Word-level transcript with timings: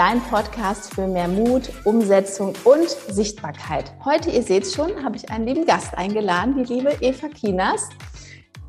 dein 0.00 0.22
Podcast 0.22 0.94
für 0.94 1.06
mehr 1.06 1.28
Mut, 1.28 1.70
Umsetzung 1.84 2.54
und 2.64 2.88
Sichtbarkeit. 2.88 3.92
Heute, 4.02 4.30
ihr 4.30 4.42
seht 4.42 4.66
schon, 4.66 5.04
habe 5.04 5.16
ich 5.16 5.30
einen 5.30 5.46
lieben 5.46 5.66
Gast 5.66 5.92
eingeladen, 5.92 6.54
die 6.54 6.72
liebe 6.72 6.96
Eva 7.02 7.28
Kinas. 7.28 7.86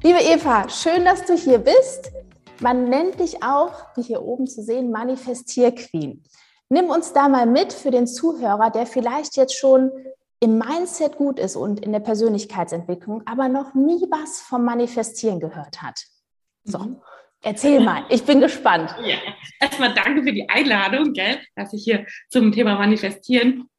Liebe 0.04 0.20
Eva, 0.20 0.68
schön, 0.68 1.06
dass 1.06 1.24
du 1.24 1.36
hier 1.36 1.60
bist. 1.60 2.12
Man 2.60 2.90
nennt 2.90 3.22
dich 3.22 3.42
auch, 3.44 3.72
wie 3.96 4.02
hier 4.02 4.22
oben 4.22 4.46
zu 4.46 4.62
sehen, 4.62 4.92
Manifestier-Queen. 4.92 6.22
Nimm 6.68 6.90
uns 6.90 7.14
da 7.14 7.30
mal 7.30 7.46
mit 7.46 7.72
für 7.72 7.92
den 7.92 8.08
Zuhörer, 8.08 8.70
der 8.70 8.86
vielleicht 8.86 9.38
jetzt 9.38 9.56
schon 9.56 9.90
im 10.42 10.58
Mindset 10.58 11.16
gut 11.16 11.40
ist 11.40 11.56
und 11.56 11.80
in 11.80 11.94
der 11.94 12.02
Persönlichkeitsentwicklung, 12.02 13.24
aber 13.26 13.48
noch 13.48 13.74
nie 13.74 14.06
was 14.12 14.42
vom 14.42 14.66
Manifestieren 14.66 15.40
gehört 15.40 15.82
hat. 15.82 16.04
So, 16.66 16.80
mhm. 16.80 17.02
Erzähl 17.44 17.80
mal, 17.80 18.06
ich 18.10 18.24
bin 18.24 18.40
gespannt. 18.40 18.96
Ja. 19.04 19.18
Erstmal 19.60 19.94
danke 19.94 20.24
für 20.24 20.34
die 20.34 20.50
Einladung, 20.50 21.14
gell, 21.14 21.40
dass 21.56 21.74
ich 21.74 21.84
hier 21.84 22.06
zum 22.30 22.52
Thema 22.52 22.76
Manifestieren, 22.76 23.70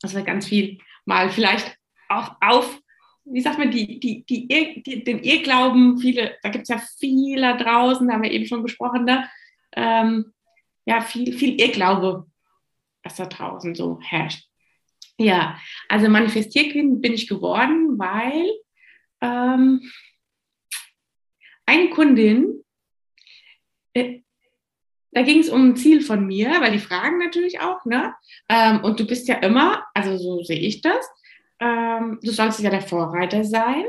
dass 0.00 0.14
wir 0.14 0.22
ganz 0.22 0.46
viel 0.46 0.78
mal 1.04 1.30
vielleicht 1.30 1.76
auch 2.08 2.36
auf, 2.40 2.80
wie 3.24 3.40
sagt 3.40 3.58
man, 3.58 3.70
die, 3.70 3.98
die, 3.98 4.24
die, 4.24 4.82
die 4.82 5.04
den 5.04 5.18
Irrglauben, 5.18 5.98
viele, 5.98 6.36
da 6.42 6.48
gibt 6.48 6.62
es 6.62 6.68
ja 6.68 6.80
viele 6.98 7.56
draußen, 7.56 8.06
da 8.06 8.14
haben 8.14 8.22
wir 8.22 8.30
eben 8.30 8.46
schon 8.46 8.62
besprochen, 8.62 9.04
ne? 9.04 9.28
Ähm, 9.72 10.32
ja, 10.84 11.00
viel, 11.00 11.36
viel 11.36 11.60
Irrglaube, 11.60 12.26
was 13.02 13.16
da 13.16 13.26
draußen 13.26 13.74
so 13.74 13.98
herrscht. 14.00 14.46
Ja, 15.18 15.58
also 15.88 16.08
Manifestierkind 16.08 17.02
bin 17.02 17.14
ich 17.14 17.26
geworden, 17.26 17.98
weil 17.98 18.48
ähm, 19.20 19.80
eine 21.66 21.90
Kundin 21.90 22.62
da 25.12 25.22
ging 25.22 25.40
es 25.40 25.48
um 25.48 25.70
ein 25.70 25.76
Ziel 25.76 26.00
von 26.00 26.26
mir, 26.26 26.60
weil 26.60 26.72
die 26.72 26.78
fragen 26.78 27.18
natürlich 27.18 27.60
auch, 27.60 27.84
ne? 27.84 28.14
Ähm, 28.48 28.84
und 28.84 29.00
du 29.00 29.06
bist 29.06 29.28
ja 29.28 29.36
immer, 29.36 29.84
also 29.94 30.16
so 30.16 30.42
sehe 30.42 30.58
ich 30.58 30.82
das, 30.82 31.08
ähm, 31.60 32.18
du 32.22 32.30
sollst 32.30 32.60
ja 32.60 32.70
der 32.70 32.82
Vorreiter 32.82 33.44
sein. 33.44 33.84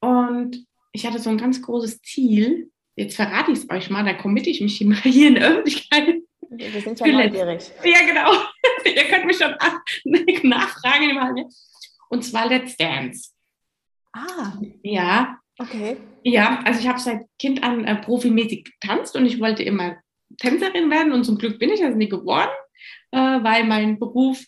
Und 0.00 0.66
ich 0.92 1.06
hatte 1.06 1.18
so 1.18 1.30
ein 1.30 1.38
ganz 1.38 1.62
großes 1.62 2.02
Ziel. 2.02 2.70
Jetzt 2.96 3.16
verrate 3.16 3.52
ich 3.52 3.58
es 3.58 3.70
euch 3.70 3.90
mal, 3.90 4.04
da 4.04 4.14
committe 4.14 4.50
ich 4.50 4.60
mich 4.60 4.80
mal 4.82 4.96
hier 4.96 5.28
in 5.28 5.34
der 5.36 5.50
Öffentlichkeit. 5.50 6.16
Wir 6.50 6.80
sind 6.80 7.00
ja 7.00 7.06
neugierig. 7.06 7.70
Ja, 7.84 8.06
genau. 8.06 8.32
Ihr 8.84 9.04
könnt 9.04 9.26
mich 9.26 9.38
schon 9.38 9.54
nachfragen. 10.48 11.48
Und 12.08 12.24
zwar 12.24 12.48
Let's 12.48 12.76
Dance. 12.76 13.30
Ah. 14.12 14.52
Ja, 14.82 15.38
Okay. 15.58 15.96
Ja, 16.26 16.60
also 16.64 16.80
ich 16.80 16.88
habe 16.88 16.98
seit 16.98 17.26
Kind 17.38 17.62
an 17.62 17.84
äh, 17.84 17.96
profimäßig 17.96 18.64
getanzt 18.64 19.14
und 19.14 19.26
ich 19.26 19.40
wollte 19.40 19.62
immer 19.62 19.96
Tänzerin 20.38 20.90
werden 20.90 21.12
und 21.12 21.24
zum 21.24 21.36
Glück 21.36 21.58
bin 21.58 21.70
ich 21.70 21.80
das 21.80 21.94
nie 21.94 22.08
geworden, 22.08 22.50
äh, 23.10 23.18
weil 23.18 23.64
mein 23.64 23.98
Beruf 23.98 24.42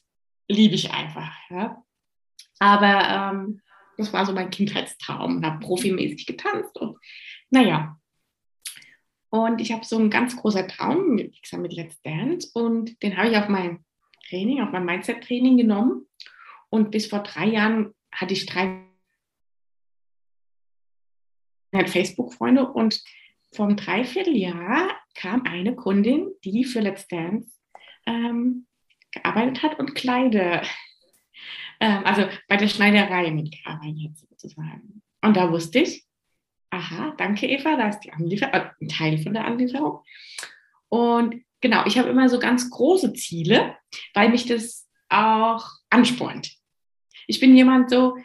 liebe 0.49 0.75
ich 0.75 0.91
einfach. 0.91 1.31
Ja. 1.51 1.83
Aber 2.59 3.35
ähm, 3.35 3.61
das 3.99 4.11
war 4.15 4.25
so 4.25 4.33
mein 4.33 4.49
Kindheitstraum 4.49 5.37
und 5.37 5.47
habe 5.47 5.61
profimäßig 5.61 6.25
getanzt 6.25 6.79
und 6.79 6.97
naja. 7.51 7.99
Und 9.29 9.61
ich 9.61 9.71
habe 9.71 9.85
so 9.85 9.99
einen 9.99 10.09
ganz 10.09 10.35
großer 10.35 10.67
Traum 10.67 11.15
mit, 11.15 11.37
mit 11.53 11.73
Let's 11.75 12.01
Dance 12.01 12.51
und 12.55 13.03
den 13.03 13.19
habe 13.19 13.29
ich 13.29 13.37
auf 13.37 13.49
mein 13.49 13.85
Training, 14.31 14.63
auf 14.63 14.73
mein 14.73 14.87
Mindset-Training 14.87 15.59
genommen. 15.59 16.07
Und 16.71 16.91
bis 16.91 17.07
vor 17.07 17.23
drei 17.23 17.47
Jahren 17.47 17.95
hatte 18.13 18.33
ich 18.33 18.47
drei 18.47 18.87
hat 21.77 21.91
Facebook-Freunde 21.91 22.67
und 22.67 23.03
vom 23.53 23.77
Dreivierteljahr 23.77 24.91
kam 25.15 25.43
eine 25.43 25.75
Kundin, 25.75 26.31
die 26.45 26.65
für 26.65 26.81
Let's 26.81 27.09
Dance 27.09 27.51
ähm, 28.07 28.67
gearbeitet 29.11 29.63
hat 29.63 29.79
und 29.79 29.95
Kleide, 29.95 30.63
ähm, 31.81 32.03
also 32.05 32.27
bei 32.49 32.57
der 32.57 32.69
Schneiderei 32.69 33.31
mitgearbeitet 33.31 34.11
hat 34.11 34.17
sozusagen. 34.17 35.03
Und 35.23 35.37
da 35.37 35.51
wusste 35.51 35.81
ich, 35.81 36.05
aha, 36.71 37.15
danke 37.17 37.47
Eva, 37.47 37.77
da 37.77 37.89
ist 37.89 38.01
die 38.01 38.13
Anlieferung, 38.13 38.55
äh, 38.55 38.71
ein 38.81 38.89
Teil 38.89 39.19
von 39.19 39.33
der 39.33 39.47
Anlieferung. 39.47 40.01
Und 40.89 41.43
genau, 41.61 41.85
ich 41.87 41.99
habe 41.99 42.09
immer 42.09 42.29
so 42.29 42.39
ganz 42.39 42.71
große 42.71 43.15
Ziele, 43.15 43.77
weil 44.15 44.29
mich 44.29 44.47
das 44.47 44.89
auch 45.09 45.65
anspornt. 45.91 46.53
Ich 47.27 47.41
bin 47.41 47.57
jemand 47.57 47.91
so, 47.91 48.17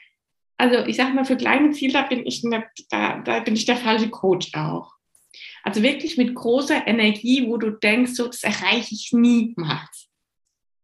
also 0.62 0.86
ich 0.86 0.96
sage 0.96 1.14
mal, 1.14 1.26
für 1.26 1.38
kleine 1.38 1.72
Ziele 1.72 2.06
bin 2.08 2.24
ich 2.26 2.44
nicht, 2.44 2.68
da, 2.90 3.18
da 3.20 3.40
bin 3.40 3.56
ich 3.56 3.66
der 3.66 3.78
falsche 3.78 4.10
Coach 4.12 4.54
auch. 4.54 4.94
Also 5.64 5.82
wirklich 5.82 6.18
mit 6.18 6.36
großer 6.36 6.88
Energie, 6.88 7.48
wo 7.48 7.58
du 7.58 7.72
denkst, 7.72 8.14
so, 8.14 8.28
das 8.28 8.44
erreiche 8.44 8.94
ich 8.94 9.10
niemals. 9.12 10.10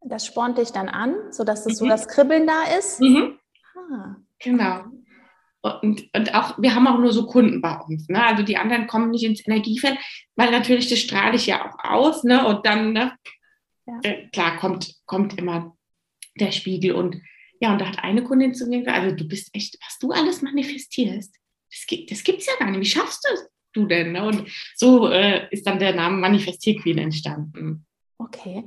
Das 0.02 0.26
spornt 0.26 0.58
dich 0.58 0.72
dann 0.72 0.90
an, 0.90 1.16
sodass 1.32 1.64
das 1.64 1.74
mhm. 1.74 1.78
so 1.78 1.88
das 1.88 2.08
Kribbeln 2.08 2.48
da 2.48 2.64
ist. 2.78 3.00
Mhm. 3.00 3.38
Ah. 3.76 4.16
Genau. 4.40 4.86
Und, 5.62 6.10
und 6.16 6.34
auch, 6.34 6.58
wir 6.60 6.74
haben 6.74 6.88
auch 6.88 7.00
nur 7.00 7.14
so 7.14 7.28
Kunden 7.28 7.62
bei 7.62 7.76
uns. 7.76 8.08
Ne? 8.10 8.24
Also 8.24 8.42
die 8.42 8.58
anderen 8.58 8.88
kommen 8.88 9.12
nicht 9.12 9.26
ins 9.26 9.46
Energiefeld, 9.46 9.98
weil 10.36 10.50
natürlich 10.50 10.90
das 10.90 11.00
strahle 11.00 11.36
ich 11.36 11.46
ja 11.46 11.70
auch 11.70 11.78
aus. 11.84 12.24
Ne? 12.24 12.48
Und 12.48 12.66
dann, 12.66 12.94
ne? 12.94 13.16
Ja. 13.86 14.00
Äh, 14.04 14.28
klar, 14.30 14.58
kommt, 14.58 14.96
kommt 15.06 15.38
immer 15.38 15.78
der 16.40 16.52
Spiegel. 16.52 16.94
Und 16.94 17.22
ja, 17.60 17.74
und 17.74 17.82
da 17.82 17.88
hat 17.88 18.04
eine 18.04 18.24
Kundin 18.24 18.54
zu 18.54 18.68
mir 18.68 18.80
gesagt, 18.80 18.98
also 18.98 19.16
du 19.16 19.28
bist 19.28 19.50
echt, 19.54 19.78
was 19.86 19.98
du 20.00 20.12
alles 20.12 20.42
manifestierst, 20.42 21.36
das, 21.72 21.86
gibt, 21.88 22.12
das 22.12 22.24
gibt's 22.24 22.46
ja 22.46 22.54
gar 22.60 22.72
nicht. 22.72 22.82
Wie 22.82 22.86
schaffst 22.86 23.28
du 23.30 23.48
du 23.78 23.86
denn? 23.86 24.12
Ne? 24.12 24.26
Und 24.26 24.50
so 24.76 25.08
äh, 25.08 25.48
ist 25.52 25.66
dann 25.66 25.80
der 25.80 25.94
Name 25.94 26.18
Manifestierqueen 26.18 26.98
entstanden. 26.98 27.86
Okay. 28.20 28.66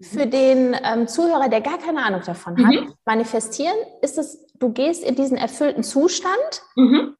Für 0.00 0.26
den 0.26 0.76
ähm, 0.84 1.08
Zuhörer, 1.08 1.48
der 1.48 1.60
gar 1.60 1.78
keine 1.78 2.04
Ahnung 2.04 2.22
davon 2.24 2.54
mhm. 2.54 2.66
hat, 2.66 2.96
manifestieren 3.04 3.76
ist 4.00 4.16
es, 4.16 4.46
du 4.54 4.72
gehst 4.72 5.02
in 5.02 5.16
diesen 5.16 5.36
erfüllten 5.36 5.82
Zustand 5.82 6.62
mhm. 6.76 7.16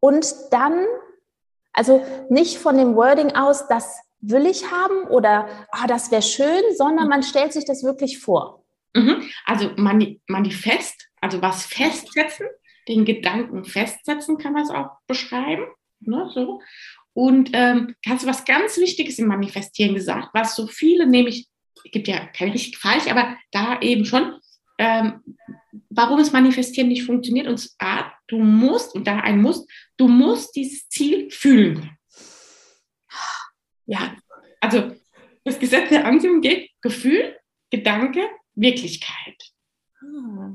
und 0.00 0.26
dann, 0.50 0.84
also 1.72 2.04
nicht 2.28 2.58
von 2.58 2.76
dem 2.76 2.94
Wording 2.94 3.32
aus, 3.32 3.68
das 3.68 3.98
will 4.20 4.46
ich 4.46 4.70
haben 4.70 5.08
oder 5.08 5.48
oh, 5.72 5.86
das 5.88 6.10
wäre 6.10 6.22
schön, 6.22 6.62
sondern 6.76 7.04
mhm. 7.04 7.10
man 7.10 7.22
stellt 7.22 7.54
sich 7.54 7.64
das 7.64 7.82
wirklich 7.82 8.18
vor. 8.18 8.65
Mhm. 8.96 9.22
Also 9.44 9.72
mani 9.76 10.20
manifest, 10.26 11.08
also 11.20 11.42
was 11.42 11.66
festsetzen, 11.66 12.46
den 12.88 13.04
Gedanken 13.04 13.64
festsetzen 13.64 14.38
kann 14.38 14.54
man 14.54 14.62
es 14.62 14.70
auch 14.70 14.98
beschreiben. 15.06 15.64
Ne, 16.00 16.30
so. 16.34 16.60
Und 17.12 17.50
ähm, 17.52 17.94
hast 18.06 18.24
du 18.24 18.28
was 18.28 18.44
ganz 18.44 18.76
Wichtiges 18.78 19.18
im 19.18 19.28
Manifestieren 19.28 19.94
gesagt, 19.94 20.28
was 20.34 20.54
so 20.54 20.66
viele, 20.66 21.06
nämlich, 21.06 21.48
gibt 21.84 22.08
ja 22.08 22.26
kein 22.26 22.50
richtig 22.50 22.78
falsch, 22.78 23.06
aber 23.08 23.36
da 23.52 23.80
eben 23.80 24.04
schon, 24.04 24.38
ähm, 24.78 25.22
warum 25.88 26.18
das 26.18 26.32
Manifestieren 26.32 26.88
nicht 26.88 27.04
funktioniert. 27.04 27.46
Und 27.46 27.58
zwar, 27.58 28.12
du 28.28 28.38
musst, 28.38 28.94
und 28.94 29.06
da 29.06 29.20
ein 29.20 29.40
Muss, 29.40 29.66
du 29.96 30.08
musst 30.08 30.56
dieses 30.56 30.88
Ziel 30.88 31.30
fühlen. 31.30 31.96
Ja, 33.86 34.16
also 34.60 34.94
das 35.44 35.58
Gesetz 35.58 35.88
der 35.90 36.04
Anziehung 36.04 36.40
geht 36.40 36.70
Gefühl, 36.82 37.36
Gedanke, 37.70 38.28
Wirklichkeit. 38.56 39.52
Ah. 40.02 40.54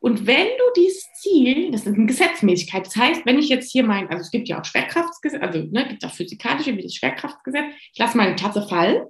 Und 0.00 0.26
wenn 0.26 0.48
du 0.48 0.64
dieses 0.76 1.10
Ziel, 1.14 1.70
das 1.70 1.86
ist 1.86 1.94
eine 1.94 2.04
Gesetzmäßigkeit, 2.04 2.84
das 2.84 2.94
heißt, 2.94 3.24
wenn 3.24 3.38
ich 3.38 3.48
jetzt 3.48 3.72
hier 3.72 3.84
mein, 3.84 4.06
also 4.08 4.20
es 4.20 4.30
gibt 4.30 4.48
ja 4.48 4.60
auch 4.60 4.64
Schwerkraftsgesetz, 4.64 5.40
also 5.40 5.60
ne, 5.60 5.88
gibt 5.88 6.04
es 6.04 6.10
auch 6.10 6.14
physikalische 6.14 6.76
wie 6.76 6.82
das 6.82 6.94
Schwerkraftgesetz, 6.94 7.72
ich 7.90 7.98
lasse 7.98 8.18
meine 8.18 8.36
Tasse 8.36 8.68
fallen, 8.68 9.06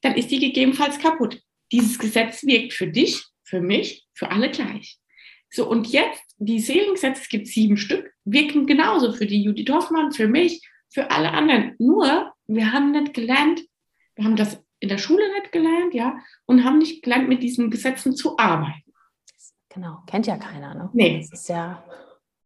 dann 0.00 0.16
ist 0.16 0.30
die 0.32 0.40
gegebenenfalls 0.40 0.98
kaputt. 0.98 1.40
Dieses 1.70 1.96
Gesetz 1.98 2.42
wirkt 2.44 2.72
für 2.72 2.88
dich, 2.88 3.22
für 3.44 3.60
mich, 3.60 4.08
für 4.12 4.30
alle 4.32 4.50
gleich. 4.50 4.98
So, 5.48 5.68
und 5.68 5.86
jetzt, 5.88 6.34
die 6.38 6.58
Seelengesetze, 6.58 7.22
es 7.22 7.28
gibt 7.28 7.46
sieben 7.46 7.76
Stück, 7.76 8.12
wirken 8.24 8.66
genauso 8.66 9.12
für 9.12 9.26
die 9.26 9.42
Judith 9.42 9.70
Hoffmann, 9.70 10.10
für 10.10 10.26
mich, 10.26 10.60
für 10.88 11.10
alle 11.10 11.30
anderen. 11.30 11.76
Nur, 11.78 12.32
wir 12.48 12.72
haben 12.72 12.92
nicht 12.92 13.14
gelernt, 13.14 13.60
wir 14.16 14.24
haben 14.24 14.36
das 14.36 14.60
in 14.80 14.88
der 14.88 14.98
Schule 14.98 15.30
nicht 15.32 15.52
gelernt, 15.52 15.94
ja, 15.94 16.18
und 16.46 16.64
haben 16.64 16.78
nicht 16.78 17.02
gelernt, 17.02 17.28
mit 17.28 17.42
diesen 17.42 17.70
Gesetzen 17.70 18.16
zu 18.16 18.38
arbeiten. 18.38 18.92
Genau, 19.68 19.98
kennt 20.06 20.26
ja 20.26 20.36
keiner, 20.36 20.74
ne? 20.74 20.90
Nee. 20.92 21.18
Das 21.18 21.40
ist 21.40 21.48
ja. 21.48 21.84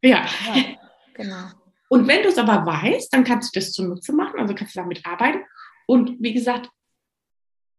Ja. 0.02 0.26
ja 0.54 0.64
genau. 1.14 1.48
Und 1.88 2.06
wenn 2.08 2.22
du 2.22 2.28
es 2.28 2.38
aber 2.38 2.66
weißt, 2.66 3.12
dann 3.12 3.24
kannst 3.24 3.54
du 3.54 3.60
das 3.60 3.72
zunutze 3.72 4.12
machen, 4.12 4.38
also 4.38 4.54
kannst 4.54 4.74
du 4.74 4.80
damit 4.80 5.06
arbeiten. 5.06 5.44
Und 5.86 6.20
wie 6.20 6.34
gesagt, 6.34 6.70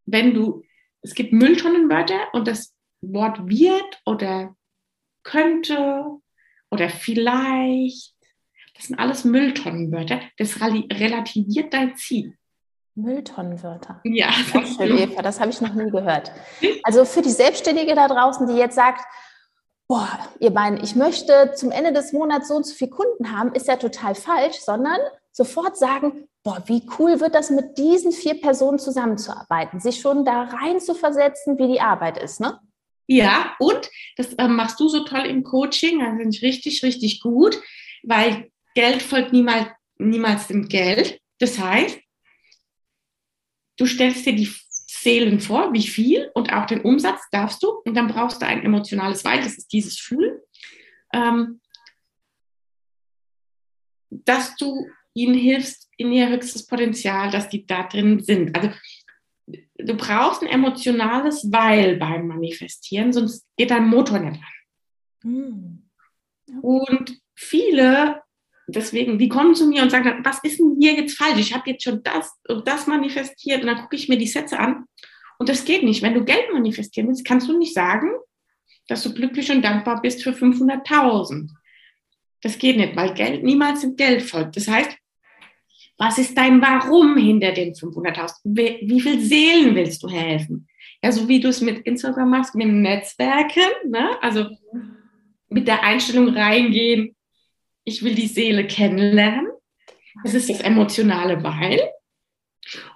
wenn 0.06 0.34
du, 0.34 0.64
es 1.02 1.14
gibt 1.14 1.34
Mülltonnenwörter 1.34 2.34
und 2.34 2.48
das 2.48 2.74
Wort 3.02 3.48
wird 3.48 4.02
oder 4.06 4.56
könnte 5.24 6.06
oder 6.72 6.90
vielleicht, 6.90 8.16
das 8.76 8.86
sind 8.86 9.00
alles 9.00 9.26
Mülltonnenwörter. 9.26 10.22
Das 10.38 10.62
relativiert 10.62 11.74
dein 11.74 11.96
Ziel. 11.96 12.38
Mülltonnenwörter. 12.96 14.02
Ja. 14.04 14.32
schön, 14.32 14.98
Eva, 14.98 15.22
das 15.22 15.40
habe 15.40 15.52
ich 15.52 15.62
noch 15.62 15.74
nie 15.74 15.92
gehört. 15.92 16.32
Also 16.84 17.06
für 17.06 17.22
die 17.22 17.32
Selbstständige 17.32 17.94
da 17.94 18.08
draußen, 18.08 18.48
die 18.48 18.56
jetzt 18.56 18.76
sagt, 18.76 19.02
boah, 19.88 20.08
ihr 20.40 20.52
beiden, 20.52 20.84
ich 20.84 20.96
möchte 20.96 21.54
zum 21.56 21.72
Ende 21.72 21.94
des 21.94 22.14
Monats 22.14 22.48
so 22.48 22.56
und 22.56 22.66
so 22.66 22.74
viele 22.74 22.92
Kunden 22.92 23.38
haben, 23.38 23.54
ist 23.54 23.68
ja 23.68 23.76
total 23.76 24.16
falsch, 24.16 24.58
sondern 24.62 25.00
sofort 25.32 25.78
sagen, 25.78 26.28
boah, 26.44 26.64
wie 26.68 26.88
cool 26.98 27.20
wird 27.20 27.36
das 27.36 27.50
mit 27.50 27.78
diesen 27.78 28.12
vier 28.12 28.40
Personen 28.40 28.80
zusammenzuarbeiten, 28.80 29.80
sich 29.80 30.00
schon 30.00 30.24
da 30.24 30.44
rein 30.44 30.80
zu 30.80 30.96
versetzen, 30.96 31.58
wie 31.60 31.68
die 31.68 31.82
Arbeit 31.82 32.18
ist, 32.18 32.40
ne? 32.40 32.60
Ja, 33.08 33.54
und 33.60 33.90
das 34.18 34.34
äh, 34.34 34.48
machst 34.48 34.80
du 34.80 34.90
so 34.90 35.04
toll 35.04 35.26
im 35.26 35.44
Coaching, 35.44 36.02
also 36.02 36.18
finde 36.18 36.36
ich 36.36 36.42
richtig, 36.42 36.82
richtig 36.82 37.22
gut, 37.22 37.62
weil 38.04 38.50
Geld 38.74 39.04
folgt 39.04 39.32
niemals, 39.32 39.68
niemals 39.98 40.48
dem 40.48 40.68
Geld. 40.68 41.20
Das 41.40 41.60
heißt, 41.60 42.00
du 43.78 43.86
stellst 43.86 44.26
dir 44.26 44.36
die 44.36 44.52
Seelen 44.70 45.40
vor, 45.40 45.74
wie 45.74 45.86
viel 45.86 46.32
und 46.34 46.52
auch 46.52 46.66
den 46.66 46.82
Umsatz 46.82 47.22
darfst 47.32 47.62
du 47.62 47.70
und 47.86 47.96
dann 47.96 48.08
brauchst 48.08 48.42
du 48.42 48.46
ein 48.46 48.64
emotionales 48.64 49.24
Weil, 49.24 49.42
das 49.42 49.58
ist 49.58 49.72
dieses 49.72 50.00
Fühlen, 50.00 50.40
ähm, 51.14 51.62
dass 54.10 54.56
du 54.56 54.88
ihnen 55.14 55.36
hilfst 55.36 55.90
in 55.98 56.12
ihr 56.12 56.30
höchstes 56.30 56.66
Potenzial, 56.66 57.30
dass 57.32 57.50
die 57.50 57.66
da 57.66 57.84
drin 57.84 58.22
sind. 58.24 58.56
Also 58.56 58.72
du 59.78 59.96
brauchst 59.96 60.42
ein 60.42 60.50
emotionales 60.50 61.52
Weil 61.52 61.98
beim 61.98 62.28
Manifestieren, 62.28 63.14
sonst 63.14 63.46
geht 63.58 63.72
dein 63.72 63.88
Motor 63.88 64.20
nicht 64.20 64.42
an. 64.42 65.32
Mhm. 65.32 65.90
Und 66.62 67.22
viele, 67.36 68.22
deswegen, 68.68 69.18
die 69.18 69.30
kommen 69.30 69.56
zu 69.56 69.68
mir 69.68 69.84
und 69.84 69.92
sagen, 69.92 70.22
was 70.24 70.40
ist 70.44 70.60
denn 70.60 70.78
hier 70.80 70.94
jetzt 70.94 71.18
falsch? 71.18 71.40
Ich 71.40 71.54
habe 71.54 71.70
jetzt 71.70 71.84
schon 71.84 72.02
das 72.04 72.32
und 72.48 72.68
das 72.68 72.88
manifestiert 72.88 73.62
und 73.62 73.68
dann 73.68 73.78
gucke 73.78 73.96
ich 73.96 74.10
mir 74.10 74.18
die 74.18 74.28
Sätze 74.28 74.60
an 74.60 74.86
und 75.38 75.50
das 75.50 75.66
geht 75.66 75.84
nicht. 75.84 76.02
Wenn 76.02 76.14
du 76.14 76.24
Geld 76.24 76.52
manifestieren 76.52 77.08
willst, 77.08 77.26
kannst 77.26 77.48
du 77.48 77.58
nicht 77.58 77.74
sagen, 77.74 78.10
dass 78.88 79.04
du 79.04 79.14
glücklich 79.14 79.52
und 79.52 79.62
dankbar 79.62 80.02
bist 80.02 80.24
für 80.24 80.32
500.000. 80.32 81.50
Das 82.42 82.58
geht 82.58 82.78
nicht, 82.78 82.96
weil 82.96 83.14
Geld 83.14 83.44
niemals 83.44 83.82
dem 83.82 83.96
Geld 83.96 84.22
folgt. 84.22 84.56
Das 84.56 84.68
heißt, 84.68 84.96
was 85.98 86.18
ist 86.18 86.38
dein 86.38 86.62
Warum 86.62 87.18
hinter 87.18 87.52
den 87.52 87.74
500.000? 87.74 88.34
Wie 88.44 89.02
viele 89.02 89.22
Seelen 89.22 89.76
willst 89.76 90.04
du 90.04 90.10
helfen? 90.10 90.68
Ja, 91.04 91.12
so 91.12 91.28
wie 91.28 91.40
du 91.40 91.50
es 91.50 91.62
mit 91.62 91.86
Instagram 91.86 92.30
machst, 92.30 92.56
mit 92.56 92.68
Netzwerken, 92.68 93.90
ne? 93.90 94.10
also 94.22 94.48
mit 95.50 95.68
der 95.68 95.84
Einstellung 95.84 96.30
reingehen, 96.30 97.15
ich 97.86 98.04
will 98.04 98.16
die 98.16 98.28
Seele 98.28 98.68
kennenlernen. 98.68 99.48
Das 100.24 100.34
ist 100.34 100.50
das 100.50 100.62
emotionale 100.62 101.44
Weil. 101.44 101.80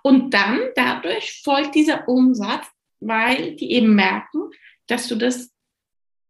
Und 0.03 0.33
dann 0.33 0.59
dadurch 0.75 1.41
folgt 1.43 1.75
dieser 1.75 2.07
Umsatz, 2.07 2.65
weil 2.99 3.55
die 3.55 3.71
eben 3.73 3.95
merken, 3.95 4.49
dass 4.87 5.07
du 5.07 5.15
das 5.15 5.53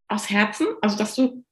aus 0.08 0.30
Herzen, 0.30 0.68
also 0.82 0.98
dass 0.98 1.16
du 1.16 1.44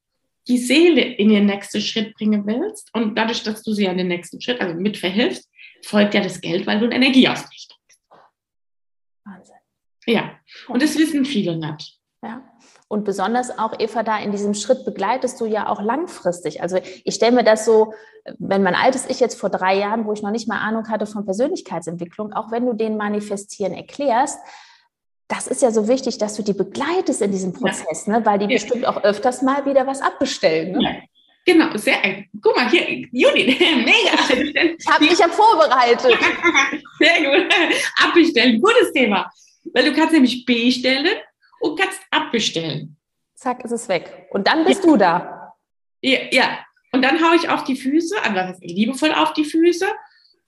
die 0.48 0.58
Seele 0.58 1.02
in 1.02 1.28
den 1.28 1.46
nächsten 1.46 1.80
Schritt 1.80 2.14
bringen 2.14 2.46
willst 2.46 2.90
und 2.94 3.16
dadurch, 3.16 3.42
dass 3.42 3.62
du 3.62 3.72
sie 3.72 3.88
an 3.88 3.98
den 3.98 4.08
nächsten 4.08 4.40
Schritt, 4.40 4.60
also 4.60 4.74
mitverhilfst, 4.74 5.48
folgt 5.84 6.14
ja 6.14 6.22
das 6.22 6.40
Geld, 6.40 6.66
weil 6.66 6.80
du 6.80 6.88
Energie 6.88 7.28
ausrichtest. 7.28 7.78
Wahnsinn. 9.24 9.56
Ja, 10.06 10.38
und 10.68 10.82
das 10.82 10.98
wissen 10.98 11.24
viele 11.24 11.56
nicht. 11.56 11.98
Ja. 12.22 12.42
Und 12.88 13.04
besonders 13.04 13.58
auch, 13.58 13.74
Eva, 13.78 14.02
da 14.02 14.18
in 14.18 14.32
diesem 14.32 14.54
Schritt 14.54 14.86
begleitest 14.86 15.38
du 15.40 15.44
ja 15.44 15.68
auch 15.68 15.82
langfristig. 15.82 16.62
Also 16.62 16.78
ich 17.04 17.14
stelle 17.14 17.32
mir 17.32 17.44
das 17.44 17.66
so, 17.66 17.92
wenn 18.38 18.62
mein 18.62 18.74
altes 18.74 19.04
Ich 19.08 19.20
jetzt 19.20 19.38
vor 19.38 19.50
drei 19.50 19.76
Jahren, 19.76 20.06
wo 20.06 20.12
ich 20.14 20.22
noch 20.22 20.30
nicht 20.30 20.48
mal 20.48 20.58
Ahnung 20.58 20.88
hatte 20.88 21.04
von 21.04 21.26
Persönlichkeitsentwicklung, 21.26 22.32
auch 22.32 22.50
wenn 22.50 22.64
du 22.64 22.72
den 22.72 22.96
Manifestieren 22.96 23.74
erklärst, 23.74 24.38
das 25.28 25.46
ist 25.46 25.60
ja 25.60 25.70
so 25.70 25.86
wichtig, 25.86 26.16
dass 26.16 26.34
du 26.36 26.42
die 26.42 26.54
begleitest 26.54 27.20
in 27.20 27.30
diesem 27.30 27.52
Prozess, 27.52 28.06
ja. 28.06 28.18
ne? 28.18 28.26
weil 28.26 28.38
die 28.38 28.46
ja. 28.46 28.52
bestimmt 28.52 28.86
auch 28.86 29.04
öfters 29.04 29.42
mal 29.42 29.66
wieder 29.66 29.86
was 29.86 30.00
abbestellen. 30.00 30.72
Ne? 30.72 30.82
Ja. 30.82 30.90
Genau, 31.44 31.76
sehr. 31.76 32.24
Guck 32.42 32.56
mal 32.56 32.70
hier, 32.70 33.06
Judith, 33.12 33.58
mega. 33.60 34.74
Ich 34.78 34.88
habe 34.88 35.04
mich 35.04 35.18
ja 35.18 35.28
vorbereitet. 35.28 36.18
sehr 36.98 37.18
gut. 37.24 37.54
Abbestellen, 38.02 38.60
gutes 38.60 38.92
Thema. 38.92 39.30
Weil 39.74 39.84
du 39.84 39.92
kannst 39.94 40.12
nämlich 40.12 40.44
bestellen 40.46 41.06
und 41.60 41.78
kannst 41.78 42.00
abbestellen. 42.10 42.96
Zack, 43.34 43.64
ist 43.64 43.72
es 43.72 43.88
weg. 43.88 44.26
Und 44.30 44.46
dann 44.46 44.64
bist 44.64 44.84
du 44.84 44.96
da. 44.96 45.54
Ja, 46.00 46.18
ja. 46.30 46.58
Und 46.92 47.02
dann 47.02 47.22
haue 47.22 47.36
ich 47.36 47.48
auf 47.48 47.64
die 47.64 47.76
Füße, 47.76 48.16
also 48.22 48.58
liebevoll 48.60 49.12
auf 49.12 49.32
die 49.34 49.44
Füße 49.44 49.86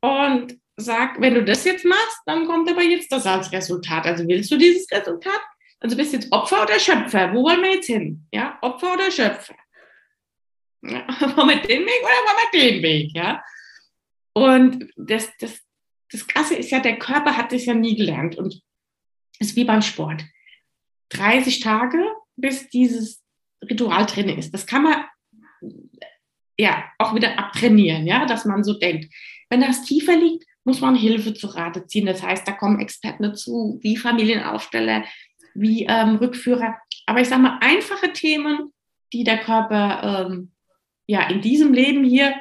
und 0.01 0.59
sag, 0.77 1.21
wenn 1.21 1.35
du 1.35 1.45
das 1.45 1.65
jetzt 1.65 1.85
machst, 1.85 2.21
dann 2.27 2.47
kommt 2.47 2.71
aber 2.71 2.83
jetzt 2.83 3.13
das 3.13 3.27
als 3.27 3.53
Resultat. 3.53 4.07
Also 4.07 4.27
willst 4.27 4.51
du 4.51 4.57
dieses 4.57 4.91
Resultat? 4.91 5.41
Also 5.81 5.97
bist 5.97 6.13
du 6.13 6.17
jetzt 6.17 6.33
Opfer 6.33 6.63
oder 6.63 6.79
Schöpfer? 6.79 7.33
Wo 7.33 7.45
wollen 7.45 7.63
wir 7.63 7.75
jetzt 7.75 7.87
hin? 7.87 8.27
Ja, 8.33 8.59
Opfer 8.63 8.95
oder 8.95 9.11
Schöpfer? 9.11 9.55
Ja, 10.83 11.07
wollen 11.37 11.49
wir 11.49 11.57
den 11.57 11.83
Weg 11.83 12.03
oder 12.03 12.13
wollen 12.13 12.53
wir 12.53 12.61
den 12.61 12.83
Weg? 12.83 13.11
Ja. 13.15 13.43
Und 14.33 14.91
das, 14.97 15.31
das, 15.39 15.61
das 16.11 16.27
Krasse 16.27 16.55
ist 16.55 16.71
ja, 16.71 16.81
der 16.81 16.99
Körper 16.99 17.37
hat 17.37 17.53
das 17.53 17.67
ja 17.67 17.75
nie 17.75 17.97
gelernt 17.97 18.37
und 18.37 18.63
ist 19.39 19.57
wie 19.57 19.65
beim 19.65 19.83
Sport. 19.83 20.25
30 21.11 21.61
Tage, 21.61 21.99
bis 22.37 22.69
dieses 22.69 23.23
Ritual 23.69 24.07
drin 24.07 24.29
ist. 24.29 24.53
Das 24.53 24.67
kann 24.67 24.83
man 24.83 25.05
ja 26.59 26.85
auch 26.99 27.15
wieder 27.15 27.39
abtrainieren, 27.39 28.07
ja, 28.07 28.27
dass 28.27 28.45
man 28.45 28.65
so 28.65 28.75
denkt. 28.79 29.13
Wenn 29.49 29.61
das 29.61 29.83
tiefer 29.83 30.17
liegt, 30.17 30.45
muss 30.65 30.81
man 30.81 30.95
Hilfe 30.95 31.35
zu 31.35 31.49
Rate 31.49 31.87
ziehen. 31.87 32.07
Das 32.07 32.23
heißt, 32.23 32.47
da 32.47 32.53
kommen 32.53 32.81
Experten 32.81 33.23
dazu, 33.23 33.79
wie 33.83 33.97
Familienaufsteller, 33.97 35.05
wie 35.55 35.87
ähm, 35.89 36.17
Rückführer. 36.17 36.77
Aber 37.07 37.21
ich 37.21 37.29
sage 37.29 37.43
mal, 37.43 37.59
einfache 37.61 38.13
Themen, 38.13 38.73
die 39.13 39.25
der 39.25 39.39
Körper 39.39 40.29
ähm, 40.31 40.53
ja 41.07 41.29
in 41.29 41.41
diesem 41.41 41.73
Leben 41.73 42.05
hier 42.05 42.35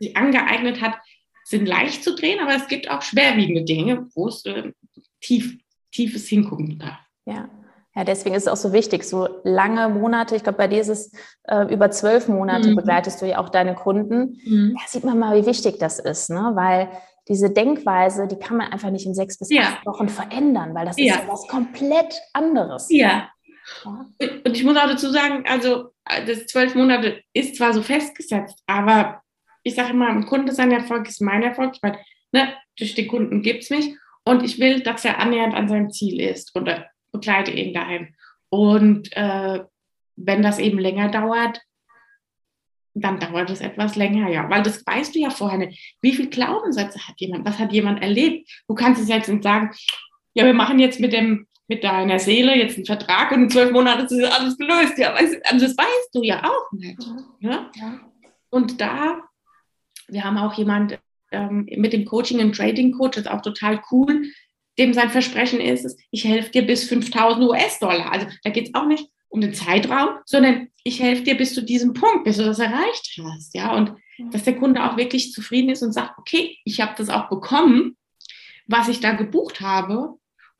sich 0.00 0.16
angeeignet 0.16 0.80
hat, 0.80 0.96
sind 1.44 1.66
leicht 1.66 2.02
zu 2.02 2.16
drehen, 2.16 2.40
aber 2.40 2.54
es 2.54 2.66
gibt 2.66 2.90
auch 2.90 3.02
schwerwiegende 3.02 3.64
Dinge, 3.64 4.08
wo 4.14 4.28
es 4.28 4.44
äh, 4.46 4.72
tief, 5.20 5.58
tiefes 5.92 6.26
Hingucken 6.28 6.78
darf. 6.78 6.98
Ja. 7.26 7.48
Ja, 7.96 8.02
deswegen 8.02 8.34
ist 8.34 8.42
es 8.42 8.48
auch 8.48 8.56
so 8.56 8.72
wichtig, 8.72 9.04
so 9.04 9.28
lange 9.44 9.88
Monate, 9.88 10.34
ich 10.34 10.42
glaube, 10.42 10.58
bei 10.58 10.66
dir 10.66 10.80
ist 10.80 10.88
es 10.88 11.12
äh, 11.44 11.72
über 11.72 11.92
zwölf 11.92 12.26
Monate 12.26 12.70
mhm. 12.70 12.76
begleitest 12.76 13.22
du 13.22 13.26
ja 13.26 13.38
auch 13.38 13.50
deine 13.50 13.74
Kunden. 13.74 14.40
Mhm. 14.44 14.76
Ja, 14.76 14.86
sieht 14.88 15.04
man 15.04 15.18
mal, 15.18 15.40
wie 15.40 15.46
wichtig 15.46 15.78
das 15.78 16.00
ist, 16.00 16.28
ne? 16.30 16.52
weil 16.54 16.88
diese 17.28 17.50
Denkweise, 17.50 18.26
die 18.26 18.36
kann 18.36 18.56
man 18.56 18.72
einfach 18.72 18.90
nicht 18.90 19.06
in 19.06 19.14
sechs 19.14 19.38
bis 19.38 19.48
ja. 19.50 19.62
acht 19.62 19.86
Wochen 19.86 20.08
verändern, 20.08 20.74
weil 20.74 20.86
das 20.86 20.98
ja. 20.98 21.14
ist 21.14 21.20
ja 21.22 21.28
was 21.28 21.46
komplett 21.46 22.20
anderes. 22.32 22.88
Ja. 22.90 23.30
ja. 23.84 24.06
Und 24.44 24.56
ich 24.56 24.64
muss 24.64 24.76
auch 24.76 24.88
dazu 24.88 25.10
sagen, 25.10 25.44
also 25.48 25.90
das 26.26 26.46
zwölf 26.46 26.74
Monate 26.74 27.22
ist 27.32 27.56
zwar 27.56 27.72
so 27.72 27.80
festgesetzt, 27.80 28.58
aber 28.66 29.22
ich 29.62 29.76
sage 29.76 29.90
immer, 29.90 30.08
ein 30.08 30.26
Kunde 30.26 30.52
sein 30.52 30.72
Erfolg 30.72 31.08
ist 31.08 31.22
mein 31.22 31.42
Erfolg. 31.42 31.72
Ich 31.76 31.82
meine, 31.82 31.98
ne, 32.32 32.52
durch 32.76 32.94
den 32.94 33.08
Kunden 33.08 33.40
gibt 33.42 33.62
es 33.62 33.70
mich 33.70 33.96
und 34.24 34.42
ich 34.42 34.58
will, 34.58 34.82
dass 34.82 35.04
er 35.04 35.18
annähernd 35.18 35.54
an 35.54 35.68
seinem 35.68 35.90
Ziel 35.90 36.20
ist 36.20 36.54
und 36.54 36.68
begleite 37.14 37.52
ihn 37.52 37.72
dahin. 37.72 38.14
Und 38.50 39.16
äh, 39.16 39.60
wenn 40.16 40.42
das 40.42 40.58
eben 40.58 40.78
länger 40.78 41.08
dauert, 41.08 41.60
dann 42.94 43.18
dauert 43.18 43.50
es 43.50 43.60
etwas 43.60 43.96
länger, 43.96 44.28
ja. 44.28 44.48
Weil 44.48 44.62
das 44.62 44.86
weißt 44.86 45.14
du 45.14 45.18
ja 45.18 45.30
vorher 45.30 45.58
nicht. 45.58 45.96
Wie 46.00 46.12
viele 46.12 46.28
Glaubenssätze 46.28 47.00
hat 47.08 47.14
jemand? 47.18 47.44
Was 47.44 47.58
hat 47.58 47.72
jemand 47.72 48.02
erlebt? 48.02 48.48
Du 48.68 48.74
kannst 48.74 49.02
es 49.02 49.08
jetzt 49.08 49.28
nicht 49.28 49.42
sagen, 49.42 49.70
ja, 50.34 50.44
wir 50.44 50.54
machen 50.54 50.78
jetzt 50.78 51.00
mit 51.00 51.12
dem, 51.12 51.46
mit 51.66 51.82
deiner 51.82 52.18
Seele 52.18 52.56
jetzt 52.56 52.76
einen 52.76 52.86
Vertrag 52.86 53.32
und 53.32 53.44
in 53.44 53.50
zwölf 53.50 53.72
Monaten 53.72 54.04
ist 54.04 54.32
alles 54.32 54.56
gelöst. 54.56 54.98
Ja, 54.98 55.12
also 55.14 55.34
das 55.34 55.76
weißt 55.76 56.10
du 56.12 56.22
ja 56.22 56.44
auch 56.44 56.72
nicht. 56.72 57.02
Ja? 57.40 57.70
ja. 57.74 58.00
Und 58.50 58.80
da, 58.80 59.22
wir 60.06 60.22
haben 60.22 60.36
auch 60.36 60.54
jemand 60.54 60.98
ähm, 61.32 61.66
mit 61.76 61.92
dem 61.92 62.04
Coaching 62.04 62.38
und 62.40 62.54
Trading 62.54 62.92
Coach, 62.92 63.16
das 63.16 63.24
ist 63.24 63.30
auch 63.30 63.42
total 63.42 63.82
cool, 63.90 64.24
dem 64.78 64.92
sein 64.92 65.10
Versprechen 65.10 65.60
ist, 65.60 65.98
ich 66.10 66.24
helfe 66.24 66.50
dir 66.50 66.66
bis 66.66 66.84
5000 66.84 67.44
US-Dollar. 67.44 68.12
Also 68.12 68.26
da 68.42 68.50
geht 68.50 68.68
es 68.68 68.74
auch 68.74 68.86
nicht 68.86 69.08
um 69.28 69.40
den 69.40 69.54
Zeitraum, 69.54 70.10
sondern 70.26 70.68
ich 70.84 71.00
helfe 71.00 71.22
dir 71.22 71.36
bis 71.36 71.54
zu 71.54 71.62
diesem 71.62 71.92
Punkt, 71.92 72.24
bis 72.24 72.36
du 72.36 72.44
das 72.44 72.58
erreicht 72.58 73.20
hast. 73.24 73.54
Ja, 73.54 73.74
und 73.74 73.94
dass 74.30 74.44
der 74.44 74.56
Kunde 74.56 74.84
auch 74.84 74.96
wirklich 74.96 75.32
zufrieden 75.32 75.70
ist 75.70 75.82
und 75.82 75.92
sagt, 75.92 76.18
okay, 76.18 76.58
ich 76.64 76.80
habe 76.80 76.94
das 76.96 77.08
auch 77.08 77.28
bekommen, 77.28 77.96
was 78.66 78.88
ich 78.88 79.00
da 79.00 79.12
gebucht 79.12 79.60
habe. 79.60 80.14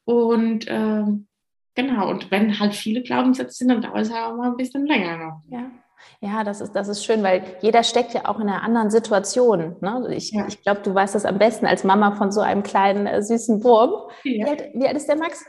Und 0.04 0.66
ähm, 0.68 1.28
genau, 1.75 2.11
und 2.11 2.30
wenn 2.30 2.59
halt 2.59 2.75
viele 2.75 3.02
Glaubenssätze 3.02 3.59
sind, 3.59 3.68
dann 3.68 3.83
dauert 3.83 4.02
es 4.02 4.12
halt 4.12 4.25
auch 4.25 4.37
mal 4.37 4.50
ein 4.50 4.56
bisschen 4.56 4.87
länger 4.87 5.18
noch. 5.18 5.42
Ja. 5.50 5.71
Ja, 6.20 6.44
das 6.44 6.60
ist, 6.60 6.72
das 6.72 6.88
ist 6.88 7.04
schön, 7.04 7.22
weil 7.22 7.44
jeder 7.60 7.82
steckt 7.82 8.14
ja 8.14 8.26
auch 8.26 8.40
in 8.40 8.48
einer 8.48 8.62
anderen 8.62 8.90
Situation. 8.90 9.76
Ne? 9.80 10.14
Ich, 10.14 10.32
ja. 10.32 10.46
ich 10.46 10.62
glaube, 10.62 10.80
du 10.82 10.94
weißt 10.94 11.14
das 11.14 11.24
am 11.24 11.38
besten 11.38 11.66
als 11.66 11.84
Mama 11.84 12.12
von 12.12 12.32
so 12.32 12.40
einem 12.40 12.62
kleinen, 12.62 13.06
äh, 13.06 13.22
süßen 13.22 13.62
Wurm. 13.64 14.10
Ja. 14.22 14.32
Wie, 14.32 14.44
alt, 14.44 14.70
wie 14.74 14.86
alt 14.86 14.96
ist 14.96 15.08
der 15.08 15.16
Max? 15.16 15.44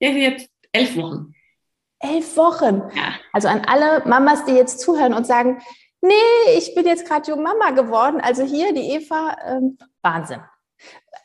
Der 0.00 0.10
ist 0.10 0.16
jetzt 0.16 0.50
elf 0.72 0.96
Wochen 0.96 1.34
Elf 2.04 2.36
Wochen. 2.36 2.82
Ja. 2.94 3.14
Also 3.32 3.48
an 3.48 3.62
alle 3.66 4.06
Mamas, 4.06 4.44
die 4.44 4.52
jetzt 4.52 4.80
zuhören 4.80 5.14
und 5.14 5.26
sagen, 5.26 5.62
nee, 6.02 6.12
ich 6.58 6.74
bin 6.74 6.86
jetzt 6.86 7.08
gerade 7.08 7.30
Jungmama 7.30 7.70
geworden. 7.70 8.20
Also 8.20 8.42
hier 8.42 8.74
die 8.74 8.90
Eva, 8.90 9.36
ähm, 9.46 9.78
Wahnsinn. 10.02 10.40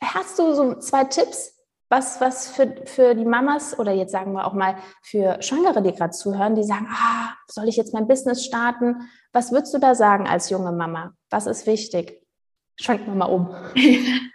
Hast 0.02 0.38
du 0.38 0.54
so 0.54 0.74
zwei 0.76 1.04
Tipps, 1.04 1.59
was, 1.90 2.20
was 2.20 2.48
für, 2.48 2.74
für 2.86 3.14
die 3.16 3.24
Mamas 3.24 3.76
oder 3.78 3.92
jetzt 3.92 4.12
sagen 4.12 4.32
wir 4.32 4.46
auch 4.46 4.54
mal 4.54 4.76
für 5.02 5.42
Schwangere, 5.42 5.82
die 5.82 5.92
gerade 5.92 6.12
zuhören, 6.12 6.54
die 6.54 6.62
sagen, 6.62 6.86
ah, 6.88 7.34
soll 7.48 7.68
ich 7.68 7.76
jetzt 7.76 7.92
mein 7.92 8.06
Business 8.06 8.44
starten? 8.44 9.08
Was 9.32 9.50
würdest 9.50 9.74
du 9.74 9.78
da 9.78 9.96
sagen 9.96 10.28
als 10.28 10.50
junge 10.50 10.70
Mama? 10.70 11.14
Was 11.30 11.46
ist 11.46 11.66
wichtig? 11.66 12.22
Schwenken 12.80 13.06
wir 13.06 13.14
mal 13.14 13.26
um. 13.26 13.54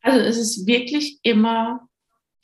Also 0.00 0.20
es 0.20 0.38
ist 0.38 0.66
wirklich 0.66 1.18
immer 1.22 1.88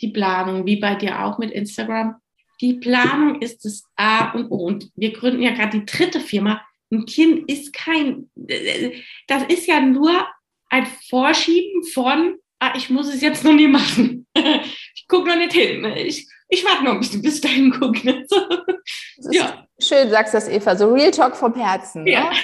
die 0.00 0.08
Planung, 0.08 0.66
wie 0.66 0.76
bei 0.76 0.96
dir 0.96 1.24
auch 1.24 1.38
mit 1.38 1.50
Instagram. 1.52 2.16
Die 2.60 2.74
Planung 2.74 3.40
ist 3.40 3.64
das 3.64 3.84
A 3.96 4.32
und 4.32 4.50
O. 4.50 4.56
Und 4.56 4.90
wir 4.96 5.12
gründen 5.12 5.40
ja 5.40 5.52
gerade 5.52 5.78
die 5.78 5.86
dritte 5.86 6.20
Firma. 6.20 6.60
Ein 6.90 7.06
Kind 7.06 7.48
ist 7.48 7.72
kein, 7.72 8.28
das 8.34 9.44
ist 9.44 9.66
ja 9.66 9.80
nur 9.80 10.26
ein 10.68 10.86
Vorschieben 11.08 11.84
von, 11.84 12.36
ah, 12.60 12.72
ich 12.76 12.90
muss 12.90 13.12
es 13.12 13.20
jetzt 13.20 13.44
noch 13.44 13.54
nie 13.54 13.68
machen. 13.68 14.26
Ich 14.96 15.08
gucke 15.08 15.28
noch 15.28 15.36
nicht 15.36 15.52
hin. 15.52 15.84
Ich, 15.96 16.26
ich 16.48 16.64
warte 16.64 16.82
noch 16.82 16.92
ein 16.92 17.00
bisschen, 17.00 17.20
bis 17.20 17.38
dahin 17.38 17.70
gucke. 17.70 18.24
ja. 19.30 19.66
Schön, 19.78 20.08
sagst 20.08 20.32
du 20.32 20.38
das, 20.38 20.48
Eva. 20.48 20.76
So 20.76 20.94
Real 20.94 21.10
Talk 21.10 21.36
vom 21.36 21.54
Herzen. 21.54 22.06
Ja. 22.06 22.30
Ne? 22.30 22.36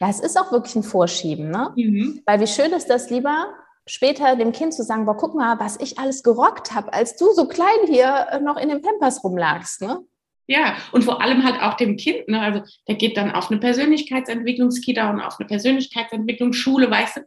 Ja, 0.00 0.08
es 0.08 0.20
ist 0.20 0.38
auch 0.38 0.50
wirklich 0.50 0.76
ein 0.76 0.82
Vorschieben, 0.82 1.50
ne? 1.50 1.72
Mhm. 1.76 2.22
Weil 2.24 2.40
wie 2.40 2.46
schön 2.46 2.72
ist 2.72 2.88
das 2.88 3.10
lieber, 3.10 3.52
später 3.86 4.36
dem 4.36 4.52
Kind 4.52 4.74
zu 4.74 4.82
sagen, 4.82 5.06
boah, 5.06 5.16
guck 5.16 5.34
mal, 5.34 5.58
was 5.58 5.78
ich 5.80 5.98
alles 5.98 6.22
gerockt 6.22 6.74
habe, 6.74 6.92
als 6.92 7.16
du 7.16 7.32
so 7.32 7.46
klein 7.46 7.86
hier 7.86 8.26
äh, 8.30 8.40
noch 8.40 8.56
in 8.56 8.68
den 8.68 8.82
Pampers 8.82 9.22
rumlagst, 9.22 9.82
ne? 9.82 10.00
Ja, 10.48 10.76
und 10.92 11.02
vor 11.02 11.20
allem 11.20 11.44
halt 11.44 11.60
auch 11.60 11.74
dem 11.74 11.96
Kind, 11.96 12.28
ne? 12.28 12.40
Also 12.40 12.62
der 12.86 12.94
geht 12.94 13.16
dann 13.16 13.32
auf 13.32 13.50
eine 13.50 13.58
Persönlichkeitsentwicklungskita 13.58 15.10
und 15.10 15.20
auf 15.20 15.38
eine 15.38 15.46
Persönlichkeitsentwicklungsschule, 15.46 16.90
weißt 16.90 17.16
du, 17.16 17.20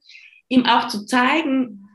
ihm 0.48 0.65
auch 0.65 0.88
zu 0.88 1.05
zeigen, 1.05 1.88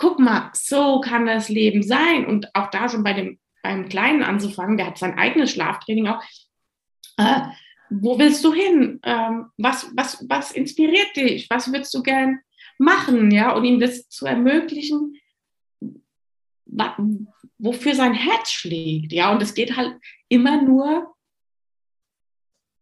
guck 0.00 0.18
mal, 0.18 0.50
so 0.54 1.00
kann 1.00 1.26
das 1.26 1.48
Leben 1.48 1.82
sein. 1.82 2.26
Und 2.26 2.54
auch 2.54 2.70
da 2.70 2.88
schon 2.88 3.04
bei 3.04 3.12
dem 3.12 3.38
beim 3.62 3.88
Kleinen 3.88 4.22
anzufangen, 4.22 4.76
der 4.76 4.86
hat 4.86 4.98
sein 4.98 5.18
eigenes 5.18 5.52
Schlaftraining 5.52 6.08
auch. 6.08 6.22
Äh, 7.18 7.42
wo 7.90 8.18
willst 8.18 8.44
du 8.44 8.52
hin? 8.52 9.00
Ähm, 9.02 9.50
was, 9.58 9.90
was, 9.94 10.24
was 10.28 10.52
inspiriert 10.52 11.14
dich? 11.16 11.50
Was 11.50 11.72
würdest 11.72 11.92
du 11.94 12.02
gern 12.02 12.40
machen? 12.78 13.30
Ja, 13.30 13.52
und 13.52 13.64
ihm 13.64 13.80
das 13.80 14.08
zu 14.08 14.26
ermöglichen, 14.26 15.16
wofür 17.58 17.94
sein 17.94 18.14
Herz 18.14 18.50
schlägt. 18.50 19.12
Ja, 19.12 19.32
und 19.32 19.42
es 19.42 19.54
geht 19.54 19.76
halt 19.76 19.96
immer 20.28 20.62
nur 20.62 21.14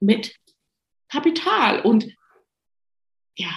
mit 0.00 0.36
Kapital 1.08 1.80
und 1.80 2.14
ja, 3.36 3.50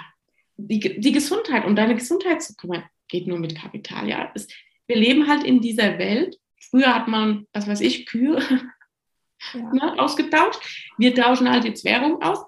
die, 0.57 0.99
die 0.99 1.11
Gesundheit, 1.11 1.65
um 1.65 1.75
deine 1.75 1.95
Gesundheit 1.95 2.41
zu 2.41 2.55
kümmern, 2.55 2.83
geht 3.11 3.27
nur 3.27 3.37
mit 3.37 3.55
Kapital. 3.55 4.09
Ja, 4.09 4.31
es, 4.33 4.47
wir 4.87 4.95
leben 4.95 5.27
halt 5.27 5.43
in 5.43 5.61
dieser 5.61 5.99
Welt. 5.99 6.39
Früher 6.59 6.95
hat 6.95 7.07
man, 7.07 7.45
was 7.53 7.67
weiß 7.67 7.81
ich, 7.81 8.07
Kühe 8.07 8.39
ja. 9.53 9.73
ne, 9.73 9.99
ausgetauscht. 9.99 10.91
Wir 10.97 11.13
tauschen 11.13 11.49
halt 11.49 11.65
jetzt 11.65 11.85
Währung 11.85 12.21
aus. 12.23 12.43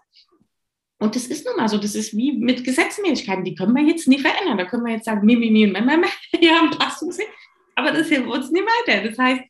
Und 1.00 1.15
das 1.15 1.27
ist 1.27 1.46
nun 1.46 1.58
mal 1.58 1.67
so, 1.67 1.77
das 1.77 1.96
ist 1.96 2.15
wie 2.15 2.32
mit 2.32 2.63
Gesetzmäßigkeiten, 2.63 3.43
die 3.43 3.55
können 3.55 3.75
wir 3.75 3.84
jetzt 3.84 4.08
nie 4.08 4.20
verändern. 4.20 4.58
Da 4.58 4.65
können 4.65 4.86
wir 4.86 4.93
jetzt 4.93 5.05
sagen, 5.05 5.25
mi, 5.25 5.36
mi, 5.36 5.51
mi 5.51 5.65
und 5.65 5.74
meh, 5.74 6.08
hier 6.39 6.55
haben 6.55 6.72
Passungssinn, 6.79 7.27
aber 7.75 7.91
das 7.91 8.08
hilft 8.08 8.27
uns 8.27 8.51
nie 8.51 8.62
weiter. 8.62 9.10
Das 9.10 9.17
heißt, 9.17 9.43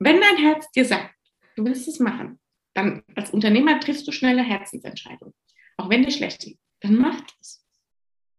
wenn 0.00 0.20
dein 0.20 0.36
Herz 0.38 0.68
dir 0.72 0.84
sagt, 0.84 1.14
du 1.54 1.64
willst 1.64 1.86
es 1.86 2.00
machen, 2.00 2.40
dann 2.74 3.04
als 3.14 3.30
Unternehmer 3.30 3.78
triffst 3.78 4.08
du 4.08 4.12
schnelle 4.12 4.42
Herzensentscheidungen. 4.42 5.34
Auch 5.76 5.88
wenn 5.88 6.02
dir 6.02 6.10
schlecht 6.10 6.40
geht, 6.40 6.58
dann 6.80 6.96
mach 6.96 7.22
es. 7.40 7.61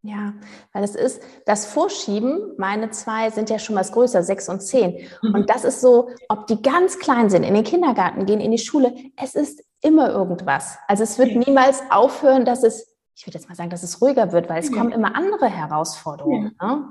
Ja, 0.06 0.34
weil 0.74 0.84
es 0.84 0.96
ist, 0.96 1.24
das 1.46 1.66
Vorschieben, 1.66 2.56
meine 2.58 2.90
zwei 2.92 3.30
sind 3.30 3.50
ja 3.50 3.58
schon 3.58 3.78
was 3.78 3.94
größer, 3.94 4.22
sechs 4.22 4.50
und 4.50 4.60
zehn. 4.60 5.08
Mhm. 5.22 5.34
Und 5.34 5.50
das 5.50 5.64
ist 5.64 5.80
so, 5.80 6.10
ob 6.28 6.46
die 6.48 6.62
ganz 6.62 7.00
klein 7.00 7.30
sind, 7.30 7.44
in 7.44 7.54
den 7.54 7.64
Kindergarten 7.64 8.26
gehen, 8.26 8.42
in 8.42 8.52
die 8.52 8.58
Schule, 8.58 8.94
es 9.16 9.34
ist 9.34 9.64
immer 9.80 10.10
irgendwas. 10.10 10.78
Also 10.90 11.04
es 11.04 11.18
wird 11.18 11.32
ja. 11.32 11.40
niemals 11.40 11.82
aufhören, 11.90 12.44
dass 12.44 12.64
es, 12.64 12.94
ich 13.16 13.26
würde 13.26 13.38
jetzt 13.38 13.48
mal 13.48 13.56
sagen, 13.56 13.70
dass 13.70 13.82
es 13.82 14.02
ruhiger 14.02 14.34
wird, 14.34 14.50
weil 14.50 14.60
es 14.60 14.70
ja. 14.70 14.78
kommen 14.78 14.92
immer 14.92 15.16
andere 15.16 15.48
Herausforderungen. 15.48 16.54
Ja. 16.60 16.76
Ne? 16.76 16.88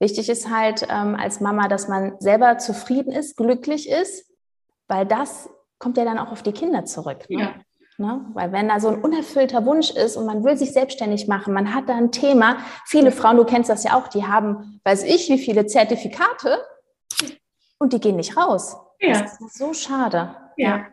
Wichtig 0.00 0.28
ist 0.28 0.50
halt 0.50 0.88
ähm, 0.90 1.14
als 1.14 1.40
Mama, 1.40 1.68
dass 1.68 1.86
man 1.86 2.16
selber 2.18 2.58
zufrieden 2.58 3.12
ist, 3.12 3.36
glücklich 3.36 3.88
ist, 3.88 4.28
weil 4.88 5.06
das 5.06 5.48
kommt 5.78 5.98
ja 5.98 6.04
dann 6.04 6.18
auch 6.18 6.32
auf 6.32 6.42
die 6.42 6.52
Kinder 6.52 6.84
zurück. 6.84 7.30
Ne? 7.30 7.64
Ne? 7.98 8.26
Weil 8.34 8.52
wenn 8.52 8.68
da 8.68 8.78
so 8.78 8.88
ein 8.88 9.00
unerfüllter 9.00 9.64
Wunsch 9.64 9.90
ist 9.90 10.16
und 10.16 10.26
man 10.26 10.44
will 10.44 10.56
sich 10.56 10.72
selbstständig 10.72 11.28
machen, 11.28 11.54
man 11.54 11.74
hat 11.74 11.88
da 11.88 11.96
ein 11.96 12.12
Thema. 12.12 12.58
Viele 12.84 13.10
Frauen, 13.10 13.38
du 13.38 13.44
kennst 13.44 13.70
das 13.70 13.84
ja 13.84 13.94
auch, 13.94 14.08
die 14.08 14.26
haben, 14.26 14.80
weiß 14.84 15.04
ich, 15.04 15.28
wie 15.30 15.38
viele 15.38 15.66
Zertifikate 15.66 16.58
und 17.78 17.94
die 17.94 18.00
gehen 18.00 18.16
nicht 18.16 18.36
raus. 18.36 18.76
Ja. 19.00 19.22
Das 19.22 19.40
ist 19.40 19.58
so 19.58 19.72
schade. 19.72 20.36
Ja. 20.56 20.68
ja. 20.68 20.86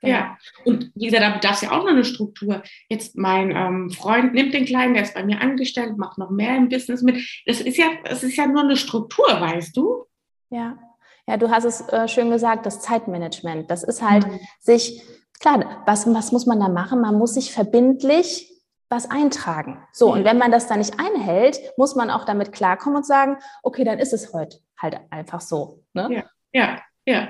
Genau. 0.00 0.14
Ja, 0.14 0.38
und 0.64 0.92
wie 0.94 1.06
gesagt, 1.06 1.24
da 1.24 1.30
bedarf 1.30 1.56
es 1.56 1.62
ja 1.62 1.72
auch 1.72 1.82
noch 1.82 1.88
eine 1.88 2.04
Struktur. 2.04 2.62
Jetzt 2.88 3.16
mein 3.16 3.50
ähm, 3.50 3.90
Freund 3.90 4.32
nimmt 4.32 4.54
den 4.54 4.64
Kleinen, 4.64 4.94
der 4.94 5.02
ist 5.02 5.14
bei 5.14 5.24
mir 5.24 5.40
angestellt, 5.40 5.98
macht 5.98 6.18
noch 6.18 6.30
mehr 6.30 6.56
im 6.56 6.68
Business 6.68 7.02
mit. 7.02 7.16
Das 7.46 7.60
ist 7.60 7.76
ja, 7.76 7.86
das 8.04 8.22
ist 8.22 8.36
ja 8.36 8.46
nur 8.46 8.62
eine 8.62 8.76
Struktur, 8.76 9.26
weißt 9.26 9.76
du? 9.76 10.04
Ja, 10.50 10.78
ja, 11.26 11.36
du 11.36 11.50
hast 11.50 11.64
es 11.64 11.80
äh, 11.88 12.08
schön 12.08 12.30
gesagt, 12.30 12.64
das 12.64 12.80
Zeitmanagement. 12.80 13.70
Das 13.70 13.82
ist 13.82 14.00
halt 14.00 14.26
mhm. 14.26 14.38
sich 14.60 15.02
Klar, 15.40 15.82
was, 15.86 16.12
was 16.12 16.32
muss 16.32 16.46
man 16.46 16.60
da 16.60 16.68
machen? 16.68 17.00
Man 17.00 17.16
muss 17.16 17.34
sich 17.34 17.52
verbindlich 17.52 18.50
was 18.88 19.10
eintragen. 19.10 19.86
So, 19.92 20.12
und 20.12 20.24
wenn 20.24 20.38
man 20.38 20.50
das 20.50 20.66
dann 20.66 20.78
nicht 20.78 20.98
einhält, 20.98 21.60
muss 21.76 21.94
man 21.94 22.10
auch 22.10 22.24
damit 22.24 22.52
klarkommen 22.52 22.98
und 22.98 23.06
sagen, 23.06 23.36
okay, 23.62 23.84
dann 23.84 23.98
ist 23.98 24.12
es 24.12 24.32
heute 24.32 24.58
halt 24.78 24.98
einfach 25.10 25.40
so. 25.40 25.84
Ne? 25.92 26.08
Ja, 26.10 26.24
ja, 26.52 26.78
ja. 27.04 27.28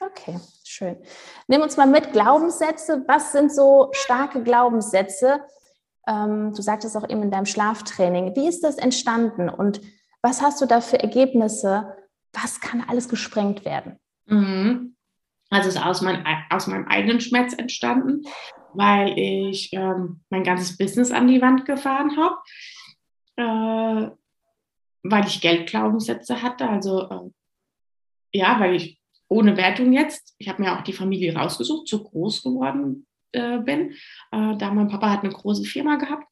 Okay, 0.00 0.38
schön. 0.64 0.96
Nimm 1.46 1.62
uns 1.62 1.76
mal 1.76 1.86
mit 1.86 2.12
Glaubenssätze. 2.12 3.04
Was 3.06 3.32
sind 3.32 3.52
so 3.52 3.90
starke 3.92 4.42
Glaubenssätze? 4.42 5.40
Ähm, 6.06 6.52
du 6.54 6.62
sagtest 6.62 6.96
auch 6.96 7.08
eben 7.08 7.22
in 7.22 7.30
deinem 7.30 7.46
Schlaftraining. 7.46 8.34
Wie 8.36 8.48
ist 8.48 8.64
das 8.64 8.76
entstanden 8.76 9.48
und 9.48 9.80
was 10.22 10.42
hast 10.42 10.60
du 10.60 10.66
da 10.66 10.80
für 10.80 11.00
Ergebnisse? 11.00 11.96
Was 12.32 12.60
kann 12.60 12.84
alles 12.86 13.08
gesprengt 13.08 13.64
werden? 13.64 13.98
Mhm. 14.26 14.93
Also 15.54 15.68
ist 15.68 15.80
aus, 15.80 16.02
mein, 16.02 16.24
aus 16.50 16.66
meinem 16.66 16.88
eigenen 16.88 17.20
Schmerz 17.20 17.52
entstanden, 17.52 18.22
weil 18.72 19.16
ich 19.16 19.72
ähm, 19.72 20.20
mein 20.28 20.42
ganzes 20.42 20.76
Business 20.76 21.12
an 21.12 21.28
die 21.28 21.40
Wand 21.40 21.64
gefahren 21.64 22.16
habe, 22.16 22.36
äh, 23.36 24.10
weil 25.04 25.26
ich 25.28 25.40
Geldglaubenssätze 25.40 26.42
hatte. 26.42 26.68
Also 26.68 27.08
äh, 27.08 28.38
ja, 28.38 28.58
weil 28.58 28.74
ich 28.74 28.98
ohne 29.28 29.56
Wertung 29.56 29.92
jetzt, 29.92 30.34
ich 30.38 30.48
habe 30.48 30.60
mir 30.60 30.76
auch 30.76 30.82
die 30.82 30.92
Familie 30.92 31.36
rausgesucht, 31.36 31.86
zu 31.86 32.02
groß 32.02 32.42
geworden 32.42 33.06
äh, 33.30 33.58
bin. 33.58 33.92
Äh, 34.32 34.56
da 34.56 34.72
mein 34.72 34.88
Papa 34.88 35.08
hat 35.08 35.22
eine 35.22 35.32
große 35.32 35.62
Firma 35.62 35.94
gehabt 35.96 36.26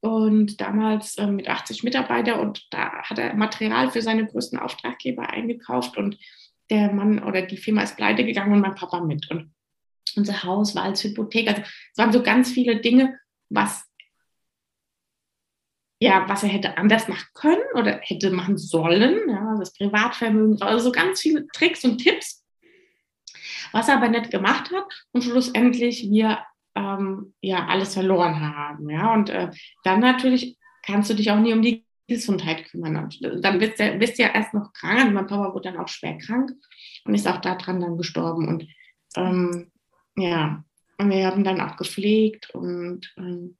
und 0.00 0.60
damals 0.60 1.16
äh, 1.18 1.28
mit 1.28 1.48
80 1.48 1.84
Mitarbeitern 1.84 2.40
und 2.40 2.66
da 2.72 3.02
hat 3.04 3.18
er 3.20 3.32
Material 3.34 3.92
für 3.92 4.02
seine 4.02 4.26
größten 4.26 4.58
Auftraggeber 4.58 5.30
eingekauft 5.30 5.96
und 5.96 6.18
der 6.70 6.92
Mann 6.92 7.22
oder 7.22 7.42
die 7.42 7.56
Firma 7.56 7.82
ist 7.82 7.96
pleite 7.96 8.24
gegangen 8.24 8.52
und 8.52 8.60
mein 8.60 8.74
Papa 8.74 9.00
mit. 9.00 9.30
Und 9.30 9.52
unser 10.16 10.42
Haus 10.42 10.74
war 10.74 10.84
als 10.84 11.04
Hypothek. 11.04 11.48
Also 11.48 11.62
es 11.62 11.98
waren 11.98 12.12
so 12.12 12.22
ganz 12.22 12.50
viele 12.50 12.80
Dinge, 12.80 13.18
was 13.48 13.84
ja, 16.00 16.28
was 16.28 16.42
er 16.42 16.50
hätte 16.50 16.76
anders 16.76 17.08
machen 17.08 17.26
können 17.34 17.64
oder 17.74 18.00
hätte 18.02 18.30
machen 18.30 18.58
sollen, 18.58 19.28
ja, 19.28 19.56
das 19.58 19.72
Privatvermögen, 19.72 20.60
also 20.60 20.84
so 20.84 20.92
ganz 20.92 21.20
viele 21.20 21.46
Tricks 21.48 21.84
und 21.84 21.98
Tipps, 21.98 22.44
was 23.72 23.88
er 23.88 23.96
aber 23.96 24.08
nicht 24.08 24.30
gemacht 24.30 24.70
hat 24.72 24.84
und 25.12 25.24
schlussendlich 25.24 26.10
wir 26.10 26.44
ähm, 26.74 27.34
ja 27.40 27.66
alles 27.66 27.94
verloren 27.94 28.40
haben, 28.40 28.90
ja, 28.90 29.14
und 29.14 29.30
äh, 29.30 29.50
dann 29.84 30.00
natürlich 30.00 30.58
kannst 30.82 31.08
du 31.08 31.14
dich 31.14 31.30
auch 31.30 31.38
nie 31.38 31.54
um 31.54 31.62
die 31.62 31.85
Gesundheit 32.06 32.64
kümmern. 32.66 32.96
Und 32.96 33.44
dann 33.44 33.58
bist 33.58 33.80
du, 33.80 33.98
bist 33.98 34.18
du 34.18 34.22
ja 34.22 34.34
erst 34.34 34.54
noch 34.54 34.72
krank. 34.72 35.00
Also 35.00 35.12
mein 35.12 35.26
Papa 35.26 35.54
wurde 35.54 35.70
dann 35.70 35.80
auch 35.80 35.88
schwer 35.88 36.18
krank 36.18 36.52
und 37.04 37.14
ist 37.14 37.26
auch 37.26 37.40
daran 37.40 37.80
dann 37.80 37.96
gestorben. 37.96 38.48
Und 38.48 38.66
ähm, 39.16 39.70
ja, 40.16 40.64
und 40.98 41.10
wir 41.10 41.26
haben 41.26 41.44
dann 41.44 41.60
auch 41.60 41.76
gepflegt 41.76 42.50
und 42.54 43.12
ähm, 43.18 43.56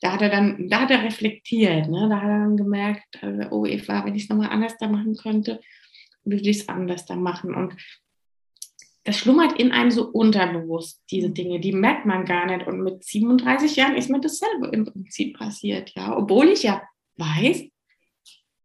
da 0.00 0.14
hat 0.14 0.22
er 0.22 0.30
dann, 0.30 0.68
da 0.68 0.80
hat 0.80 0.90
er 0.90 1.04
reflektiert, 1.04 1.88
ne? 1.88 2.08
da 2.08 2.16
hat 2.16 2.28
er 2.28 2.40
dann 2.40 2.56
gemerkt, 2.56 3.22
also, 3.22 3.48
oh 3.50 3.66
Eva, 3.66 4.04
wenn 4.04 4.16
ich 4.16 4.24
es 4.24 4.28
nochmal 4.28 4.50
anders 4.50 4.76
da 4.78 4.88
machen 4.88 5.16
könnte, 5.16 5.60
würde 6.24 6.42
ich 6.48 6.60
es 6.60 6.68
anders 6.68 7.06
da 7.06 7.14
machen. 7.14 7.54
Und 7.54 7.76
das 9.04 9.16
schlummert 9.18 9.58
in 9.60 9.70
einem 9.70 9.92
so 9.92 10.08
unterbewusst, 10.08 11.02
diese 11.10 11.30
Dinge, 11.30 11.60
die 11.60 11.72
merkt 11.72 12.04
man 12.06 12.24
gar 12.24 12.46
nicht. 12.46 12.66
Und 12.66 12.82
mit 12.82 13.04
37 13.04 13.76
Jahren 13.76 13.96
ist 13.96 14.10
mir 14.10 14.20
dasselbe 14.20 14.68
im 14.68 14.84
Prinzip 14.84 15.38
passiert, 15.38 15.92
ja, 15.94 16.16
obwohl 16.16 16.48
ich 16.48 16.64
ja 16.64 16.82
weiß, 17.16 17.64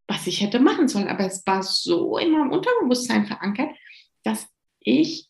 was 0.07 0.27
ich 0.27 0.41
hätte 0.41 0.59
machen 0.59 0.87
sollen. 0.87 1.07
Aber 1.07 1.25
es 1.25 1.45
war 1.45 1.63
so 1.63 2.17
in 2.17 2.31
meinem 2.31 2.51
Unterbewusstsein 2.51 3.25
verankert, 3.25 3.75
dass 4.23 4.47
ich 4.79 5.29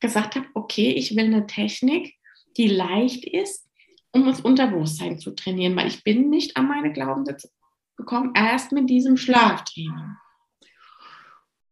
gesagt 0.00 0.36
habe, 0.36 0.46
okay, 0.54 0.92
ich 0.92 1.16
will 1.16 1.26
eine 1.26 1.46
Technik, 1.46 2.14
die 2.56 2.68
leicht 2.68 3.24
ist, 3.24 3.68
um 4.12 4.24
das 4.24 4.40
Unterbewusstsein 4.40 5.18
zu 5.18 5.32
trainieren, 5.32 5.76
weil 5.76 5.86
ich 5.86 6.02
bin 6.02 6.30
nicht 6.30 6.56
an 6.56 6.68
meine 6.68 6.92
Glaubenssätze 6.92 7.50
gekommen, 7.96 8.32
erst 8.34 8.72
mit 8.72 8.88
diesem 8.90 9.16
Schlaftraining. 9.16 10.16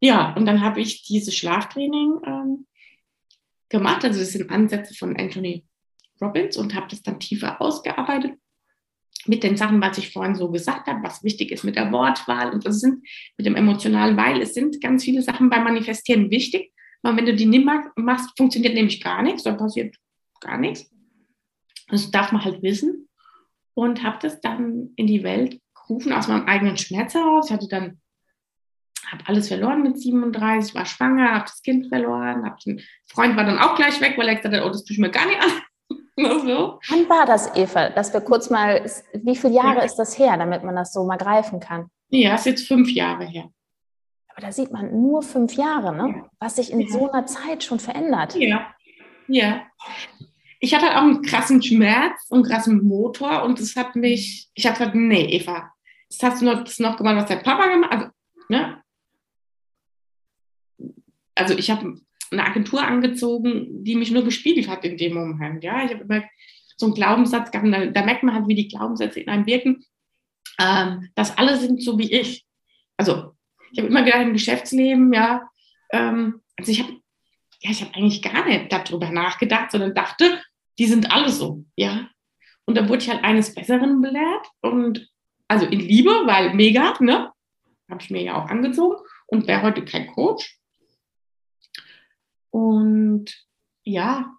Ja, 0.00 0.35
und 0.35 0.47
dann 0.47 0.61
habe 0.61 0.81
ich 0.81 1.03
dieses 1.05 1.35
Schlaftraining 1.37 2.21
ähm, 2.25 2.67
gemacht. 3.69 4.05
Also 4.05 4.21
das 4.21 4.33
sind 4.33 4.50
Ansätze 4.50 4.95
von 4.95 5.17
Anthony 5.17 5.67
Robbins 6.21 6.57
und 6.57 6.75
habe 6.75 6.87
das 6.88 7.03
dann 7.03 7.19
tiefer 7.19 7.61
ausgearbeitet 7.61 8.38
mit 9.27 9.43
den 9.43 9.57
Sachen, 9.57 9.81
was 9.81 9.99
ich 9.99 10.13
vorhin 10.13 10.35
so 10.35 10.51
gesagt 10.51 10.87
habe, 10.87 11.03
was 11.03 11.25
wichtig 11.25 11.51
ist 11.51 11.65
mit 11.65 11.77
der 11.77 11.91
Wortwahl 11.93 12.53
und 12.53 12.65
das 12.65 12.81
sind 12.81 13.07
mit 13.37 13.47
dem 13.47 13.57
emotionalen, 13.57 14.17
weil 14.17 14.41
es 14.41 14.55
sind 14.55 14.81
ganz 14.81 15.05
viele 15.05 15.23
Sachen 15.23 15.51
beim 15.51 15.65
Manifestieren 15.65 16.31
wichtig. 16.31 16.73
weil 17.03 17.17
wenn 17.17 17.27
du 17.27 17.35
die 17.35 17.47
nicht 17.47 17.67
machst, 17.97 18.37
funktioniert 18.37 18.75
nämlich 18.75 19.01
gar 19.01 19.23
nichts, 19.23 19.43
dann 19.43 19.57
passiert 19.57 19.97
gar 20.41 20.59
nichts. 20.59 20.91
Das 21.89 22.11
darf 22.11 22.33
man 22.33 22.45
halt 22.45 22.63
wissen 22.63 23.09
und 23.75 24.03
habe 24.03 24.19
das 24.21 24.41
dann 24.41 24.91
in 24.97 25.07
die 25.07 25.23
Welt 25.23 25.61
gerufen 25.75 26.13
aus 26.13 26.29
meinem 26.29 26.47
eigenen 26.47 26.77
Schmerz 26.77 27.15
heraus. 27.15 27.47
Ich 27.47 27.53
hatte 27.53 27.69
dann 27.69 28.01
habe 29.11 29.27
alles 29.27 29.49
verloren 29.49 29.83
mit 29.83 29.99
37, 29.99 30.75
war 30.75 30.85
schwanger, 30.85 31.33
habe 31.33 31.45
das 31.45 31.63
Kind 31.63 31.89
verloren, 31.89 32.45
hab 32.45 32.59
den 32.61 32.83
Freund 33.07 33.37
war 33.37 33.45
dann 33.45 33.59
auch 33.59 33.75
gleich 33.75 34.01
weg, 34.01 34.19
weil 34.19 34.29
er 34.29 34.37
gesagt 34.37 34.55
hat, 34.55 34.65
oh, 34.65 34.69
das 34.69 34.85
tue 34.85 34.95
ich 34.95 34.99
mir 34.99 35.11
gar 35.11 35.27
nicht 35.27 35.41
an. 35.41 35.51
so. 36.47 36.81
Wann 36.89 37.09
war 37.09 37.27
das, 37.27 37.55
Eva? 37.55 37.91
Dass 37.91 38.13
wir 38.13 38.21
kurz 38.21 38.51
mal, 38.51 38.85
wie 39.13 39.37
viele 39.37 39.55
Jahre 39.55 39.79
ja. 39.79 39.85
ist 39.85 39.97
das 39.97 40.19
her, 40.19 40.37
damit 40.37 40.65
man 40.65 40.75
das 40.75 40.93
so 40.93 41.05
mal 41.05 41.17
greifen 41.17 41.61
kann? 41.61 41.91
Ja, 42.09 42.35
ist 42.35 42.47
jetzt 42.47 42.67
fünf 42.67 42.91
Jahre 42.91 43.25
her. 43.25 43.51
Aber 44.29 44.41
da 44.41 44.53
sieht 44.53 44.73
man 44.73 45.01
nur 45.01 45.23
fünf 45.23 45.55
Jahre, 45.55 45.95
ne? 45.95 46.15
Ja. 46.17 46.31
was 46.39 46.57
sich 46.57 46.73
in 46.73 46.81
ja. 46.81 46.89
so 46.89 47.11
einer 47.11 47.27
Zeit 47.27 47.63
schon 47.63 47.81
verändert. 47.81 48.35
Ja, 48.37 48.75
ja. 49.29 49.63
Ich 50.61 50.75
hatte 50.75 50.97
auch 50.97 51.03
einen 51.03 51.23
krassen 51.23 51.63
Schmerz 51.63 52.27
und 52.31 52.39
einen 52.39 52.51
krassen 52.51 52.85
Motor 52.85 53.45
und 53.45 53.61
das 53.61 53.77
hat 53.77 53.95
mich, 53.95 54.49
ich 54.55 54.67
habe 54.67 54.77
gesagt, 54.77 54.97
nee, 54.97 55.25
Eva, 55.27 55.71
das 56.09 56.23
hast 56.23 56.43
du 56.43 56.47
noch, 56.47 56.65
das 56.65 56.79
noch 56.79 56.97
gemacht, 56.97 57.17
was 57.17 57.27
dein 57.27 57.43
Papa 57.43 57.69
gemacht 57.69 57.91
hat. 57.93 58.01
Also, 58.01 58.11
ne? 58.49 58.83
also 61.35 61.55
ich 61.55 61.71
habe 61.71 62.01
eine 62.30 62.44
Agentur 62.44 62.82
angezogen, 62.82 63.85
die 63.85 63.97
mich 63.97 64.11
nur 64.11 64.25
gespiegelt 64.25 64.68
hat 64.68 64.85
in 64.85 64.97
dem 64.97 65.14
Moment. 65.14 65.64
Ja, 65.64 65.85
ich 65.85 65.92
habe 65.92 66.04
immer 66.04 66.25
so 66.76 66.87
einen 66.87 66.94
Glaubenssatz 66.94 67.50
gehabt, 67.50 67.68
da, 67.73 67.87
da, 67.87 68.04
merkt 68.04 68.23
man 68.23 68.35
halt, 68.35 68.49
wie 68.49 68.54
die 68.54 68.68
Glaubenssätze 68.68 69.20
in 69.20 69.28
einem 69.28 69.47
wirken, 69.47 69.85
ähm, 70.61 71.08
dass 71.14 71.37
alle 71.37 71.56
sind 71.56 71.82
so 71.82 71.99
wie 71.99 72.12
ich. 72.12 72.44
Also 72.97 73.32
ich 73.73 73.78
habe 73.78 73.88
immer 73.88 74.02
gedacht, 74.02 74.23
im 74.23 74.32
Geschäftsleben, 74.32 75.12
ja, 75.12 75.49
ähm, 75.92 76.40
also 76.56 76.73
ich 76.73 76.82
habe 76.82 76.92
ja, 77.61 77.70
ich 77.70 77.82
eigentlich 77.94 78.23
gar 78.23 78.47
nicht 78.47 78.73
darüber 78.73 79.11
nachgedacht, 79.11 79.73
sondern 79.73 79.94
dachte, 79.94 80.40
die 80.78 80.87
sind 80.87 81.11
alle 81.11 81.30
so, 81.30 81.64
ja. 81.76 82.08
Und 82.64 82.76
da 82.76 82.88
wurde 82.88 83.02
ich 83.02 83.11
halt 83.11 83.25
eines 83.25 83.54
Besseren 83.54 84.00
belehrt 84.00 84.47
und 84.61 85.08
also 85.49 85.66
in 85.66 85.80
Liebe, 85.80 86.11
weil 86.26 86.54
mega, 86.54 86.94
ne? 87.00 87.32
Habe 87.90 88.02
ich 88.02 88.11
mir 88.11 88.23
ja 88.23 88.35
auch 88.35 88.49
angezogen 88.49 88.97
und 89.26 89.47
wäre 89.47 89.62
heute 89.62 89.85
kein 89.85 90.06
Coach. 90.08 90.58
Und 92.59 93.27
ja, 93.85 94.35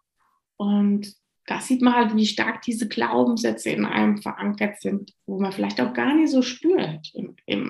und 0.57 1.15
da 1.45 1.61
sieht 1.61 1.81
man 1.81 1.95
halt, 1.95 2.15
wie 2.17 2.25
stark 2.25 2.61
diese 2.63 2.89
Glaubenssätze 2.89 3.69
in 3.69 3.85
einem 3.85 4.21
verankert 4.21 4.81
sind, 4.81 5.13
wo 5.25 5.39
man 5.39 5.53
vielleicht 5.53 5.79
auch 5.79 5.93
gar 5.93 6.13
nicht 6.13 6.31
so 6.31 6.41
spürt. 6.41 7.11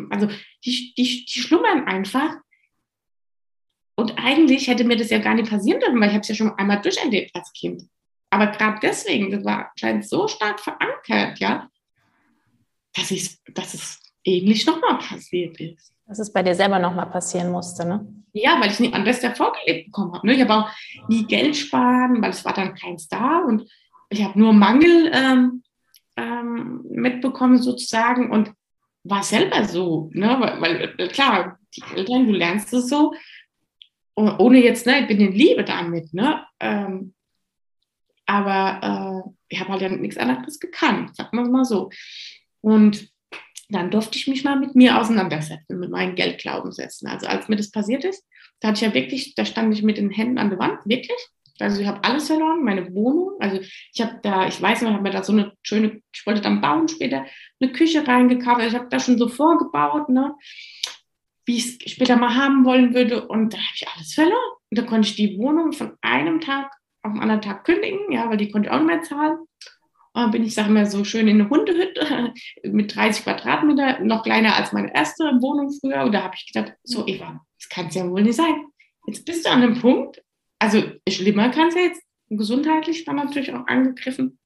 Also 0.09 0.27
die, 0.65 0.93
die, 0.97 1.25
die 1.25 1.39
schlummern 1.39 1.85
einfach. 1.85 2.35
Und 3.95 4.17
eigentlich 4.17 4.67
hätte 4.67 4.85
mir 4.85 4.97
das 4.97 5.11
ja 5.11 5.19
gar 5.19 5.35
nicht 5.35 5.51
passieren 5.51 5.79
dürfen, 5.79 6.01
weil 6.01 6.07
ich 6.07 6.15
habe 6.15 6.21
es 6.21 6.29
ja 6.29 6.35
schon 6.35 6.53
einmal 6.57 6.81
durcherlebt 6.81 7.35
als 7.35 7.53
Kind. 7.53 7.83
Aber 8.31 8.47
gerade 8.47 8.79
deswegen, 8.81 9.29
das 9.29 9.45
war 9.45 9.71
scheint 9.75 10.07
so 10.07 10.27
stark 10.27 10.59
verankert, 10.59 11.39
ja, 11.39 11.69
dass, 12.95 13.09
dass 13.53 13.73
es 13.75 13.99
ähnlich 14.23 14.65
nochmal 14.65 14.97
passiert 14.97 15.59
ist. 15.59 15.93
Dass 16.09 16.19
es 16.19 16.33
bei 16.33 16.43
dir 16.43 16.55
selber 16.55 16.79
nochmal 16.79 17.05
passieren 17.05 17.51
musste, 17.51 17.87
ne? 17.87 18.05
Ja, 18.33 18.59
weil 18.59 18.71
ich 18.71 18.79
nie 18.79 18.93
anders 18.93 19.25
vorgelebt 19.37 19.85
bekommen 19.85 20.13
habe. 20.13 20.27
Ne? 20.27 20.33
Ich 20.33 20.41
habe 20.41 20.53
auch 20.53 20.69
nie 21.07 21.25
Geld 21.25 21.55
sparen, 21.55 22.21
weil 22.21 22.31
es 22.31 22.43
war 22.43 22.53
dann 22.53 22.75
keins 22.75 23.07
da 23.07 23.39
und 23.39 23.69
ich 24.09 24.23
habe 24.23 24.37
nur 24.37 24.53
Mangel 24.53 25.11
ähm, 25.13 25.63
ähm, 26.17 26.81
mitbekommen 26.89 27.59
sozusagen 27.59 28.31
und 28.31 28.51
war 29.03 29.23
selber 29.23 29.65
so, 29.65 30.09
ne? 30.13 30.35
weil, 30.39 30.61
weil 30.61 30.95
äh, 30.97 31.07
klar, 31.07 31.59
die 31.75 31.83
Eltern, 31.95 32.27
du 32.27 32.33
lernst 32.33 32.73
es 32.73 32.89
so, 32.89 33.13
ohne 34.15 34.61
jetzt, 34.61 34.85
ne, 34.85 35.01
ich 35.01 35.07
bin 35.07 35.19
in 35.19 35.31
Liebe 35.31 35.63
damit, 35.63 36.13
ne? 36.13 36.45
Ähm, 36.59 37.13
aber 38.25 39.23
äh, 39.25 39.29
ich 39.47 39.59
habe 39.59 39.71
halt 39.71 39.81
ja 39.81 39.89
nichts 39.89 40.17
anderes 40.17 40.59
gekannt, 40.59 41.15
sagen 41.15 41.37
wir 41.37 41.45
mal 41.45 41.65
so. 41.65 41.89
Und 42.61 43.09
dann 43.69 43.91
durfte 43.91 44.17
ich 44.17 44.27
mich 44.27 44.43
mal 44.43 44.59
mit 44.59 44.75
mir 44.75 44.99
auseinandersetzen, 44.99 45.79
mit 45.79 45.91
meinen 45.91 46.15
Geldglaubenssätzen. 46.15 47.07
Also 47.07 47.27
als 47.27 47.47
mir 47.47 47.55
das 47.55 47.71
passiert 47.71 48.03
ist, 48.03 48.25
da 48.59 48.69
hatte 48.69 48.77
ich 48.77 48.87
ja 48.87 48.93
wirklich, 48.93 49.35
da 49.35 49.45
stand 49.45 49.73
ich 49.73 49.83
mit 49.83 49.97
den 49.97 50.09
Händen 50.09 50.37
an 50.37 50.49
der 50.49 50.59
Wand, 50.59 50.79
wirklich. 50.85 51.17
Also 51.59 51.81
ich 51.81 51.87
habe 51.87 52.03
alles 52.03 52.27
verloren, 52.27 52.63
meine 52.63 52.93
Wohnung. 52.93 53.33
Also 53.39 53.59
ich 53.93 54.01
habe 54.01 54.19
da, 54.23 54.47
ich 54.47 54.61
weiß 54.61 54.81
noch, 54.81 54.89
ich 54.89 54.93
habe 54.95 55.03
mir 55.03 55.11
da 55.11 55.23
so 55.23 55.33
eine 55.33 55.53
schöne, 55.61 56.01
ich 56.13 56.25
wollte 56.25 56.41
dann 56.41 56.61
bauen 56.61 56.87
später, 56.87 57.25
eine 57.59 57.71
Küche 57.71 58.07
reingekauft. 58.07 58.61
Also 58.61 58.75
ich 58.75 58.79
habe 58.79 58.89
da 58.89 58.99
schon 58.99 59.17
so 59.17 59.27
vorgebaut, 59.27 60.09
ne, 60.09 60.35
wie 61.45 61.57
ich 61.57 61.83
es 61.85 61.91
später 61.91 62.15
mal 62.15 62.35
haben 62.35 62.65
wollen 62.65 62.93
würde. 62.93 63.27
Und 63.27 63.53
da 63.53 63.57
habe 63.57 63.75
ich 63.75 63.87
alles 63.87 64.13
verloren. 64.13 64.53
Und 64.71 64.77
da 64.77 64.83
konnte 64.83 65.09
ich 65.09 65.15
die 65.15 65.37
Wohnung 65.37 65.73
von 65.73 65.97
einem 66.01 66.39
Tag 66.39 66.71
auf 67.03 67.13
den 67.13 67.21
anderen 67.21 67.41
Tag 67.41 67.65
kündigen, 67.65 68.11
ja, 68.11 68.29
weil 68.29 68.37
die 68.37 68.51
konnte 68.51 68.69
ich 68.69 68.73
auch 68.73 68.79
nicht 68.79 68.87
mehr 68.87 69.01
zahlen. 69.01 69.37
Und 70.13 70.31
bin 70.31 70.43
ich, 70.43 70.55
sage 70.55 70.71
mal, 70.71 70.85
so 70.85 71.03
schön 71.03 71.27
in 71.27 71.39
eine 71.39 71.49
Hundehütte 71.49 72.33
mit 72.63 72.95
30 72.95 73.23
Quadratmeter, 73.23 73.99
noch 73.99 74.23
kleiner 74.23 74.55
als 74.55 74.73
meine 74.73 74.93
erste 74.93 75.23
Wohnung 75.23 75.71
früher. 75.71 76.03
Und 76.03 76.13
da 76.13 76.23
habe 76.23 76.35
ich 76.35 76.51
gedacht, 76.51 76.73
so 76.83 77.05
Eva, 77.07 77.45
das 77.57 77.69
kann 77.69 77.87
es 77.87 77.95
ja 77.95 78.09
wohl 78.09 78.23
nicht 78.23 78.35
sein. 78.35 78.65
Jetzt 79.07 79.25
bist 79.25 79.45
du 79.45 79.49
an 79.49 79.61
einem 79.61 79.79
Punkt, 79.79 80.21
also 80.59 80.83
schlimmer 81.07 81.49
kann 81.49 81.69
es 81.69 81.75
ja 81.75 81.81
jetzt, 81.81 82.01
gesundheitlich 82.29 83.05
war 83.07 83.13
natürlich 83.13 83.53
auch 83.53 83.65
angegriffen. 83.67 84.39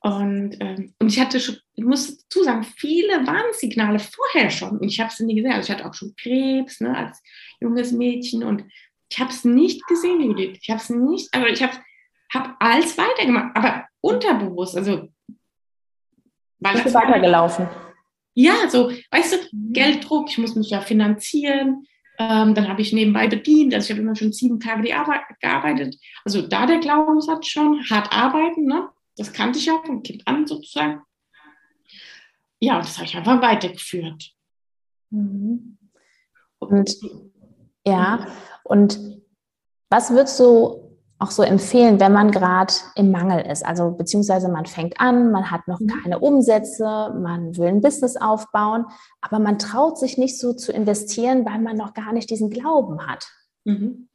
Und, 0.00 0.56
ähm, 0.60 0.94
und 0.98 1.12
ich 1.12 1.20
hatte 1.20 1.38
schon, 1.38 1.58
ich 1.74 1.84
muss 1.84 2.18
dazu 2.18 2.42
sagen, 2.42 2.64
viele 2.64 3.24
Warnsignale 3.24 4.00
vorher 4.00 4.50
schon. 4.50 4.78
Und 4.78 4.88
ich 4.88 4.98
habe 4.98 5.12
sie 5.12 5.24
nie 5.24 5.36
gesehen. 5.36 5.52
Also 5.52 5.70
ich 5.70 5.78
hatte 5.78 5.88
auch 5.88 5.94
schon 5.94 6.14
Krebs 6.16 6.80
ne, 6.80 6.96
als 6.96 7.22
junges 7.60 7.92
Mädchen 7.92 8.42
und 8.42 8.64
ich 9.10 9.20
habe 9.20 9.30
es 9.30 9.44
nicht 9.44 9.86
gesehen, 9.86 10.20
Judith. 10.20 10.58
Ich 10.60 10.70
habe 10.70 10.80
es 10.80 10.90
nicht, 10.90 11.28
also 11.32 11.46
ich 11.46 11.62
habe 11.62 11.74
hab 12.34 12.56
alles 12.60 12.96
weitergemacht, 12.96 13.56
aber 13.56 13.86
unterbewusst. 14.00 14.76
Also, 14.76 15.08
weil 16.58 16.74
Bist 16.74 16.86
du 16.86 16.94
weitergelaufen? 16.94 17.68
Ja, 18.34 18.68
so, 18.68 18.90
weißt 19.10 19.32
du, 19.32 19.36
Gelddruck, 19.72 20.30
ich 20.30 20.38
muss 20.38 20.54
mich 20.54 20.70
ja 20.70 20.80
finanzieren. 20.80 21.86
Ähm, 22.18 22.54
dann 22.54 22.68
habe 22.68 22.82
ich 22.82 22.92
nebenbei 22.92 23.26
bedient, 23.26 23.74
also 23.74 23.86
ich 23.86 23.90
habe 23.90 24.02
immer 24.02 24.14
schon 24.14 24.32
sieben 24.32 24.60
Tage 24.60 24.82
die 24.82 24.94
Arbeit, 24.94 25.22
gearbeitet. 25.40 25.96
Also 26.24 26.42
da 26.42 26.66
der 26.66 26.78
Glaubenssatz 26.78 27.46
schon, 27.46 27.82
hart 27.88 28.12
arbeiten, 28.12 28.66
ne? 28.66 28.88
das 29.16 29.32
kannte 29.32 29.58
ich 29.58 29.66
ja 29.66 29.80
vom 29.84 30.02
Kind 30.02 30.26
an 30.26 30.46
sozusagen. 30.46 31.02
Ja, 32.60 32.76
und 32.76 32.84
das 32.84 32.96
habe 32.96 33.06
ich 33.06 33.16
einfach 33.16 33.42
weitergeführt. 33.42 34.32
Mhm. 35.10 35.78
Und 36.58 36.96
ja, 37.84 38.26
und 38.62 39.20
was 39.90 40.10
würdest 40.10 40.38
du 40.38 40.91
auch 41.22 41.30
so 41.30 41.42
empfehlen, 41.42 42.00
wenn 42.00 42.12
man 42.12 42.32
gerade 42.32 42.74
im 42.96 43.10
Mangel 43.12 43.46
ist? 43.46 43.64
Also 43.64 43.92
beziehungsweise 43.92 44.48
man 44.48 44.66
fängt 44.66 45.00
an, 45.00 45.30
man 45.30 45.50
hat 45.50 45.68
noch 45.68 45.78
mhm. 45.78 45.86
keine 45.86 46.18
Umsätze, 46.18 46.84
man 47.16 47.56
will 47.56 47.68
ein 47.68 47.80
Business 47.80 48.16
aufbauen, 48.16 48.86
aber 49.20 49.38
man 49.38 49.58
traut 49.58 49.98
sich 49.98 50.18
nicht 50.18 50.38
so 50.38 50.52
zu 50.52 50.72
investieren, 50.72 51.46
weil 51.46 51.60
man 51.60 51.76
noch 51.76 51.94
gar 51.94 52.12
nicht 52.12 52.28
diesen 52.28 52.50
Glauben 52.50 53.06
hat. 53.06 53.28
Mhm. 53.64 54.08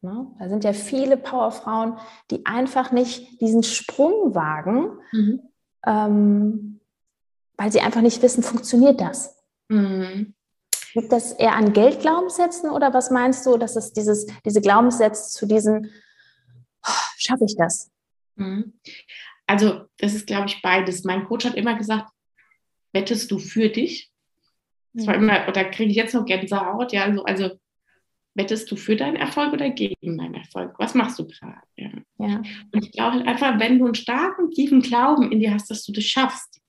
Ne? 0.00 0.26
Da 0.38 0.48
sind 0.48 0.64
ja 0.64 0.72
viele 0.72 1.16
Powerfrauen, 1.16 1.96
die 2.30 2.44
einfach 2.44 2.90
nicht 2.92 3.40
diesen 3.40 3.62
Sprung 3.62 4.34
wagen, 4.34 4.98
mhm. 5.12 5.40
ähm, 5.86 6.80
weil 7.56 7.70
sie 7.70 7.80
einfach 7.80 8.02
nicht 8.02 8.22
wissen, 8.22 8.42
funktioniert 8.42 9.00
das? 9.00 9.36
Mhm. 9.68 10.34
Liegt 10.94 11.12
das 11.12 11.32
eher 11.32 11.54
an 11.54 11.72
Geldglaubenssätzen 11.72 12.70
oder 12.70 12.94
was 12.94 13.10
meinst 13.10 13.46
du, 13.46 13.58
dass 13.58 13.76
es 13.76 13.92
dieses, 13.92 14.26
diese 14.44 14.60
Glaubenssätze 14.60 15.30
zu 15.30 15.46
diesem 15.46 15.86
schaffe 17.18 17.44
ich 17.44 17.56
das? 17.56 17.90
Mhm. 18.36 18.74
Also, 19.46 19.86
das 19.98 20.14
ist, 20.14 20.26
glaube 20.26 20.46
ich, 20.46 20.60
beides. 20.62 21.04
Mein 21.04 21.24
Coach 21.24 21.44
hat 21.44 21.54
immer 21.54 21.76
gesagt, 21.76 22.10
wettest 22.92 23.30
du 23.30 23.38
für 23.38 23.68
dich? 23.68 24.10
Das 24.92 25.06
war 25.06 25.16
mhm. 25.16 25.24
immer, 25.24 25.48
oder 25.48 25.64
kriege 25.64 25.90
ich 25.90 25.96
jetzt 25.96 26.14
noch 26.14 26.26
Gänsehaut? 26.26 26.92
Ja, 26.92 27.04
also, 27.04 27.24
also 27.24 27.58
wettest 28.34 28.70
du 28.70 28.76
für 28.76 28.96
deinen 28.96 29.16
Erfolg 29.16 29.52
oder 29.52 29.68
gegen 29.70 30.16
deinen 30.16 30.34
Erfolg? 30.34 30.74
Was 30.78 30.94
machst 30.94 31.18
du 31.18 31.26
gerade? 31.26 31.60
Ja. 31.76 31.90
ja. 32.18 32.42
Und 32.72 32.84
ich 32.84 32.92
glaube 32.92 33.16
halt 33.16 33.26
einfach, 33.26 33.58
wenn 33.58 33.78
du 33.78 33.86
einen 33.86 33.94
starken, 33.94 34.50
tiefen 34.50 34.80
Glauben 34.80 35.30
in 35.32 35.40
dir 35.40 35.52
hast, 35.52 35.70
dass 35.70 35.84
du 35.84 35.92
das 35.92 36.04
schaffst, 36.04 36.60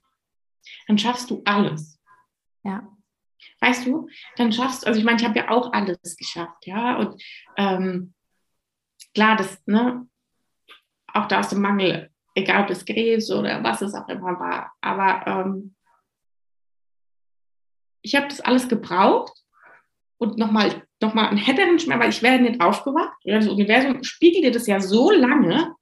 dann 0.87 0.97
schaffst 0.97 1.29
du 1.29 1.41
alles. 1.45 1.99
Ja. 2.63 2.85
weißt 3.61 3.85
du, 3.85 4.09
dann 4.35 4.51
schaffst 4.51 4.83
du, 4.83 4.87
also 4.87 4.99
ich 4.99 5.05
meine, 5.05 5.17
ich 5.17 5.25
habe 5.25 5.39
ja 5.39 5.49
auch 5.49 5.71
alles 5.71 6.17
geschafft, 6.17 6.67
ja, 6.67 6.97
und 6.97 7.23
ähm, 7.55 8.13
klar, 9.13 9.37
das, 9.37 9.61
ne, 9.65 10.08
auch 11.13 11.27
da 11.27 11.39
aus 11.39 11.49
dem 11.49 11.61
Mangel, 11.61 12.09
egal 12.35 12.63
ob 12.63 12.67
das 12.67 12.85
Krebs 12.85 13.31
oder 13.31 13.63
was 13.63 13.81
es 13.81 13.93
auch 13.93 14.07
immer 14.07 14.39
war, 14.39 14.73
aber 14.81 15.27
ähm, 15.27 15.75
ich 18.01 18.15
habe 18.15 18.27
das 18.27 18.41
alles 18.41 18.67
gebraucht 18.67 19.33
und 20.17 20.37
nochmal 20.37 20.83
noch 21.01 21.13
mal 21.13 21.27
einen 21.27 21.37
härteren 21.37 21.79
Schmerz, 21.79 22.01
weil 22.01 22.09
ich 22.09 22.21
wäre 22.21 22.39
nicht 22.39 22.61
aufgewacht. 22.61 23.13
Das 23.23 23.47
Universum 23.47 24.03
spiegelt 24.03 24.43
dir 24.43 24.51
das 24.51 24.67
ja 24.67 24.79
so 24.79 25.11
lange, 25.11 25.73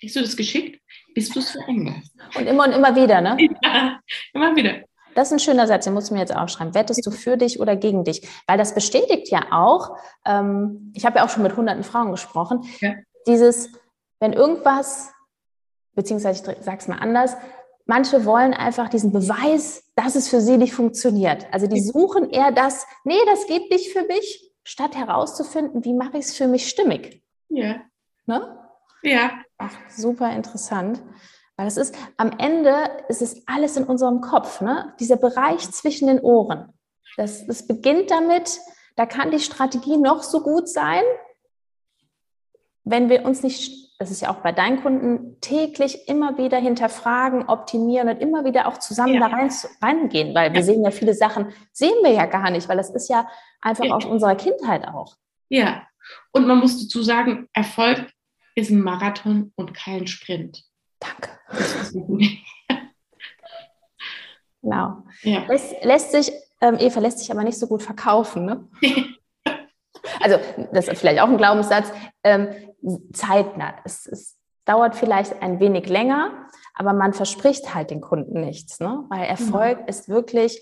kriegst 0.00 0.16
du 0.16 0.20
das 0.20 0.36
geschickt, 0.36 0.80
bis 1.14 1.30
du 1.30 1.38
es 1.38 1.52
veränderst. 1.52 2.12
Und 2.36 2.46
immer 2.46 2.64
und 2.64 2.72
immer 2.72 2.94
wieder, 2.96 3.20
ne? 3.20 3.36
Ja, 3.62 4.00
immer 4.32 4.56
wieder. 4.56 4.82
Das 5.14 5.28
ist 5.28 5.32
ein 5.32 5.38
schöner 5.38 5.66
Satz, 5.66 5.84
den 5.84 5.94
musst 5.94 6.10
du 6.10 6.14
mir 6.14 6.20
jetzt 6.20 6.34
aufschreiben. 6.36 6.74
Wettest 6.74 7.06
du 7.06 7.10
für 7.10 7.38
dich 7.38 7.58
oder 7.58 7.74
gegen 7.74 8.04
dich? 8.04 8.28
Weil 8.46 8.58
das 8.58 8.74
bestätigt 8.74 9.30
ja 9.30 9.46
auch, 9.50 9.96
ähm, 10.26 10.92
ich 10.94 11.06
habe 11.06 11.18
ja 11.18 11.24
auch 11.24 11.30
schon 11.30 11.42
mit 11.42 11.56
hunderten 11.56 11.84
Frauen 11.84 12.10
gesprochen, 12.10 12.64
ja. 12.80 12.94
dieses, 13.26 13.72
wenn 14.26 14.32
irgendwas, 14.32 15.12
beziehungsweise 15.94 16.40
ich 16.40 16.64
sage 16.64 16.78
es 16.78 16.88
mal 16.88 16.98
anders, 16.98 17.36
manche 17.84 18.24
wollen 18.24 18.54
einfach 18.54 18.88
diesen 18.88 19.12
Beweis, 19.12 19.84
dass 19.94 20.16
es 20.16 20.28
für 20.28 20.40
sie 20.40 20.56
nicht 20.56 20.74
funktioniert. 20.74 21.46
Also 21.52 21.68
die 21.68 21.80
suchen 21.80 22.28
eher 22.30 22.50
das, 22.50 22.86
nee, 23.04 23.20
das 23.26 23.46
geht 23.46 23.70
nicht 23.70 23.92
für 23.92 24.02
mich, 24.02 24.52
statt 24.64 24.96
herauszufinden, 24.96 25.84
wie 25.84 25.94
mache 25.94 26.18
ich 26.18 26.24
es 26.24 26.36
für 26.36 26.48
mich 26.48 26.68
stimmig. 26.68 27.22
Ja. 27.48 27.76
Ne? 28.26 28.58
Ja. 29.02 29.30
Ach, 29.58 29.72
super 29.90 30.32
interessant. 30.32 31.00
Weil 31.56 31.68
es 31.68 31.76
ist, 31.76 31.94
am 32.16 32.32
Ende 32.36 32.90
ist 33.08 33.22
es 33.22 33.46
alles 33.46 33.76
in 33.76 33.84
unserem 33.84 34.20
Kopf, 34.20 34.60
ne? 34.60 34.92
Dieser 34.98 35.16
Bereich 35.16 35.70
zwischen 35.70 36.08
den 36.08 36.18
Ohren. 36.18 36.72
Das, 37.16 37.46
das 37.46 37.68
beginnt 37.68 38.10
damit, 38.10 38.58
da 38.96 39.06
kann 39.06 39.30
die 39.30 39.38
Strategie 39.38 39.96
noch 39.96 40.24
so 40.24 40.42
gut 40.42 40.68
sein, 40.68 41.04
wenn 42.86 43.10
wir 43.10 43.24
uns 43.24 43.42
nicht, 43.42 43.85
das 43.98 44.10
ist 44.10 44.20
ja 44.20 44.30
auch 44.30 44.42
bei 44.42 44.52
deinen 44.52 44.82
Kunden, 44.82 45.40
täglich 45.40 46.08
immer 46.08 46.36
wieder 46.36 46.58
hinterfragen, 46.58 47.48
optimieren 47.48 48.08
und 48.08 48.20
immer 48.20 48.44
wieder 48.44 48.68
auch 48.68 48.78
zusammen 48.78 49.14
ja. 49.14 49.20
da 49.20 49.34
rein, 49.34 49.50
reingehen, 49.80 50.34
weil 50.34 50.52
wir 50.52 50.62
sehen 50.62 50.84
ja 50.84 50.90
viele 50.90 51.14
Sachen, 51.14 51.52
sehen 51.72 51.96
wir 52.02 52.12
ja 52.12 52.26
gar 52.26 52.50
nicht, 52.50 52.68
weil 52.68 52.76
das 52.76 52.90
ist 52.90 53.08
ja 53.08 53.26
einfach 53.60 53.84
ja. 53.84 53.94
aus 53.94 54.04
unserer 54.04 54.34
Kindheit 54.34 54.86
auch. 54.86 55.16
Ja, 55.48 55.86
und 56.32 56.46
man 56.46 56.58
muss 56.58 56.82
dazu 56.82 57.02
sagen, 57.02 57.48
Erfolg 57.52 58.10
ist 58.54 58.70
ein 58.70 58.82
Marathon 58.82 59.52
und 59.56 59.74
kein 59.74 60.06
Sprint. 60.06 60.64
Danke. 60.98 61.30
genau. 64.62 65.04
Ja. 65.22 65.44
Lässt, 65.46 65.84
lässt, 65.84 66.12
sich, 66.12 66.32
ähm, 66.60 66.76
Eva 66.78 67.00
lässt 67.00 67.18
sich 67.20 67.30
aber 67.30 67.44
nicht 67.44 67.58
so 67.58 67.66
gut 67.66 67.82
verkaufen, 67.82 68.44
ne? 68.44 68.68
also, 70.20 70.38
das 70.72 70.88
ist 70.88 71.00
vielleicht 71.00 71.20
auch 71.20 71.28
ein 71.28 71.36
Glaubenssatz. 71.36 71.92
Ähm, 72.24 72.48
zeitnah. 73.12 73.74
Es, 73.84 74.06
es, 74.06 74.36
dauert 74.64 74.96
vielleicht 74.96 75.42
ein 75.42 75.60
wenig 75.60 75.88
länger, 75.88 76.48
aber 76.74 76.92
man 76.92 77.12
verspricht 77.12 77.72
halt 77.72 77.92
den 77.92 78.00
Kunden 78.00 78.40
nichts, 78.40 78.80
ne? 78.80 79.04
Weil 79.10 79.26
Erfolg 79.26 79.82
mhm. 79.82 79.86
ist 79.86 80.08
wirklich 80.08 80.60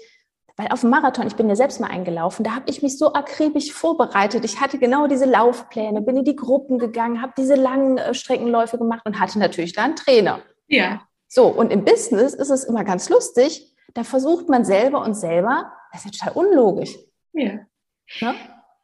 weil 0.57 0.69
auf 0.69 0.83
dem 0.83 0.91
Marathon, 0.91 1.27
ich 1.27 1.35
bin 1.35 1.49
ja 1.49 1.57
selbst 1.57 1.81
mal 1.81 1.91
eingelaufen, 1.91 2.45
da 2.45 2.53
habe 2.55 2.71
ich 2.71 2.81
mich 2.81 2.97
so 2.97 3.13
akribisch 3.13 3.73
vorbereitet. 3.73 4.45
Ich 4.45 4.61
hatte 4.61 4.79
genau 4.79 5.09
diese 5.09 5.25
Laufpläne, 5.25 6.01
bin 6.01 6.17
in 6.17 6.25
die 6.25 6.37
Gruppen 6.37 6.79
gegangen, 6.79 7.21
habe 7.21 7.33
diese 7.37 7.57
langen 7.57 7.99
äh, 7.99 8.15
Streckenläufe 8.15 8.79
gemacht 8.79 9.03
und 9.05 9.19
hatte 9.19 9.39
natürlich 9.41 9.73
da 9.73 9.83
einen 9.83 9.97
Trainer. 9.97 10.41
Ja. 10.69 11.03
So, 11.27 11.49
und 11.49 11.73
im 11.73 11.85
Business 11.85 12.35
ist 12.35 12.51
es 12.51 12.63
immer 12.65 12.85
ganz 12.85 13.09
lustig, 13.09 13.75
da 13.95 14.05
versucht 14.05 14.49
man 14.49 14.65
selber 14.65 15.03
und 15.03 15.15
selber, 15.15 15.73
das 15.93 16.05
ist 16.05 16.23
ja 16.23 16.29
total 16.29 16.45
unlogisch. 16.45 16.97
Ja. 17.33 17.59
ja. 18.21 18.35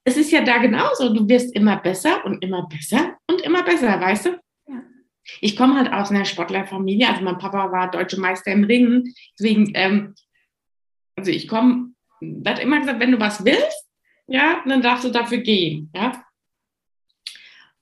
Es 0.05 0.17
ist 0.17 0.31
ja 0.31 0.43
da 0.43 0.59
genauso, 0.59 1.13
du 1.13 1.29
wirst 1.29 1.55
immer 1.55 1.77
besser 1.77 2.25
und 2.25 2.43
immer 2.43 2.67
besser 2.67 3.19
und 3.27 3.41
immer 3.43 3.63
besser, 3.63 4.01
weißt 4.01 4.27
du? 4.27 4.41
Ja. 4.67 4.83
Ich 5.41 5.57
komme 5.57 5.77
halt 5.77 5.93
aus 5.93 6.11
einer 6.11 6.25
Sportlerfamilie, 6.25 7.09
also 7.09 7.23
mein 7.23 7.39
Papa 7.39 7.71
war 7.71 7.91
deutsche 7.91 8.19
Meister 8.19 8.51
im 8.51 8.65
Ringen, 8.65 9.15
deswegen 9.39 9.73
ähm, 9.75 10.15
also 11.21 11.31
ich 11.31 11.49
komme, 11.49 11.93
da 12.21 12.53
hat 12.53 12.61
immer 12.61 12.81
gesagt, 12.81 13.01
wenn 13.01 13.13
du 13.13 13.21
was 13.21 13.45
willst, 13.45 13.91
ja, 14.27 14.63
dann 14.67 14.81
darfst 14.81 15.05
du 15.05 15.11
dafür 15.11 15.39
gehen, 15.39 15.91
ja. 15.95 16.25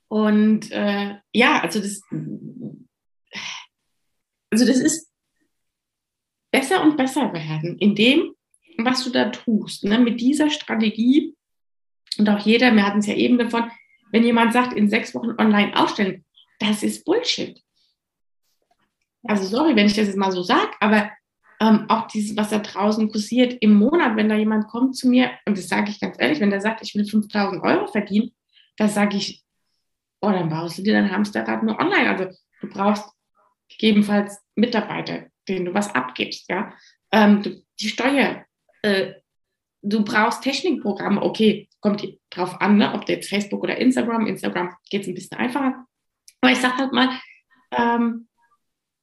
Und 0.09 0.71
äh, 0.71 1.15
ja, 1.33 1.61
also 1.61 1.79
das, 1.79 2.01
also 4.51 4.65
das 4.65 4.79
ist 4.79 5.09
besser 6.51 6.81
und 6.81 6.97
besser 6.97 7.31
werden 7.31 7.77
in 7.77 7.95
dem, 7.95 8.33
was 8.77 9.03
du 9.03 9.11
da 9.11 9.29
tust, 9.29 9.83
ne? 9.83 9.99
mit 9.99 10.19
dieser 10.19 10.49
Strategie. 10.49 11.35
Und 12.19 12.29
auch 12.29 12.39
jeder, 12.39 12.75
wir 12.75 12.85
hatten 12.85 12.99
es 12.99 13.07
ja 13.07 13.15
eben 13.15 13.37
davon, 13.37 13.71
wenn 14.11 14.23
jemand 14.23 14.53
sagt, 14.53 14.73
in 14.73 14.89
sechs 14.89 15.15
Wochen 15.15 15.31
online 15.37 15.75
aufstellen, 15.75 16.25
das 16.59 16.83
ist 16.83 17.05
Bullshit. 17.05 17.59
Also 19.23 19.45
sorry, 19.45 19.75
wenn 19.75 19.87
ich 19.87 19.95
das 19.95 20.07
jetzt 20.07 20.17
mal 20.17 20.31
so 20.31 20.43
sage, 20.43 20.71
aber 20.79 21.09
ähm, 21.61 21.85
auch 21.89 22.07
dieses, 22.07 22.35
was 22.37 22.49
da 22.49 22.59
draußen 22.59 23.09
kursiert 23.09 23.57
im 23.61 23.73
Monat, 23.73 24.15
wenn 24.17 24.29
da 24.29 24.35
jemand 24.35 24.67
kommt 24.67 24.95
zu 24.95 25.07
mir, 25.09 25.31
und 25.45 25.57
das 25.57 25.67
sage 25.67 25.91
ich 25.91 25.99
ganz 25.99 26.17
ehrlich, 26.19 26.39
wenn 26.39 26.49
der 26.49 26.61
sagt, 26.61 26.81
ich 26.81 26.93
will 26.95 27.05
5000 27.05 27.63
Euro 27.63 27.87
verdienen, 27.87 28.31
da 28.77 28.87
sage 28.87 29.17
ich, 29.17 29.43
oh, 30.21 30.31
dann 30.31 30.49
baust 30.49 30.77
du 30.77 30.83
dir 30.83 30.93
dein 30.93 31.11
Hamsterrad 31.11 31.63
nur 31.63 31.79
online. 31.79 32.09
Also 32.09 32.37
du 32.61 32.67
brauchst 32.67 33.09
gegebenenfalls 33.69 34.39
Mitarbeiter, 34.55 35.27
denen 35.47 35.65
du 35.65 35.73
was 35.73 35.93
abgibst, 35.95 36.49
ja. 36.49 36.73
Ähm, 37.11 37.43
du, 37.43 37.61
die 37.79 37.87
Steuer, 37.87 38.45
äh, 38.81 39.13
du 39.81 40.03
brauchst 40.03 40.43
Technikprogramme, 40.43 41.21
okay, 41.21 41.68
kommt 41.81 42.05
drauf 42.29 42.59
an, 42.61 42.77
ne, 42.77 42.93
ob 42.93 43.07
jetzt 43.07 43.29
Facebook 43.29 43.63
oder 43.63 43.77
Instagram, 43.77 44.27
Instagram 44.27 44.75
geht 44.89 45.03
es 45.03 45.07
ein 45.07 45.13
bisschen 45.13 45.37
einfacher. 45.37 45.85
Aber 46.41 46.51
ich 46.51 46.59
sage 46.59 46.77
halt 46.77 46.93
mal, 46.93 47.09
ähm, 47.71 48.27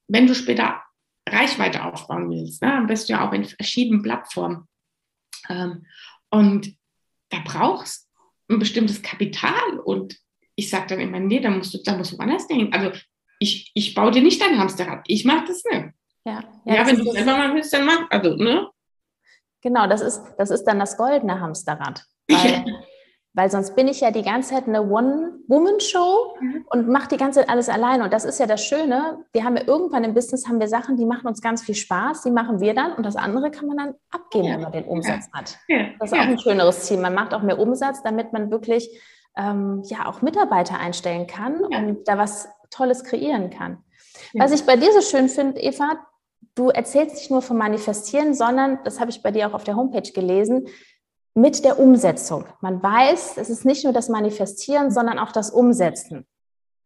wenn 0.08 0.26
du 0.26 0.34
später 0.34 0.82
Reichweite 1.28 1.84
aufbauen 1.84 2.30
willst, 2.30 2.62
ne, 2.62 2.68
dann 2.68 2.86
bist 2.86 3.08
du 3.08 3.14
ja 3.14 3.26
auch 3.26 3.32
in 3.32 3.44
verschiedenen 3.44 4.02
Plattformen. 4.02 4.68
Ähm, 5.48 5.86
und 6.30 6.76
da 7.30 7.38
brauchst 7.44 8.08
du 8.48 8.54
ein 8.54 8.58
bestimmtes 8.58 9.02
Kapital. 9.02 9.78
Und 9.84 10.18
ich 10.54 10.70
sage 10.70 10.86
dann 10.88 11.00
immer, 11.00 11.20
nee, 11.20 11.40
da 11.40 11.50
musst 11.50 11.74
du, 11.74 11.78
da 11.82 11.96
musst 11.96 12.12
du 12.12 12.18
woanders 12.18 12.46
denken. 12.46 12.72
Also 12.72 12.98
ich, 13.38 13.70
ich 13.74 13.94
baue 13.94 14.10
dir 14.10 14.22
nicht 14.22 14.40
dein 14.40 14.58
Hamsterrad. 14.58 15.04
Ich 15.06 15.24
mache 15.24 15.46
das 15.46 15.62
nicht. 15.64 15.88
Ja, 16.24 16.42
ja, 16.64 16.74
ja 16.74 16.86
wenn 16.86 16.96
du 16.96 17.10
selber 17.10 17.36
mal 17.36 17.54
willst, 17.54 17.72
dann 17.72 17.86
mach. 17.86 18.10
Also, 18.10 18.34
ne? 18.36 18.68
Genau, 19.62 19.86
das 19.86 20.00
ist, 20.00 20.22
das 20.38 20.50
ist 20.50 20.64
dann 20.64 20.78
das 20.78 20.96
goldene 20.96 21.40
Hamsterrad. 21.40 22.04
Weil 22.28 22.64
Weil 23.36 23.50
sonst 23.50 23.76
bin 23.76 23.86
ich 23.86 24.00
ja 24.00 24.10
die 24.10 24.22
ganze 24.22 24.54
Zeit 24.54 24.66
eine 24.66 24.80
One-Woman-Show 24.80 26.36
mhm. 26.40 26.64
und 26.70 26.88
mache 26.88 27.08
die 27.08 27.18
ganze 27.18 27.40
Zeit 27.40 27.50
alles 27.50 27.68
alleine. 27.68 28.04
Und 28.04 28.12
das 28.14 28.24
ist 28.24 28.40
ja 28.40 28.46
das 28.46 28.64
Schöne. 28.64 29.26
Wir 29.34 29.44
haben 29.44 29.58
ja 29.58 29.64
irgendwann 29.66 30.04
im 30.04 30.14
Business 30.14 30.48
haben 30.48 30.58
wir 30.58 30.68
Sachen, 30.68 30.96
die 30.96 31.04
machen 31.04 31.26
uns 31.26 31.42
ganz 31.42 31.62
viel 31.62 31.74
Spaß, 31.74 32.22
die 32.22 32.30
machen 32.30 32.60
wir 32.60 32.72
dann 32.72 32.94
und 32.94 33.04
das 33.04 33.14
andere 33.14 33.50
kann 33.50 33.66
man 33.66 33.76
dann 33.76 33.94
abgeben, 34.10 34.46
ja. 34.46 34.54
wenn 34.54 34.62
man 34.62 34.72
den 34.72 34.84
Umsatz 34.84 35.26
ja. 35.26 35.38
hat. 35.38 35.58
Ja. 35.68 35.84
Das 36.00 36.12
ist 36.12 36.18
auch 36.18 36.22
ein 36.22 36.38
schöneres 36.38 36.84
Ziel. 36.84 36.96
Man 36.96 37.12
macht 37.12 37.34
auch 37.34 37.42
mehr 37.42 37.58
Umsatz, 37.58 38.02
damit 38.02 38.32
man 38.32 38.50
wirklich 38.50 38.88
ähm, 39.36 39.82
ja 39.84 40.06
auch 40.06 40.22
Mitarbeiter 40.22 40.80
einstellen 40.80 41.26
kann 41.26 41.60
und 41.62 42.08
da 42.08 42.16
was 42.16 42.48
Tolles 42.70 43.04
kreieren 43.04 43.50
kann. 43.50 43.84
Was 44.32 44.50
ich 44.50 44.64
bei 44.64 44.76
dir 44.76 44.90
so 44.94 45.02
schön 45.02 45.28
finde, 45.28 45.60
Eva, 45.60 45.98
du 46.54 46.70
erzählst 46.70 47.16
nicht 47.16 47.30
nur 47.30 47.42
vom 47.42 47.58
Manifestieren, 47.58 48.32
sondern, 48.32 48.78
das 48.84 48.98
habe 48.98 49.10
ich 49.10 49.22
bei 49.22 49.30
dir 49.30 49.46
auch 49.46 49.52
auf 49.52 49.64
der 49.64 49.76
Homepage 49.76 50.10
gelesen, 50.10 50.68
mit 51.36 51.64
der 51.64 51.78
Umsetzung. 51.78 52.46
Man 52.62 52.82
weiß, 52.82 53.36
es 53.36 53.50
ist 53.50 53.66
nicht 53.66 53.84
nur 53.84 53.92
das 53.92 54.08
Manifestieren, 54.08 54.90
sondern 54.90 55.18
auch 55.18 55.32
das 55.32 55.50
Umsetzen. 55.50 56.26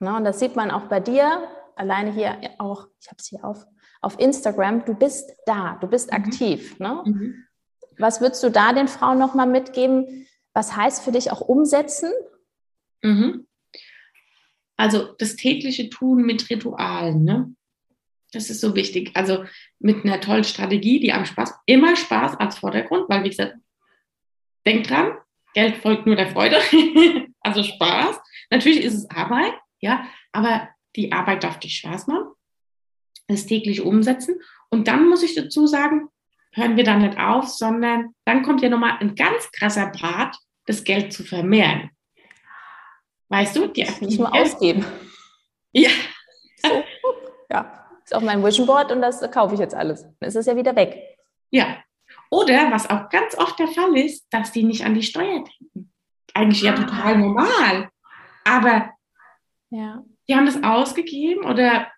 Ne, 0.01 0.17
und 0.17 0.25
das 0.25 0.41
sieht 0.41 0.57
man 0.57 0.73
auch 0.73 0.89
bei 0.89 0.99
dir, 0.99 1.47
alleine 1.77 2.13
hier 2.13 2.37
auch, 2.59 2.89
ich 3.01 3.07
habe 3.09 3.17
es 3.19 3.29
hier 3.29 3.45
auf, 3.45 3.65
auf 4.01 4.19
Instagram, 4.19 4.85
du 4.85 4.95
bist 4.95 5.31
da, 5.47 5.79
du 5.81 5.87
bist 5.87 6.11
mhm. 6.11 6.17
aktiv. 6.17 6.79
Ne? 6.81 7.03
Mhm. 7.05 7.45
Was 7.99 8.21
würdest 8.21 8.43
du 8.43 8.51
da 8.51 8.73
den 8.73 8.89
Frauen 8.89 9.19
nochmal 9.19 9.47
mitgeben? 9.47 10.27
Was 10.53 10.75
heißt 10.75 11.05
für 11.05 11.13
dich 11.13 11.31
auch 11.31 11.43
umsetzen? 11.43 12.11
Mhm. 13.03 13.47
Also 14.77 15.15
das 15.19 15.37
tägliche 15.37 15.91
Tun 15.91 16.23
mit 16.23 16.51
Ritualen, 16.51 17.23
ne? 17.23 17.55
Das 18.33 18.49
ist 18.49 18.61
so 18.61 18.75
wichtig. 18.75 19.11
Also 19.15 19.45
mit 19.79 20.05
einer 20.05 20.21
tollen 20.21 20.45
Strategie, 20.45 21.01
die 21.01 21.13
am 21.13 21.25
Spaß, 21.25 21.53
immer 21.67 21.97
Spaß 21.97 22.37
als 22.39 22.59
Vordergrund, 22.59 23.09
weil 23.09 23.25
wie 23.25 23.31
gesagt, 23.31 23.57
Denk 24.67 24.87
dran, 24.87 25.17
Geld 25.55 25.77
folgt 25.77 26.07
nur 26.07 26.17
der 26.17 26.31
Freude, 26.31 26.59
also 27.41 27.63
Spaß. 27.63 28.21
Natürlich 28.51 28.83
ist 28.85 28.95
es 28.95 29.11
Arbeit, 29.11 29.55
ja, 29.81 30.07
aber 30.33 30.69
die 30.97 31.13
Arbeit 31.13 31.45
darf 31.45 31.59
dir 31.59 31.71
Spaß 31.71 32.07
machen, 32.07 32.33
das 33.29 33.47
täglich 33.47 33.81
umsetzen. 33.81 34.41
Und 34.69 34.89
dann 34.89 35.09
muss 35.09 35.23
ich 35.23 35.35
dazu 35.35 35.67
sagen, 35.67 36.09
hören 36.53 36.77
wir 36.77 36.85
da 36.85 36.97
nicht 36.97 37.19
auf, 37.19 37.49
sondern 37.49 38.15
dann 38.25 38.43
kommt 38.43 38.63
ja 38.63 38.69
nochmal 38.69 38.99
ein 39.01 39.15
ganz 39.15 39.51
krasser 39.53 39.87
Part, 39.87 40.37
das 40.67 40.85
Geld 40.85 41.13
zu 41.13 41.25
vermehren. 41.25 41.91
Weißt 43.29 43.57
du, 43.57 43.69
die 43.69 43.87
nicht 44.01 44.19
nur 44.19 44.35
ausgeben. 44.35 44.85
Ja. 45.73 45.91
So. 46.57 46.85
Ja, 47.51 47.89
ist 48.05 48.15
auch 48.15 48.21
mein 48.21 48.45
Vision 48.45 48.67
Board 48.67 48.93
und 48.93 49.01
das 49.01 49.29
kaufe 49.31 49.55
ich 49.55 49.61
jetzt 49.61 49.75
alles. 49.75 50.03
Dann 50.03 50.29
ist 50.29 50.37
es 50.37 50.47
ja 50.47 50.57
wieder 50.57 50.75
weg. 50.75 51.01
Ja, 51.51 51.83
Oder 52.31 52.71
was 52.71 52.89
auch 52.89 53.09
ganz 53.11 53.37
oft 53.37 53.59
der 53.59 53.69
Fall 53.69 53.97
ist, 53.97 54.27
dass 54.31 54.53
die 54.53 54.63
nicht 54.63 54.85
an 54.85 54.95
die 54.95 55.03
Steuer 55.03 55.45
denken. 55.45 55.93
Eigentlich 56.33 56.63
ja 56.63 56.75
total 56.75 57.19
normal. 57.19 57.91
Aber 58.45 58.91
ja. 59.71 60.05
die 60.29 60.35
haben 60.35 60.47
das 60.47 60.63
ausgegeben 60.63 61.45
oder 61.45 61.91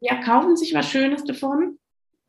ja, 0.00 0.16
kaufen 0.22 0.56
sich 0.56 0.74
was 0.74 0.90
Schönes 0.90 1.24
davon. 1.24 1.78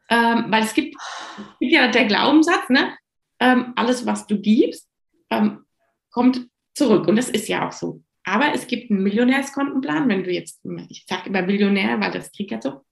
Ähm, 0.09 0.45
weil 0.49 0.63
es 0.63 0.73
gibt, 0.73 0.95
es 0.95 1.59
gibt, 1.59 1.71
ja 1.71 1.87
der 1.89 2.05
Glaubenssatz, 2.05 2.69
ne? 2.69 2.97
Ähm, 3.39 3.73
alles, 3.75 4.05
was 4.05 4.27
du 4.27 4.39
gibst, 4.39 4.89
ähm, 5.29 5.65
kommt 6.09 6.47
zurück. 6.73 7.07
Und 7.07 7.15
das 7.15 7.29
ist 7.29 7.47
ja 7.47 7.67
auch 7.67 7.71
so. 7.71 8.03
Aber 8.23 8.53
es 8.53 8.67
gibt 8.67 8.91
einen 8.91 9.03
Millionärskontenplan, 9.03 10.07
wenn 10.09 10.23
du 10.23 10.31
jetzt, 10.31 10.61
ich 10.89 11.05
sage 11.07 11.29
immer 11.29 11.41
Millionär, 11.41 11.99
weil 11.99 12.11
das 12.11 12.31
kriegt 12.31 12.51
ja 12.51 12.61
so, 12.61 12.85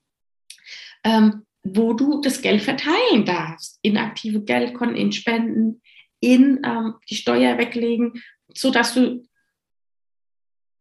ähm, 1.04 1.46
wo 1.64 1.94
du 1.94 2.22
das 2.22 2.42
Geld 2.42 2.62
verteilen 2.62 3.26
darfst. 3.26 3.80
In 3.82 3.98
aktive 3.98 4.42
Geldkonten, 4.42 4.96
in 4.96 5.12
Spenden, 5.12 5.82
in 6.20 6.62
ähm, 6.66 6.96
die 7.10 7.16
Steuer 7.16 7.58
weglegen, 7.58 8.22
sodass 8.54 8.94
du 8.94 9.26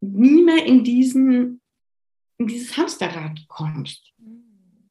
nie 0.00 0.42
mehr 0.42 0.64
in, 0.64 0.84
diesen, 0.84 1.60
in 2.38 2.46
dieses 2.46 2.76
Hamsterrad 2.76 3.46
kommst. 3.48 4.12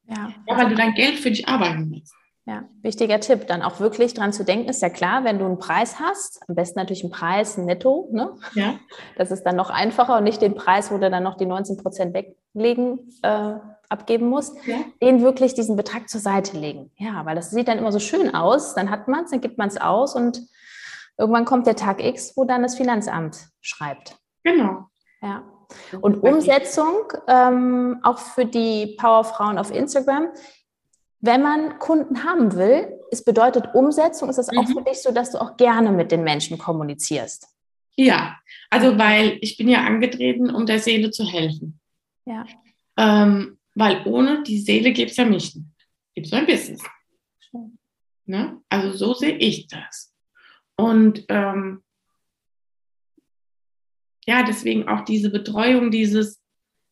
Ja. 0.10 0.34
ja, 0.48 0.58
weil 0.58 0.70
du 0.70 0.76
dein 0.76 0.94
Geld 0.94 1.16
für 1.16 1.32
dich 1.32 1.48
arbeiten 1.48 1.92
lässt. 1.92 2.14
Ja, 2.46 2.64
wichtiger 2.82 3.20
Tipp. 3.20 3.46
Dann 3.48 3.62
auch 3.62 3.82
wirklich 3.82 4.14
dran 4.14 4.32
zu 4.32 4.46
denken, 4.46 4.70
ist 4.70 4.82
ja 4.82 4.90
klar, 4.90 5.26
wenn 5.26 5.38
du 5.38 5.46
einen 5.46 5.60
Preis 5.60 6.00
hast, 6.00 6.42
am 6.48 6.56
besten 6.56 6.80
natürlich 6.80 7.04
einen 7.04 7.12
Preis 7.12 7.58
netto, 7.58 8.08
ne? 8.14 8.38
Ja. 8.54 8.80
Das 9.18 9.32
ist 9.32 9.44
dann 9.44 9.58
noch 9.58 9.70
einfacher 9.70 10.18
und 10.18 10.24
nicht 10.24 10.42
den 10.42 10.56
Preis, 10.56 10.90
wo 10.90 10.98
du 10.98 11.10
dann 11.10 11.24
noch 11.24 11.36
die 11.36 11.46
19 11.46 11.76
Prozent 11.76 12.14
weglegen, 12.14 13.12
äh, 13.22 13.56
abgeben 13.90 14.28
musst, 14.30 14.56
ja. 14.66 14.78
den 15.02 15.22
wirklich 15.22 15.54
diesen 15.54 15.76
Betrag 15.76 16.10
zur 16.10 16.22
Seite 16.22 16.58
legen. 16.58 16.92
Ja, 16.98 17.26
weil 17.26 17.36
das 17.36 17.52
sieht 17.52 17.68
dann 17.68 17.78
immer 17.78 17.92
so 17.92 18.00
schön 18.00 18.34
aus, 18.36 18.76
dann 18.76 18.90
hat 18.90 19.08
man 19.08 19.26
es, 19.26 19.32
dann 19.32 19.42
gibt 19.42 19.58
man 19.58 19.70
es 19.70 19.78
aus 19.78 20.16
und 20.16 20.42
irgendwann 21.18 21.46
kommt 21.46 21.68
der 21.68 21.76
Tag 21.76 22.04
X, 22.04 22.34
wo 22.36 22.46
dann 22.46 22.64
das 22.64 22.76
Finanzamt 22.76 23.38
schreibt. 23.62 24.18
Genau. 24.44 24.88
Ja. 25.22 25.44
Und 26.00 26.24
Umsetzung, 26.24 27.12
ähm, 27.28 28.00
auch 28.04 28.20
für 28.20 28.46
die 28.46 28.96
Powerfrauen 28.98 29.58
auf 29.58 29.72
Instagram, 29.72 30.30
wenn 31.20 31.42
man 31.42 31.80
Kunden 31.80 32.24
haben 32.24 32.56
will, 32.56 32.94
es 33.12 33.24
bedeutet 33.24 33.74
Umsetzung, 33.74 34.30
ist 34.30 34.38
das 34.38 34.50
auch 34.50 34.68
mhm. 34.68 34.74
für 34.74 34.82
dich 34.84 35.02
so, 35.02 35.12
dass 35.12 35.32
du 35.32 35.42
auch 35.42 35.58
gerne 35.58 35.92
mit 35.92 36.12
den 36.12 36.24
Menschen 36.24 36.58
kommunizierst? 36.58 37.48
Ja, 37.96 38.38
also 38.70 38.98
weil 38.98 39.40
ich 39.42 39.58
bin 39.58 39.68
ja 39.68 39.84
angetreten, 39.84 40.52
um 40.52 40.66
der 40.66 40.80
Seele 40.80 41.10
zu 41.10 41.26
helfen. 41.26 41.80
Ja. 42.26 42.46
Ähm, 42.98 43.57
weil 43.78 44.02
ohne 44.06 44.42
die 44.44 44.60
Seele 44.60 44.92
gibt 44.92 45.12
es 45.12 45.18
ja 45.18 45.26
mich 45.26 45.56
nicht. 45.56 45.68
Gibt 46.16 46.28
es 46.28 46.34
ein 46.34 46.48
Business. 46.48 46.84
Ne? 48.26 48.60
Also 48.70 48.92
so 48.92 49.14
sehe 49.14 49.38
ich 49.38 49.68
das. 49.68 50.14
Und 50.76 51.26
ähm, 51.30 51.84
ja, 54.26 54.44
deswegen 54.44 54.88
auch 54.88 55.02
diese 55.06 55.30
Betreuung, 55.30 55.92
dieses, 55.92 56.42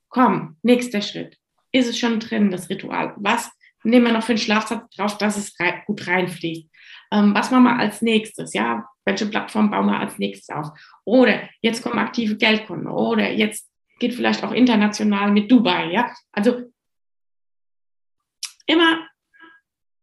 komm, 0.10 0.58
nächster 0.62 1.02
Schritt. 1.02 1.38
Ist 1.72 1.90
es 1.90 1.98
schon 1.98 2.20
drin, 2.20 2.52
das 2.52 2.70
Ritual? 2.70 3.16
Was 3.18 3.52
nehmen 3.84 4.06
wir 4.06 4.14
noch 4.14 4.24
für 4.24 4.34
einen 4.34 4.38
Schlafsatz 4.38 4.96
drauf, 4.96 5.18
dass 5.18 5.38
es 5.38 5.60
rein, 5.60 5.82
gut 5.88 6.08
reinfließt? 6.08 6.70
Ähm, 7.12 7.34
was 7.34 7.50
machen 7.50 7.64
wir 7.64 7.80
als 7.80 8.02
nächstes? 8.04 8.54
Ja, 8.54 8.88
welche 9.06 9.26
Plattform 9.26 9.72
bauen 9.72 9.88
wir 9.88 10.00
als 10.00 10.20
nächstes 10.20 10.56
auf? 10.56 10.70
Oder 11.04 11.50
jetzt 11.62 11.82
kommen 11.82 11.98
aktive 11.98 12.38
Geldkonten. 12.38 12.88
Oder 12.88 13.32
jetzt 13.32 13.70
geht 14.00 14.14
vielleicht 14.14 14.44
auch 14.44 14.52
international 14.52 15.32
mit 15.32 15.52
Dubai. 15.52 15.92
Ja, 15.92 16.14
also 16.32 16.72
immer 18.66 19.08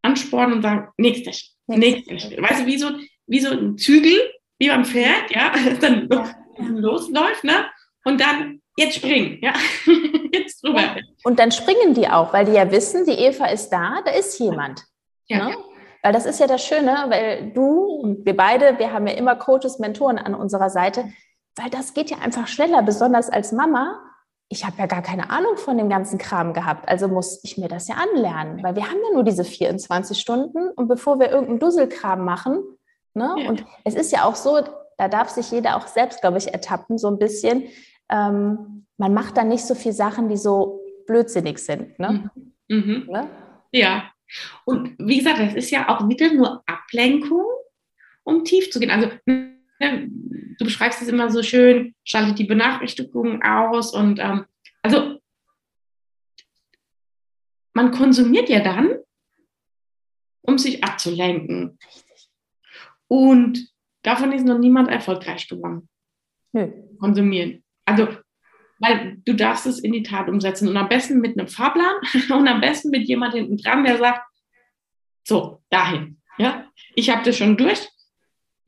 anspornen 0.02 0.56
und 0.56 0.62
sagen, 0.62 0.88
nächster 0.96 1.32
Schritt, 1.32 1.52
nächster 1.66 2.18
Schritt. 2.18 2.42
Weißt 2.42 2.62
du, 2.62 2.66
wie 2.66 2.78
so, 2.78 2.90
wie 3.26 3.40
so 3.40 3.50
ein 3.50 3.78
Zügel, 3.78 4.32
wie 4.58 4.68
beim 4.68 4.84
Pferd, 4.84 5.30
ja, 5.30 5.52
dann 5.80 6.08
ja 6.10 6.34
losläuft, 6.58 7.44
ne? 7.44 7.66
Und 8.04 8.20
dann 8.20 8.60
jetzt 8.76 8.96
springen, 8.96 9.38
ja, 9.40 9.52
jetzt 10.32 10.62
drüber. 10.62 10.96
Und 11.24 11.38
dann 11.38 11.52
springen 11.52 11.94
die 11.94 12.08
auch, 12.08 12.32
weil 12.32 12.46
die 12.46 12.52
ja 12.52 12.70
wissen, 12.70 13.04
die 13.06 13.12
Eva 13.12 13.46
ist 13.46 13.70
da, 13.70 14.02
da 14.04 14.10
ist 14.10 14.38
jemand. 14.38 14.82
Ja, 15.28 15.44
ne? 15.44 15.50
ja. 15.52 15.56
Weil 16.02 16.12
das 16.12 16.26
ist 16.26 16.40
ja 16.40 16.48
das 16.48 16.64
Schöne, 16.66 17.04
weil 17.08 17.52
du 17.52 17.84
und 17.84 18.26
wir 18.26 18.36
beide, 18.36 18.78
wir 18.78 18.92
haben 18.92 19.06
ja 19.06 19.14
immer 19.14 19.36
Coaches, 19.36 19.78
Mentoren 19.78 20.18
an 20.18 20.34
unserer 20.34 20.68
Seite, 20.68 21.12
weil 21.56 21.70
das 21.70 21.94
geht 21.94 22.10
ja 22.10 22.18
einfach 22.18 22.48
schneller, 22.48 22.82
besonders 22.82 23.30
als 23.30 23.52
Mama. 23.52 24.00
Ich 24.52 24.66
habe 24.66 24.76
ja 24.76 24.84
gar 24.84 25.00
keine 25.00 25.30
Ahnung 25.30 25.56
von 25.56 25.78
dem 25.78 25.88
ganzen 25.88 26.18
Kram 26.18 26.52
gehabt, 26.52 26.86
also 26.86 27.08
muss 27.08 27.40
ich 27.42 27.56
mir 27.56 27.68
das 27.68 27.88
ja 27.88 27.94
anlernen, 27.94 28.62
weil 28.62 28.76
wir 28.76 28.86
haben 28.86 28.98
ja 29.02 29.14
nur 29.14 29.24
diese 29.24 29.44
24 29.44 30.18
Stunden 30.18 30.68
und 30.76 30.88
bevor 30.88 31.18
wir 31.18 31.30
irgendeinen 31.30 31.58
Dusselkram 31.58 32.22
machen, 32.22 32.62
ne? 33.14 33.34
Ja. 33.38 33.48
und 33.48 33.64
es 33.84 33.94
ist 33.94 34.12
ja 34.12 34.24
auch 34.24 34.34
so, 34.34 34.60
da 34.98 35.08
darf 35.08 35.30
sich 35.30 35.50
jeder 35.50 35.78
auch 35.78 35.86
selbst, 35.86 36.20
glaube 36.20 36.36
ich, 36.36 36.52
ertappen, 36.52 36.98
so 36.98 37.08
ein 37.08 37.18
bisschen. 37.18 37.64
Ähm, 38.10 38.84
man 38.98 39.14
macht 39.14 39.38
dann 39.38 39.48
nicht 39.48 39.64
so 39.64 39.74
viele 39.74 39.94
Sachen, 39.94 40.28
die 40.28 40.36
so 40.36 40.82
blödsinnig 41.06 41.58
sind. 41.58 41.98
Ne? 41.98 42.30
Mhm. 42.68 42.76
mhm. 42.76 43.06
Ne? 43.10 43.30
Ja. 43.72 44.10
Und 44.66 44.96
wie 44.98 45.16
gesagt, 45.16 45.40
das 45.40 45.54
ist 45.54 45.70
ja 45.70 45.88
auch 45.88 46.06
wieder 46.10 46.30
nur 46.30 46.62
Ablenkung, 46.66 47.46
um 48.22 48.44
tief 48.44 48.70
zu 48.70 48.78
gehen. 48.80 48.90
Also 48.90 49.08
ne, 49.82 50.08
du 50.58 50.64
beschreibst 50.64 51.02
es 51.02 51.08
immer 51.08 51.30
so 51.30 51.42
schön, 51.42 51.94
schaltet 52.04 52.38
die 52.38 52.44
Benachrichtigungen 52.44 53.42
aus 53.42 53.94
und 53.94 54.18
ähm, 54.18 54.46
also 54.82 55.18
man 57.74 57.90
konsumiert 57.90 58.48
ja 58.48 58.60
dann, 58.60 58.96
um 60.42 60.58
sich 60.58 60.82
abzulenken. 60.84 61.78
Und 63.08 63.72
Davon 64.02 64.32
ist 64.32 64.44
noch 64.44 64.58
niemand 64.58 64.88
erfolgreich 64.88 65.48
geworden. 65.48 65.88
Nö. 66.52 66.70
Konsumieren. 66.98 67.64
Also, 67.84 68.08
weil 68.78 69.18
du 69.24 69.34
darfst 69.34 69.66
es 69.66 69.78
in 69.78 69.92
die 69.92 70.02
Tat 70.02 70.28
umsetzen 70.28 70.68
und 70.68 70.76
am 70.76 70.88
besten 70.88 71.20
mit 71.20 71.38
einem 71.38 71.48
Fahrplan 71.48 71.94
und 72.30 72.48
am 72.48 72.60
besten 72.60 72.90
mit 72.90 73.06
jemandem 73.06 73.46
hinten 73.46 73.58
dran, 73.58 73.84
der 73.84 73.98
sagt, 73.98 74.22
so, 75.24 75.62
dahin. 75.70 76.20
Ja, 76.36 76.66
ich 76.96 77.10
habe 77.10 77.22
das 77.24 77.36
schon 77.36 77.56
durch. 77.56 77.88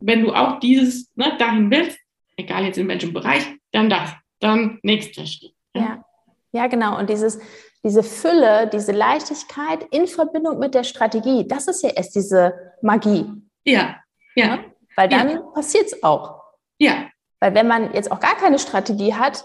Wenn 0.06 0.22
du 0.22 0.32
auch 0.32 0.58
dieses 0.60 1.10
ne, 1.14 1.36
dahin 1.38 1.70
willst, 1.70 1.98
egal 2.36 2.64
jetzt 2.64 2.78
in 2.78 2.88
welchem 2.88 3.12
Bereich, 3.12 3.42
dann 3.72 3.88
das, 3.88 4.10
dann 4.40 4.78
nächster 4.82 5.26
Schritt. 5.26 5.54
Ja. 5.74 5.82
ja, 5.82 6.04
ja, 6.52 6.66
genau. 6.66 6.98
Und 6.98 7.08
dieses, 7.08 7.40
diese 7.82 8.02
Fülle, 8.02 8.68
diese 8.68 8.92
Leichtigkeit 8.92 9.84
in 9.90 10.06
Verbindung 10.06 10.58
mit 10.58 10.74
der 10.74 10.84
Strategie, 10.84 11.48
das 11.48 11.68
ist 11.68 11.82
ja 11.82 11.90
erst 11.90 12.14
diese 12.14 12.54
Magie. 12.82 13.26
Ja, 13.64 13.96
ja. 14.34 14.46
ja? 14.46 14.58
Weil 14.96 15.08
dann 15.08 15.30
ja. 15.30 15.40
passiert 15.54 15.86
es 15.86 16.02
auch. 16.02 16.42
Ja. 16.78 17.08
Weil 17.40 17.54
wenn 17.54 17.66
man 17.66 17.92
jetzt 17.94 18.12
auch 18.12 18.20
gar 18.20 18.36
keine 18.36 18.58
Strategie 18.58 19.14
hat, 19.14 19.44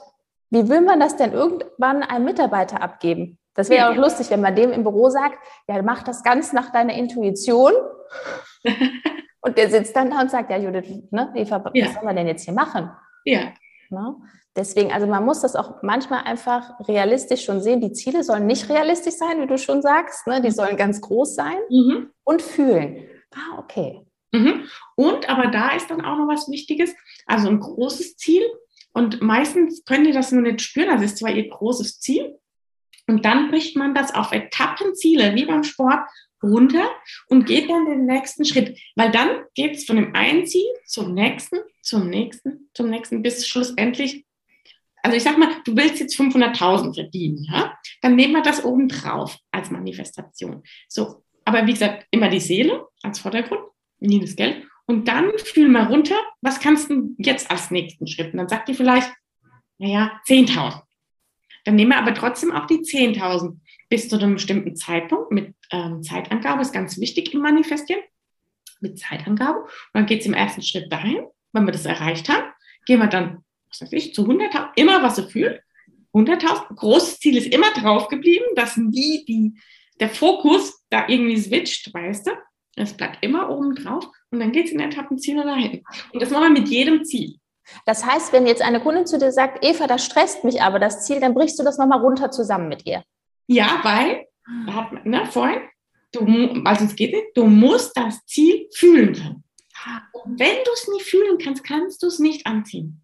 wie 0.50 0.68
will 0.68 0.82
man 0.82 1.00
das 1.00 1.16
denn 1.16 1.32
irgendwann 1.32 2.04
einem 2.04 2.26
Mitarbeiter 2.26 2.82
abgeben? 2.82 3.38
Das 3.56 3.70
wäre 3.70 3.88
ja. 3.88 3.92
auch 3.92 3.96
lustig, 3.96 4.30
wenn 4.30 4.42
man 4.42 4.56
dem 4.56 4.72
im 4.72 4.84
Büro 4.84 5.10
sagt, 5.10 5.38
ja, 5.68 5.82
mach 5.82 6.04
das 6.04 6.24
ganz 6.24 6.54
nach 6.54 6.72
deiner 6.72 6.94
Intuition. 6.94 7.74
und 9.42 9.58
der 9.58 9.70
sitzt 9.70 9.96
dann 9.96 10.10
da 10.10 10.22
und 10.22 10.32
sagt, 10.32 10.50
ja, 10.50 10.58
Judith, 10.58 11.04
ne, 11.12 11.32
Eva, 11.36 11.64
was 11.64 11.72
ja. 11.74 11.92
soll 11.92 12.04
man 12.04 12.16
denn 12.16 12.28
jetzt 12.28 12.44
hier 12.46 12.54
machen? 12.54 12.90
Ja. 13.26 13.54
Ne? 13.90 14.16
Deswegen, 14.56 14.92
also 14.92 15.08
man 15.08 15.24
muss 15.24 15.42
das 15.42 15.56
auch 15.56 15.82
manchmal 15.84 16.24
einfach 16.24 16.80
realistisch 16.88 17.46
schon 17.46 17.62
sehen. 17.62 17.82
Die 17.82 17.94
Ziele 17.94 18.24
sollen 18.24 18.46
nicht 18.46 18.70
realistisch 18.70 19.14
sein, 19.14 19.42
wie 19.42 19.48
du 19.48 19.58
schon 19.58 19.82
sagst. 19.82 20.28
Ne? 20.28 20.42
Die 20.42 20.52
sollen 20.52 20.76
ganz 20.76 21.00
groß 21.02 21.36
sein 21.36 21.58
mhm. 21.70 22.10
und 22.24 22.42
fühlen. 22.42 23.06
Ah, 23.34 23.60
okay. 23.60 24.06
Mhm. 24.32 24.66
Und 24.96 25.30
aber 25.30 25.48
da 25.48 25.76
ist 25.76 25.90
dann 25.90 26.04
auch 26.04 26.18
noch 26.18 26.28
was 26.28 26.50
Wichtiges, 26.50 26.94
also 27.26 27.48
ein 27.48 27.60
großes 27.60 28.18
Ziel. 28.18 28.44
Und 28.94 29.22
meistens 29.22 29.86
können 29.86 30.04
die 30.04 30.12
das 30.12 30.32
nur 30.32 30.42
nicht 30.42 30.62
spüren. 30.62 30.90
Das 30.90 31.04
ist 31.04 31.20
zwar 31.20 31.32
ihr 31.32 31.48
großes 31.48 32.00
Ziel. 32.00 32.40
Und 33.10 33.26
dann 33.26 33.50
bricht 33.50 33.76
man 33.76 33.96
das 33.96 34.14
auf 34.14 34.32
Etappenziele, 34.32 35.36
wie 35.36 35.46
beim 35.46 35.64
Sport, 35.64 36.08
runter 36.42 36.90
und 37.28 37.46
geht 37.46 37.70
dann 37.70 37.86
den 37.86 38.06
nächsten 38.06 38.46
Schritt. 38.46 38.80
Weil 38.96 39.12
dann 39.12 39.30
geht 39.56 39.76
es 39.76 39.86
von 39.86 39.98
dem 39.98 40.16
einen 40.16 40.46
Ziel 40.46 40.68
zum 40.86 41.14
nächsten, 41.14 41.58
zum 41.82 42.10
nächsten, 42.10 42.70
zum 42.74 42.90
nächsten, 42.90 43.22
bis 43.22 43.48
schlussendlich 43.48 44.26
also 45.02 45.16
ich 45.16 45.24
sag 45.24 45.38
mal, 45.38 45.50
du 45.64 45.78
willst 45.78 46.02
jetzt 46.02 46.20
500.000 46.20 46.94
verdienen, 46.94 47.48
ja? 47.50 47.74
Dann 48.02 48.18
nehmen 48.18 48.34
wir 48.34 48.42
das 48.42 48.66
oben 48.66 48.90
drauf 48.90 49.38
als 49.50 49.72
Manifestation. 49.72 50.62
So, 50.90 51.24
aber 51.46 51.66
wie 51.66 51.72
gesagt, 51.72 52.06
immer 52.12 52.28
die 52.28 52.42
Seele 52.42 52.86
als 53.02 53.20
Vordergrund 53.20 53.62
nie 54.00 54.20
das 54.20 54.36
Geld. 54.36 54.66
Und 54.88 55.08
dann 55.08 55.32
fühl 55.38 55.70
mal 55.70 55.86
runter, 55.86 56.16
was 56.42 56.60
kannst 56.60 56.90
du 56.90 57.16
jetzt 57.18 57.50
als 57.50 57.72
nächsten 57.72 58.08
Schritt? 58.08 58.34
Und 58.34 58.40
dann 58.40 58.50
sagt 58.50 58.68
die 58.68 58.74
vielleicht, 58.74 59.12
naja, 59.78 60.20
10.000. 60.28 60.82
Dann 61.70 61.76
nehmen 61.76 61.92
wir 61.92 62.00
aber 62.00 62.16
trotzdem 62.16 62.52
auch 62.52 62.66
die 62.66 62.80
10.000 62.80 63.60
bis 63.90 64.10
zu 64.10 64.16
einem 64.18 64.34
bestimmten 64.34 64.76
Zeitpunkt 64.76 65.32
mit 65.32 65.54
ähm, 65.72 66.02
Zeitangabe, 66.02 66.64
ist 66.64 66.74
ganz 66.74 67.00
wichtig 67.00 67.32
im 67.36 67.42
Manifestieren, 67.42 68.02
mit 68.82 68.98
Zeitangabe. 68.98 69.60
Und 69.60 69.70
dann 69.94 70.08
geht 70.08 70.22
es 70.22 70.26
im 70.26 70.34
ersten 70.34 70.64
Schritt 70.64 70.92
dahin, 70.92 71.28
wenn 71.54 71.66
wir 71.66 71.72
das 71.72 71.86
erreicht 71.86 72.28
haben, 72.28 72.48
gehen 72.88 72.98
wir 72.98 73.06
dann, 73.06 73.44
was 73.70 73.82
weiß 73.82 73.94
ich, 73.94 74.16
zu 74.16 74.24
100.000, 74.24 74.70
immer 74.78 75.04
was 75.04 75.20
er 75.20 75.30
fühlt. 75.30 75.62
100.000, 76.16 76.74
großes 76.74 77.20
Ziel 77.20 77.38
ist 77.38 77.54
immer 77.54 77.72
drauf 77.74 78.08
geblieben, 78.08 78.46
dass 78.56 78.76
nie 78.76 79.24
die, 79.26 79.54
der 80.00 80.10
Fokus 80.10 80.84
da 80.90 81.08
irgendwie 81.08 81.38
switcht, 81.38 81.94
weißt 81.94 82.26
du? 82.26 82.32
Es 82.78 82.98
bleibt 82.98 83.24
immer 83.24 83.48
oben 83.52 83.76
drauf 83.76 84.08
und 84.32 84.40
dann 84.40 84.52
geht 84.52 84.66
es 84.66 84.72
in 84.72 84.80
Etappenziele 84.80 85.44
dahin. 85.44 85.84
Und 86.14 86.20
das 86.20 86.32
machen 86.32 86.52
wir 86.52 86.62
mit 86.62 86.70
jedem 86.70 87.06
Ziel. 87.06 87.36
Das 87.86 88.06
heißt, 88.06 88.34
wenn 88.34 88.48
jetzt 88.48 88.62
eine 88.62 88.80
Kundin 88.80 89.06
zu 89.06 89.18
dir 89.18 89.32
sagt, 89.32 89.64
Eva, 89.66 89.88
das 89.88 90.06
stresst 90.06 90.44
mich 90.44 90.62
aber 90.62 90.80
das 90.80 91.06
Ziel, 91.06 91.20
dann 91.20 91.34
brichst 91.34 91.60
du 91.60 91.64
das 91.64 91.78
nochmal 91.78 92.00
runter 92.00 92.32
zusammen 92.32 92.68
mit 92.68 92.86
ihr. 92.86 93.04
Ja, 93.48 93.80
weil, 93.84 94.28
hat 94.68 95.06
ne, 95.06 95.26
vorhin, 95.26 95.62
du, 96.12 96.62
also 96.66 96.86
es 96.86 96.96
geht 96.96 97.14
nicht, 97.14 97.28
du 97.36 97.46
musst 97.46 97.96
das 97.98 98.26
Ziel 98.26 98.68
fühlen 98.74 99.14
können. 99.14 99.44
Und 100.12 100.40
wenn 100.40 100.58
du 100.66 100.72
es 100.74 100.88
nicht 100.90 101.06
fühlen 101.06 101.38
kannst, 101.38 101.64
kannst 101.64 102.04
du 102.04 102.08
es 102.08 102.20
nicht 102.20 102.46
anziehen. 102.46 103.04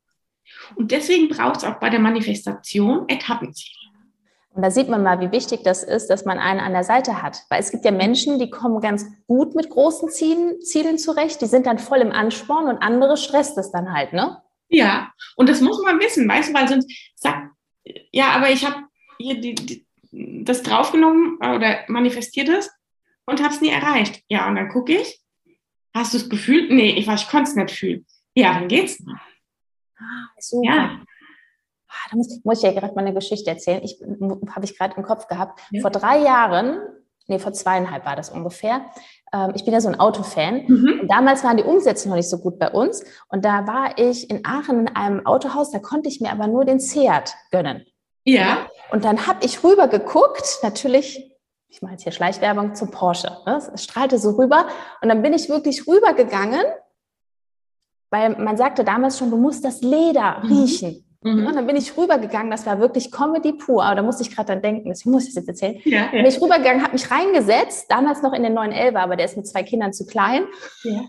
Und 0.75 0.91
deswegen 0.91 1.29
braucht 1.29 1.57
es 1.57 1.63
auch 1.63 1.79
bei 1.79 1.89
der 1.89 1.99
Manifestation 1.99 3.07
Etappenziele. 3.07 3.85
Und 4.55 4.61
da 4.61 4.71
sieht 4.71 4.87
man 4.87 5.03
mal, 5.03 5.19
wie 5.19 5.31
wichtig 5.31 5.63
das 5.63 5.83
ist, 5.83 6.09
dass 6.09 6.23
man 6.23 6.39
einen 6.39 6.61
an 6.61 6.71
der 6.71 6.85
Seite 6.85 7.21
hat. 7.21 7.43
Weil 7.49 7.59
es 7.59 7.71
gibt 7.71 7.83
ja 7.83 7.91
Menschen, 7.91 8.39
die 8.39 8.49
kommen 8.49 8.79
ganz 8.79 9.05
gut 9.27 9.53
mit 9.53 9.69
großen 9.69 10.09
Zielen, 10.09 10.61
Zielen 10.61 10.97
zurecht, 10.97 11.41
die 11.41 11.47
sind 11.47 11.65
dann 11.65 11.77
voll 11.77 11.99
im 11.99 12.13
Ansporn 12.13 12.67
und 12.67 12.77
andere 12.81 13.17
stresst 13.17 13.57
es 13.57 13.71
dann 13.71 13.93
halt, 13.93 14.13
ne? 14.13 14.41
Ja, 14.75 15.13
und 15.37 15.47
das 15.47 15.61
muss 15.61 15.81
man 15.81 16.01
wissen, 16.01 16.27
weißt 16.27 16.49
du, 16.49 16.53
weil 16.53 16.67
sonst 16.67 16.91
sagt, 17.15 17.49
ja, 18.11 18.31
aber 18.31 18.49
ich 18.49 18.65
habe 18.65 18.83
hier 19.17 19.39
die, 19.39 19.55
die, 19.55 19.87
das 20.43 20.63
draufgenommen 20.63 21.37
oder 21.37 21.85
manifestiert 21.87 22.49
es 22.49 22.69
und 23.25 23.41
habe 23.41 23.53
es 23.53 23.61
nie 23.61 23.69
erreicht. 23.69 24.21
Ja, 24.27 24.49
und 24.49 24.55
dann 24.55 24.67
gucke 24.67 24.93
ich, 24.93 25.21
hast 25.93 26.13
du 26.13 26.17
es 26.17 26.29
gefühlt? 26.29 26.71
Nee, 26.71 26.89
ich, 26.89 27.07
ich 27.07 27.29
konnte 27.29 27.49
es 27.49 27.55
nicht 27.55 27.71
fühlen. 27.71 28.05
Ja, 28.35 28.53
dann 28.53 28.67
geht's 28.67 28.99
nicht. 28.99 29.15
Ah, 29.97 30.27
super. 30.39 30.67
Ja. 30.67 30.99
Ah, 31.87 32.07
da 32.11 32.17
muss, 32.17 32.41
muss 32.43 32.57
ich 32.57 32.63
ja 32.65 32.77
gerade 32.77 32.93
mal 32.95 33.05
eine 33.05 33.13
Geschichte 33.13 33.49
erzählen. 33.49 33.81
Ich 33.81 34.01
habe 34.01 34.65
ich 34.65 34.77
gerade 34.77 34.97
im 34.97 35.03
Kopf 35.03 35.27
gehabt. 35.27 35.61
Ja. 35.71 35.79
Vor 35.79 35.91
drei 35.91 36.19
Jahren, 36.19 36.81
nee, 37.27 37.39
vor 37.39 37.53
zweieinhalb 37.53 38.03
war 38.03 38.17
das 38.17 38.29
ungefähr. 38.29 38.91
Ähm, 39.35 39.51
ich 39.55 39.65
bin 39.65 39.73
ja 39.73 39.81
so 39.81 39.89
ein 39.89 39.99
Autofan. 39.99 40.63
Mhm. 40.67 40.99
Und 41.01 41.11
damals 41.11 41.43
waren 41.43 41.57
die 41.57 41.63
Umsätze 41.63 42.07
noch 42.07 42.15
nicht 42.15 42.29
so 42.29 42.37
gut 42.37 42.57
bei 42.57 42.71
uns. 42.71 43.03
Und 43.27 43.43
da 43.43 43.67
war 43.67 43.97
ich 43.97 44.29
in 44.29 44.45
Aachen 44.45 44.87
in 44.87 44.95
einem 44.95 45.25
Autohaus, 45.25 45.71
da 45.71 45.79
konnte 45.79 46.07
ich 46.07 46.21
mir 46.21 46.31
aber 46.31 46.47
nur 46.47 46.63
den 46.63 46.79
Seat 46.79 47.35
gönnen. 47.51 47.85
Ja. 48.23 48.67
Und 48.91 49.03
dann 49.03 49.27
habe 49.27 49.45
ich 49.45 49.63
rüber 49.63 49.87
geguckt, 49.87 50.59
natürlich 50.63 51.35
ich 51.75 51.81
mache 51.81 51.93
jetzt 51.93 52.03
hier 52.03 52.13
Schleichwerbung 52.13 52.73
zum 52.73 52.89
Porsche. 52.89 53.37
Ne? 53.45 53.61
Es 53.73 53.83
strahlte 53.83 54.17
so 54.17 54.31
rüber. 54.31 54.65
Und 55.01 55.09
dann 55.09 55.21
bin 55.21 55.33
ich 55.33 55.49
wirklich 55.49 55.85
rübergegangen, 55.85 56.63
weil 58.09 58.29
man 58.37 58.55
sagte 58.55 58.85
damals 58.85 59.17
schon, 59.17 59.29
du 59.29 59.35
musst 59.35 59.65
das 59.65 59.81
Leder 59.81 60.41
mhm. 60.41 60.53
riechen. 60.53 60.91
Mhm. 60.91 61.04
Und 61.25 61.55
dann 61.55 61.65
bin 61.65 61.75
ich 61.75 61.97
rübergegangen, 61.97 62.51
das 62.51 62.67
war 62.67 62.79
wirklich 62.79 63.11
Comedy 63.11 63.53
pur, 63.53 63.83
aber 63.83 63.95
da 63.95 64.01
musste 64.03 64.21
ich 64.21 64.35
gerade 64.35 64.53
dann 64.53 64.61
denken, 64.61 64.89
deswegen 64.89 65.11
muss 65.11 65.23
ich 65.23 65.33
das 65.33 65.47
jetzt 65.47 65.47
erzählen. 65.47 65.81
Ja, 65.83 66.05
ja. 66.05 66.11
Bin 66.11 66.25
ich 66.25 66.39
rübergegangen, 66.39 66.83
habe 66.83 66.93
mich 66.93 67.09
reingesetzt, 67.09 67.87
damals 67.89 68.21
noch 68.21 68.33
in 68.33 68.43
den 68.43 68.53
911, 68.53 68.95
aber 68.95 69.15
der 69.15 69.25
ist 69.25 69.35
mit 69.35 69.47
zwei 69.47 69.63
Kindern 69.63 69.91
zu 69.91 70.05
klein. 70.05 70.45
Ja. 70.83 71.05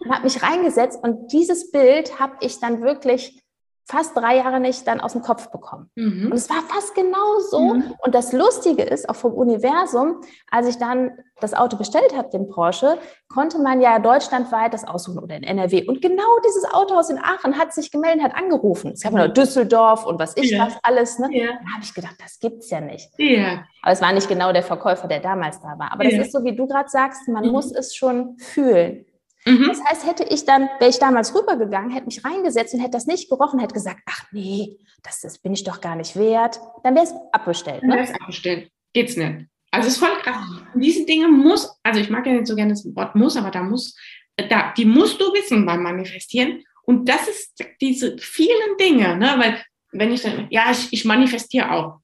Und 0.00 0.10
habe 0.10 0.24
mich 0.24 0.42
reingesetzt 0.42 0.98
und 1.02 1.32
dieses 1.32 1.70
Bild 1.70 2.18
habe 2.18 2.34
ich 2.40 2.60
dann 2.60 2.82
wirklich 2.82 3.41
fast 3.84 4.16
drei 4.16 4.36
Jahre 4.36 4.60
nicht 4.60 4.86
dann 4.86 5.00
aus 5.00 5.12
dem 5.12 5.22
Kopf 5.22 5.50
bekommen. 5.50 5.90
Mhm. 5.96 6.26
Und 6.26 6.34
es 6.34 6.48
war 6.48 6.62
fast 6.68 6.94
genau 6.94 7.38
so. 7.50 7.74
Mhm. 7.74 7.94
Und 8.04 8.14
das 8.14 8.32
Lustige 8.32 8.82
ist, 8.82 9.08
auch 9.08 9.16
vom 9.16 9.32
Universum, 9.32 10.20
als 10.50 10.68
ich 10.68 10.78
dann 10.78 11.12
das 11.40 11.54
Auto 11.54 11.76
bestellt 11.76 12.16
habe, 12.16 12.30
den 12.30 12.48
Porsche, 12.48 12.98
konnte 13.28 13.58
man 13.58 13.80
ja 13.80 13.98
deutschlandweit 13.98 14.72
das 14.72 14.84
aussuchen 14.84 15.18
oder 15.18 15.36
in 15.36 15.42
NRW. 15.42 15.86
Und 15.86 16.00
genau 16.00 16.38
dieses 16.46 16.64
Autohaus 16.72 17.10
in 17.10 17.18
Aachen 17.18 17.58
hat 17.58 17.72
sich 17.72 17.90
gemeldet, 17.90 18.22
hat 18.22 18.34
angerufen. 18.34 18.92
Es 18.92 19.02
gab 19.02 19.12
noch 19.12 19.28
Düsseldorf 19.28 20.06
und 20.06 20.18
was 20.18 20.36
ich 20.36 20.50
ja. 20.50 20.66
was 20.66 20.76
alles. 20.82 21.18
Ne? 21.18 21.28
Ja. 21.32 21.46
Da 21.46 21.74
habe 21.74 21.82
ich 21.82 21.92
gedacht, 21.92 22.16
das 22.22 22.38
gibt's 22.38 22.70
ja 22.70 22.80
nicht. 22.80 23.10
Ja. 23.18 23.64
Aber 23.82 23.92
es 23.92 24.00
war 24.00 24.12
nicht 24.12 24.28
genau 24.28 24.52
der 24.52 24.62
Verkäufer, 24.62 25.08
der 25.08 25.20
damals 25.20 25.60
da 25.60 25.78
war. 25.78 25.92
Aber 25.92 26.04
das 26.04 26.14
ist 26.14 26.32
so, 26.32 26.44
wie 26.44 26.54
du 26.54 26.66
gerade 26.66 26.88
sagst, 26.88 27.26
man 27.28 27.44
mhm. 27.44 27.50
muss 27.50 27.72
es 27.72 27.94
schon 27.96 28.36
fühlen. 28.38 29.04
Mhm. 29.44 29.68
Das 29.68 29.82
heißt, 29.84 30.06
hätte 30.06 30.24
ich 30.24 30.44
dann, 30.44 30.68
wäre 30.78 30.90
ich 30.90 30.98
damals 30.98 31.34
rübergegangen, 31.34 31.90
hätte 31.90 32.06
mich 32.06 32.24
reingesetzt 32.24 32.74
und 32.74 32.80
hätte 32.80 32.92
das 32.92 33.06
nicht 33.06 33.28
gerochen, 33.28 33.58
hätte 33.58 33.74
gesagt, 33.74 34.00
ach 34.06 34.24
nee, 34.30 34.78
das, 35.02 35.20
das 35.20 35.38
bin 35.38 35.52
ich 35.52 35.64
doch 35.64 35.80
gar 35.80 35.96
nicht 35.96 36.16
wert, 36.16 36.60
dann 36.84 36.94
wäre 36.94 37.06
es 37.06 37.14
abbestellt. 37.32 37.82
Ne? 37.82 37.88
Dann 37.88 37.98
wäre 37.98 38.08
es 38.08 38.20
abbestellt. 38.20 38.70
Geht's 38.92 39.16
nicht. 39.16 39.46
Also 39.70 39.88
es 39.88 39.94
ist 39.94 40.00
voll 40.00 40.16
krass. 40.22 40.36
Und 40.74 40.80
diese 40.80 41.04
Dinge 41.06 41.28
muss, 41.28 41.78
also 41.82 41.98
ich 41.98 42.10
mag 42.10 42.26
ja 42.26 42.34
nicht 42.34 42.46
so 42.46 42.54
gerne 42.54 42.72
das 42.72 42.84
Wort 42.94 43.14
muss, 43.14 43.36
aber 43.36 43.50
da 43.50 43.62
muss, 43.62 43.96
da, 44.36 44.72
die 44.76 44.84
musst 44.84 45.20
du 45.20 45.32
wissen 45.32 45.64
beim 45.64 45.82
Manifestieren. 45.82 46.62
Und 46.84 47.08
das 47.08 47.26
ist 47.26 47.64
diese 47.80 48.18
vielen 48.18 48.76
Dinge, 48.78 49.16
ne? 49.16 49.34
weil 49.38 49.62
wenn 49.92 50.12
ich 50.12 50.22
dann, 50.22 50.46
ja, 50.50 50.70
ich, 50.70 50.92
ich 50.92 51.04
manifestiere 51.04 51.70
auch. 51.70 52.00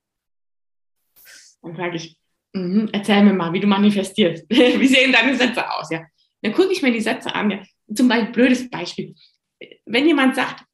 Dann 1.63 1.77
sage 1.77 1.97
ich, 1.97 2.17
mh, 2.53 2.89
erzähl 2.93 3.23
mir 3.23 3.35
mal, 3.35 3.53
wie 3.53 3.61
du 3.61 3.67
manifestierst. 3.67 4.47
wie 4.49 4.87
sehen 4.87 5.13
deine 5.13 5.37
Sätze 5.37 5.71
aus? 5.71 5.91
Ja, 5.91 6.05
dann 6.43 6.53
gucke 6.53 6.73
ich 6.73 6.83
mir 6.83 6.93
die 6.93 7.01
Sätze 7.01 7.35
an. 7.35 7.51
Ja. 7.51 7.63
Zum 7.95 8.09
Beispiel, 8.09 8.33
blödes 8.33 8.71
Beispiel. 8.71 9.15
Wenn 9.87 10.07
jemand 10.07 10.37
sagt, 10.37 10.65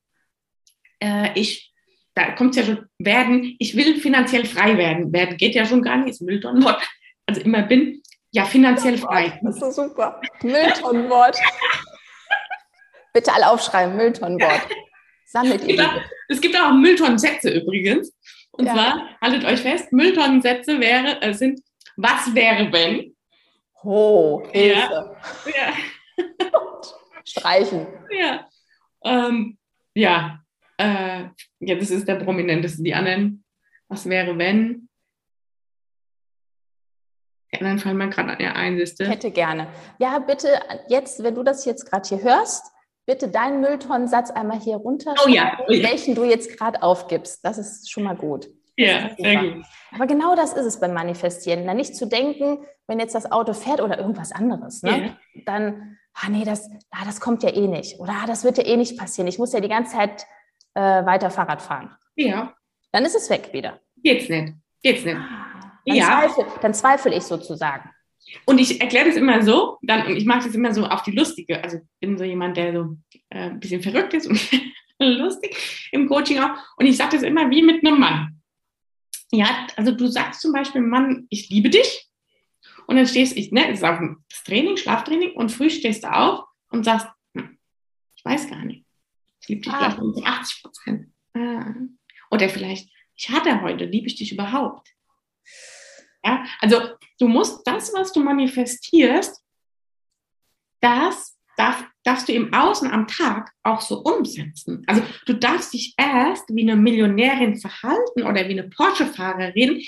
äh, 1.00 1.38
ich, 1.38 1.72
da 2.14 2.33
kommt 2.33 2.57
es 2.57 2.57
ja 2.57 2.74
schon, 2.74 2.87
werden, 2.98 3.57
ich 3.59 3.77
will 3.77 4.00
finanziell 4.00 4.44
frei 4.44 4.77
werden. 4.77 5.12
Werden 5.12 5.37
geht 5.37 5.55
ja 5.55 5.64
schon 5.64 5.83
gar 5.83 5.96
nicht, 5.98 6.11
ist 6.11 6.22
Mülltonnenwort. 6.22 6.83
Also 7.27 7.40
immer 7.40 7.62
bin, 7.62 8.03
ja, 8.31 8.44
finanziell 8.44 8.98
frei. 8.98 9.40
Das 9.42 9.55
ist 9.55 9.61
so 9.61 9.70
super. 9.70 10.20
Mülltonnenwort. 10.42 11.38
Bitte 13.14 13.33
alle 13.33 13.48
aufschreiben, 13.48 13.96
Mülltonnenwort. 13.96 14.66
Sammelt 15.27 15.64
ihr. 15.64 15.81
Es, 15.81 16.37
es 16.37 16.40
gibt 16.40 16.57
auch 16.59 16.72
Mülltonnensätze 16.72 17.50
übrigens. 17.50 18.12
Und 18.50 18.66
ja. 18.66 18.74
zwar, 18.74 19.09
haltet 19.20 19.44
euch 19.44 19.61
fest, 19.61 19.92
Mülltonnensätze 19.92 20.79
wäre, 20.79 21.20
äh, 21.22 21.33
sind, 21.33 21.61
was 21.96 22.35
wäre, 22.35 22.72
wenn? 22.72 23.13
Oh, 23.85 24.42
Hilfe. 24.51 25.16
Ja. 25.47 25.53
ja. 25.55 26.25
Streichen. 27.25 27.87
Ja. 28.11 28.49
Ähm, 29.05 29.59
ja. 29.94 30.40
Äh, 30.79 31.25
ja, 31.61 31.75
das 31.77 31.90
ist 31.90 32.09
der 32.09 32.16
prominenteste. 32.16 32.83
Die 32.83 32.94
anderen, 32.94 33.44
was 33.88 34.09
wäre, 34.09 34.37
wenn? 34.38 34.88
Die 37.53 37.61
anderen 37.61 37.79
fallen 37.79 37.97
mir 37.97 38.09
gerade 38.09 38.42
ja, 38.42 38.53
ein, 38.53 38.77
siehste. 38.77 39.09
Hätte 39.09 39.31
gerne. 39.31 39.68
Ja, 39.99 40.18
bitte, 40.18 40.49
jetzt, 40.88 41.23
wenn 41.23 41.35
du 41.35 41.42
das 41.42 41.64
jetzt 41.64 41.88
gerade 41.88 42.09
hier 42.09 42.23
hörst, 42.23 42.73
bitte 43.07 43.29
deinen 43.29 43.61
Mülltonnensatz 43.61 44.31
einmal 44.31 44.59
hier 44.59 44.77
runter, 44.77 45.14
oh 45.25 45.29
ja. 45.29 45.59
oh 45.68 45.73
ja. 45.73 45.88
welchen 45.88 46.14
du 46.14 46.25
jetzt 46.25 46.59
gerade 46.59 46.83
aufgibst. 46.83 47.44
Das 47.44 47.59
ist 47.59 47.90
schon 47.90 48.03
mal 48.03 48.16
gut. 48.16 48.49
Ja, 48.77 49.11
sehr 49.17 49.41
gut. 49.41 49.65
Aber 49.93 50.07
genau 50.07 50.35
das 50.35 50.53
ist 50.53 50.67
es 50.67 50.81
beim 50.81 50.93
Manifestieren. 50.93 51.67
Dann 51.67 51.77
nicht 51.77 51.95
zu 51.95 52.07
denken, 52.07 52.59
wenn 52.87 52.99
jetzt 52.99 53.15
das 53.15 53.31
Auto 53.31 53.53
fährt 53.53 53.81
oder 53.81 53.99
irgendwas 53.99 54.33
anderes, 54.33 54.83
ne? 54.83 55.17
Ja. 55.35 55.43
dann, 55.47 55.99
ah 56.15 56.29
nee, 56.29 56.45
das, 56.45 56.69
ah, 56.91 57.05
das 57.05 57.21
kommt 57.21 57.43
ja 57.43 57.55
eh 57.55 57.69
nicht. 57.69 58.01
Oder 58.01 58.15
ah, 58.23 58.27
das 58.27 58.45
wird 58.45 58.59
ja 58.59 58.65
eh 58.65 58.77
nicht 58.77 58.99
passieren. 58.99 59.29
Ich 59.29 59.39
muss 59.39 59.53
ja 59.53 59.61
die 59.61 59.69
ganze 59.69 59.97
Zeit 59.97 60.27
äh, 60.75 60.81
weiter 60.81 61.31
Fahrrad 61.31 61.63
fahren. 61.63 61.95
Ja. 62.17 62.55
Dann 62.93 63.05
ist 63.05 63.15
es 63.15 63.31
weg 63.31 63.51
wieder. 63.53 63.81
Geht's 64.03 64.29
nicht. 64.29 64.55
Geht's 64.83 65.05
nicht. 65.05 65.17
Ah, 65.17 65.79
dann, 65.87 65.97
ja. 65.97 66.07
zweifel, 66.07 66.45
dann 66.61 66.75
zweifle 66.75 67.15
ich 67.15 67.23
sozusagen. 67.23 67.91
Und 68.47 68.59
ich 68.59 68.81
erkläre 68.81 69.07
das 69.07 69.17
immer 69.17 69.43
so, 69.43 69.79
dann, 69.83 70.07
und 70.07 70.17
ich 70.17 70.25
mache 70.25 70.47
das 70.47 70.55
immer 70.55 70.73
so 70.75 70.87
auf 70.87 71.03
die 71.03 71.13
lustige. 71.13 71.63
Also 71.63 71.79
ich 71.79 71.83
bin 72.01 72.19
so 72.19 72.25
jemand, 72.25 72.57
der 72.57 72.73
so 72.73 72.97
äh, 73.31 73.51
ein 73.51 73.61
bisschen 73.61 73.83
verrückt 73.83 74.15
ist 74.15 74.27
und 74.27 74.41
lustig 74.99 75.89
im 75.93 76.09
Coaching 76.09 76.41
auch. 76.41 76.51
Und 76.77 76.87
ich 76.87 76.97
sage 76.97 77.17
das 77.17 77.23
immer 77.23 77.51
wie 77.51 77.63
mit 77.63 77.85
einem 77.85 78.01
Mann. 78.01 78.41
Ja, 79.35 79.66
also 79.77 79.92
du 79.92 80.07
sagst 80.07 80.40
zum 80.40 80.53
Beispiel, 80.53 80.81
Mann, 80.81 81.27
ich 81.29 81.49
liebe 81.49 81.70
dich. 81.70 82.09
Und 82.87 82.97
dann 82.97 83.07
stehst 83.07 83.37
ich, 83.37 83.51
ne, 83.51 83.66
das 83.66 83.79
ist 83.79 83.85
auch 83.85 83.99
das 84.29 84.44
Training, 84.44 84.77
Schlaftraining, 84.77 85.33
und 85.33 85.51
früh 85.51 85.70
stehst 85.70 86.05
du 86.05 86.12
auf 86.12 86.44
und 86.70 86.85
sagst, 86.85 87.09
hm, 87.35 87.59
ich 88.14 88.25
weiß 88.25 88.49
gar 88.49 88.65
nicht. 88.65 88.85
Ich 89.40 89.48
liebe 89.48 89.63
dich 89.63 89.73
ah. 89.73 89.79
vielleicht 89.79 89.98
um 89.98 90.25
80 90.25 90.63
Prozent. 90.63 91.13
Ah. 91.35 91.75
Oder 92.31 92.48
vielleicht, 92.48 92.90
ich 93.17 93.31
hatte 93.31 93.61
heute, 93.63 93.87
liebe 93.87 94.06
ich 94.06 94.17
dich 94.17 94.33
überhaupt? 94.33 94.88
Ja, 96.25 96.44
also 96.61 96.81
du 97.19 97.29
musst 97.29 97.67
das, 97.67 97.92
was 97.92 98.13
du 98.13 98.21
manifestierst, 98.21 99.42
das 100.81 101.38
darf, 101.56 101.85
darfst 102.05 102.29
du 102.29 102.33
im 102.33 102.52
Außen 102.52 102.90
am 102.90 103.09
Tag 103.09 103.50
auch 103.63 103.81
so 103.81 104.02
umsetzen. 104.02 104.85
Also 104.87 105.02
du 105.27 105.35
darfst 105.35 105.73
dich 105.73 105.94
erst 105.96 106.44
wie 106.55 106.63
eine 106.63 106.77
Millionärin 106.77 107.57
verhalten 107.57 108.23
oder 108.23 108.46
wie 108.48 108.59
eine 108.59 108.69
Porsche-Fahrerin, 108.69 109.83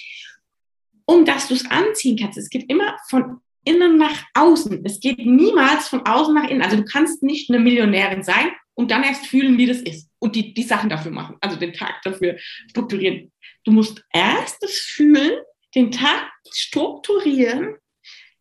um 1.04 1.24
dass 1.24 1.48
du 1.48 1.54
es 1.54 1.70
anziehen 1.70 2.18
kannst. 2.18 2.38
Es 2.38 2.50
geht 2.50 2.68
immer 2.70 2.96
von 3.08 3.40
innen 3.64 3.98
nach 3.98 4.24
außen. 4.34 4.84
Es 4.84 5.00
geht 5.00 5.18
niemals 5.18 5.88
von 5.88 6.06
außen 6.06 6.34
nach 6.34 6.48
innen. 6.48 6.62
Also 6.62 6.76
du 6.76 6.84
kannst 6.84 7.22
nicht 7.22 7.50
eine 7.50 7.58
Millionärin 7.58 8.22
sein 8.22 8.50
und 8.74 8.90
dann 8.90 9.02
erst 9.02 9.26
fühlen, 9.26 9.58
wie 9.58 9.66
das 9.66 9.80
ist 9.80 10.08
und 10.18 10.34
die, 10.36 10.54
die 10.54 10.62
Sachen 10.62 10.88
dafür 10.88 11.12
machen, 11.12 11.36
also 11.40 11.56
den 11.56 11.72
Tag 11.72 12.00
dafür 12.02 12.36
strukturieren. 12.70 13.32
Du 13.64 13.72
musst 13.72 14.02
erst 14.12 14.62
das 14.62 14.72
fühlen, 14.72 15.32
den 15.74 15.90
Tag 15.90 16.30
strukturieren 16.52 17.76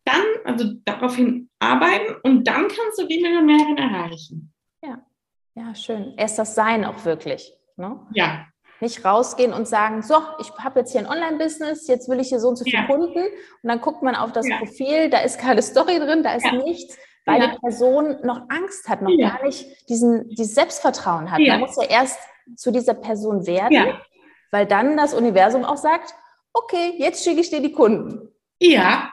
dann, 0.06 0.24
also 0.44 0.72
daraufhin 0.84 1.50
arbeiten 1.58 2.16
und 2.22 2.44
dann 2.46 2.68
kannst 2.68 2.98
du 2.98 3.06
die 3.06 3.20
Millionärin 3.20 3.76
erreichen. 3.76 4.52
Ja, 4.82 5.02
ja, 5.54 5.74
schön. 5.74 6.14
Erst 6.16 6.38
das 6.38 6.54
Sein 6.54 6.84
auch 6.84 7.04
wirklich. 7.04 7.52
Ne? 7.76 8.00
Ja, 8.12 8.46
Nicht 8.80 9.04
rausgehen 9.04 9.52
und 9.52 9.66
sagen, 9.66 10.02
so, 10.02 10.16
ich 10.40 10.50
habe 10.58 10.80
jetzt 10.80 10.92
hier 10.92 11.00
ein 11.00 11.06
Online-Business, 11.06 11.88
jetzt 11.88 12.08
will 12.08 12.20
ich 12.20 12.28
hier 12.28 12.40
so 12.40 12.48
und 12.48 12.56
so 12.56 12.64
viele 12.64 12.82
ja. 12.82 12.86
Kunden. 12.86 13.18
Und 13.18 13.68
dann 13.68 13.80
guckt 13.80 14.02
man 14.02 14.14
auf 14.14 14.32
das 14.32 14.48
ja. 14.48 14.58
Profil, 14.58 15.10
da 15.10 15.18
ist 15.18 15.38
keine 15.38 15.62
Story 15.62 15.98
drin, 15.98 16.22
da 16.22 16.34
ist 16.34 16.44
ja. 16.44 16.52
nichts, 16.52 16.96
weil 17.24 17.40
die 17.40 17.58
Person 17.58 18.16
noch 18.22 18.42
Angst 18.48 18.88
hat, 18.88 19.02
noch 19.02 19.16
gar 19.18 19.44
nicht 19.44 19.66
diesen, 19.88 20.28
dieses 20.30 20.54
Selbstvertrauen 20.54 21.30
hat. 21.30 21.40
Man 21.40 21.60
muss 21.60 21.76
ja 21.76 21.88
erst 21.88 22.20
zu 22.54 22.70
dieser 22.70 22.94
Person 22.94 23.46
werden, 23.46 23.94
weil 24.52 24.66
dann 24.66 24.96
das 24.96 25.12
Universum 25.14 25.64
auch 25.64 25.76
sagt, 25.76 26.14
okay, 26.52 26.94
jetzt 26.98 27.24
schicke 27.24 27.40
ich 27.40 27.50
dir 27.50 27.60
die 27.60 27.72
Kunden. 27.72 28.28
Ja, 28.60 29.10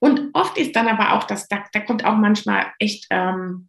und 0.00 0.30
oft 0.34 0.58
ist 0.58 0.74
dann 0.74 0.88
aber 0.88 1.14
auch 1.14 1.24
das, 1.24 1.46
da, 1.46 1.64
da 1.72 1.80
kommt 1.80 2.04
auch 2.04 2.16
manchmal 2.16 2.66
echt, 2.78 3.06
ähm, 3.10 3.68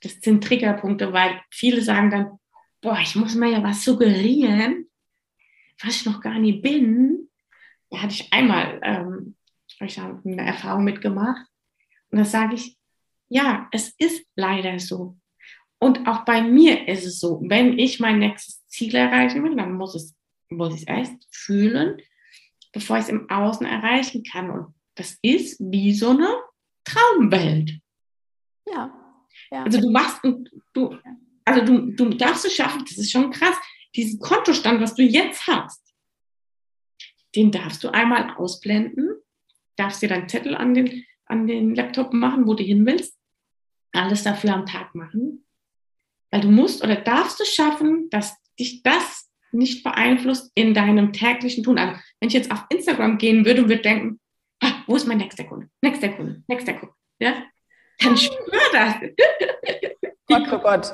das 0.00 0.14
sind 0.20 0.42
Triggerpunkte, 0.42 1.12
weil 1.12 1.40
viele 1.50 1.82
sagen 1.82 2.10
dann, 2.10 2.38
boah, 2.80 2.98
ich 3.00 3.14
muss 3.14 3.34
mir 3.34 3.50
ja 3.50 3.62
was 3.62 3.84
suggerieren, 3.84 4.88
was 5.82 5.96
ich 5.96 6.06
noch 6.06 6.20
gar 6.20 6.38
nicht 6.38 6.62
bin. 6.62 7.28
Da 7.90 8.02
hatte 8.02 8.14
ich 8.14 8.32
einmal 8.32 8.80
ähm, 8.82 9.36
ich 9.80 9.98
habe 9.98 10.20
eine 10.24 10.46
Erfahrung 10.46 10.84
mitgemacht. 10.84 11.46
Und 12.10 12.18
da 12.18 12.24
sage 12.24 12.54
ich, 12.54 12.78
ja, 13.28 13.68
es 13.72 13.94
ist 13.98 14.26
leider 14.36 14.78
so. 14.78 15.16
Und 15.78 16.06
auch 16.06 16.24
bei 16.24 16.42
mir 16.42 16.88
ist 16.88 17.04
es 17.04 17.18
so, 17.18 17.42
wenn 17.44 17.78
ich 17.78 18.00
mein 18.00 18.18
nächstes 18.18 18.66
Ziel 18.68 18.94
erreichen 18.94 19.42
will, 19.42 19.56
dann 19.56 19.72
muss, 19.72 19.94
es, 19.94 20.14
muss 20.48 20.74
ich 20.74 20.82
es 20.82 20.86
erst 20.86 21.28
fühlen, 21.30 22.00
bevor 22.72 22.96
ich 22.96 23.04
es 23.04 23.08
im 23.08 23.28
Außen 23.28 23.66
erreichen 23.66 24.22
kann. 24.22 24.50
Und 24.50 24.73
das 24.94 25.18
ist 25.22 25.58
wie 25.60 25.92
so 25.92 26.10
eine 26.10 26.34
Traumwelt. 26.84 27.78
Ja. 28.66 28.92
ja. 29.50 29.62
Also 29.64 29.80
du 29.80 29.90
machst, 29.90 30.20
du, 30.72 30.96
also 31.44 31.64
du, 31.64 31.92
du 31.92 32.10
darfst 32.10 32.44
es 32.44 32.54
schaffen, 32.54 32.84
das 32.86 32.98
ist 32.98 33.10
schon 33.10 33.30
krass, 33.30 33.56
diesen 33.94 34.20
Kontostand, 34.20 34.80
was 34.80 34.94
du 34.94 35.02
jetzt 35.02 35.46
hast, 35.46 35.94
den 37.34 37.50
darfst 37.50 37.82
du 37.84 37.88
einmal 37.88 38.34
ausblenden, 38.36 39.10
darfst 39.76 40.02
dir 40.02 40.08
deinen 40.08 40.28
Zettel 40.28 40.54
an 40.54 40.74
den, 40.74 41.04
an 41.26 41.46
den 41.46 41.74
Laptop 41.74 42.12
machen, 42.12 42.46
wo 42.46 42.54
du 42.54 42.62
hin 42.62 42.86
willst, 42.86 43.18
alles 43.92 44.22
dafür 44.22 44.54
am 44.54 44.66
Tag 44.66 44.94
machen, 44.94 45.44
weil 46.30 46.40
du 46.40 46.50
musst 46.50 46.82
oder 46.82 46.96
darfst 46.96 47.40
es 47.40 47.54
schaffen, 47.54 48.08
dass 48.10 48.36
dich 48.58 48.82
das 48.82 49.30
nicht 49.52 49.84
beeinflusst 49.84 50.50
in 50.54 50.74
deinem 50.74 51.12
täglichen 51.12 51.62
Tun. 51.62 51.78
Also 51.78 52.00
wenn 52.20 52.28
ich 52.28 52.34
jetzt 52.34 52.50
auf 52.50 52.64
Instagram 52.70 53.18
gehen 53.18 53.44
würde 53.44 53.62
und 53.62 53.68
würde 53.68 53.82
denken, 53.82 54.20
wo 54.86 54.96
ist 54.96 55.06
mein 55.06 55.18
nächster 55.18 55.44
Kunde? 55.44 55.68
Nächster 55.82 56.10
Kunde, 56.10 56.42
nächster 56.46 56.74
Kunde. 56.74 56.94
Ja? 57.18 57.44
Dann 58.00 58.16
spür 58.16 58.60
das. 58.72 58.94
Gott, 60.26 60.48
oh 60.52 60.58
Gott. 60.58 60.92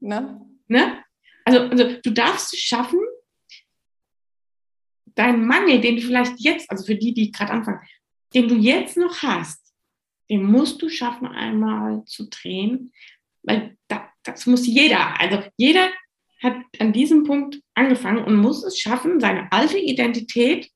Ne? 0.00 0.40
Ne? 0.68 1.04
Also, 1.44 1.60
also 1.60 2.00
du 2.02 2.10
darfst 2.10 2.54
es 2.54 2.60
schaffen, 2.60 3.00
deinen 5.14 5.46
Mangel, 5.46 5.80
den 5.80 5.96
du 5.96 6.02
vielleicht 6.02 6.38
jetzt, 6.38 6.70
also 6.70 6.84
für 6.84 6.94
die, 6.94 7.12
die 7.12 7.30
gerade 7.30 7.52
anfangen, 7.52 7.80
den 8.34 8.48
du 8.48 8.54
jetzt 8.54 8.96
noch 8.96 9.22
hast, 9.22 9.74
den 10.30 10.44
musst 10.44 10.80
du 10.80 10.88
schaffen, 10.88 11.26
einmal 11.26 12.04
zu 12.04 12.28
drehen, 12.28 12.92
weil 13.42 13.76
das, 13.88 14.00
das 14.22 14.46
muss 14.46 14.66
jeder, 14.66 15.20
also 15.20 15.42
jeder 15.56 15.90
hat 16.42 16.56
an 16.78 16.92
diesem 16.92 17.24
Punkt 17.24 17.60
angefangen 17.74 18.24
und 18.24 18.36
muss 18.36 18.64
es 18.64 18.78
schaffen, 18.78 19.20
seine 19.20 19.50
alte 19.52 19.78
Identität 19.78 20.70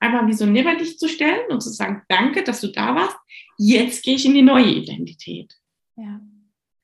einmal 0.00 0.26
wie 0.26 0.32
so 0.32 0.46
neben 0.46 0.78
dich 0.78 0.98
zu 0.98 1.08
stellen 1.08 1.50
und 1.50 1.60
zu 1.60 1.70
sagen, 1.70 2.02
danke, 2.08 2.42
dass 2.42 2.60
du 2.60 2.68
da 2.68 2.94
warst. 2.94 3.16
Jetzt 3.58 4.02
gehe 4.02 4.16
ich 4.16 4.26
in 4.26 4.34
die 4.34 4.42
neue 4.42 4.66
Identität. 4.66 5.54
Ja. 5.96 6.20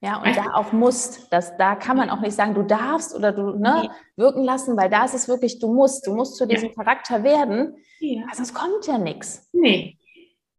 Ja, 0.03 0.17
und 0.17 0.29
weißt 0.29 0.39
da 0.39 0.55
auch 0.55 0.73
musst, 0.73 1.31
das, 1.31 1.55
da 1.59 1.75
kann 1.75 1.99
man 1.99 2.09
auch 2.09 2.21
nicht 2.21 2.33
sagen, 2.33 2.55
du 2.55 2.63
darfst 2.63 3.15
oder 3.15 3.33
du 3.33 3.59
ne, 3.59 3.83
nee. 3.83 3.89
wirken 4.17 4.45
lassen, 4.45 4.75
weil 4.77 4.89
da 4.89 5.05
ist 5.05 5.13
es 5.13 5.29
wirklich, 5.29 5.59
du 5.59 5.75
musst, 5.75 6.07
du 6.07 6.15
musst 6.15 6.37
zu 6.37 6.47
diesem 6.47 6.71
ja. 6.71 6.75
Charakter 6.75 7.23
werden, 7.23 7.75
ja. 7.99 8.25
also 8.31 8.43
es 8.43 8.55
kommt 8.55 8.87
ja 8.87 8.97
nichts. 8.97 9.51
Nee, 9.53 9.99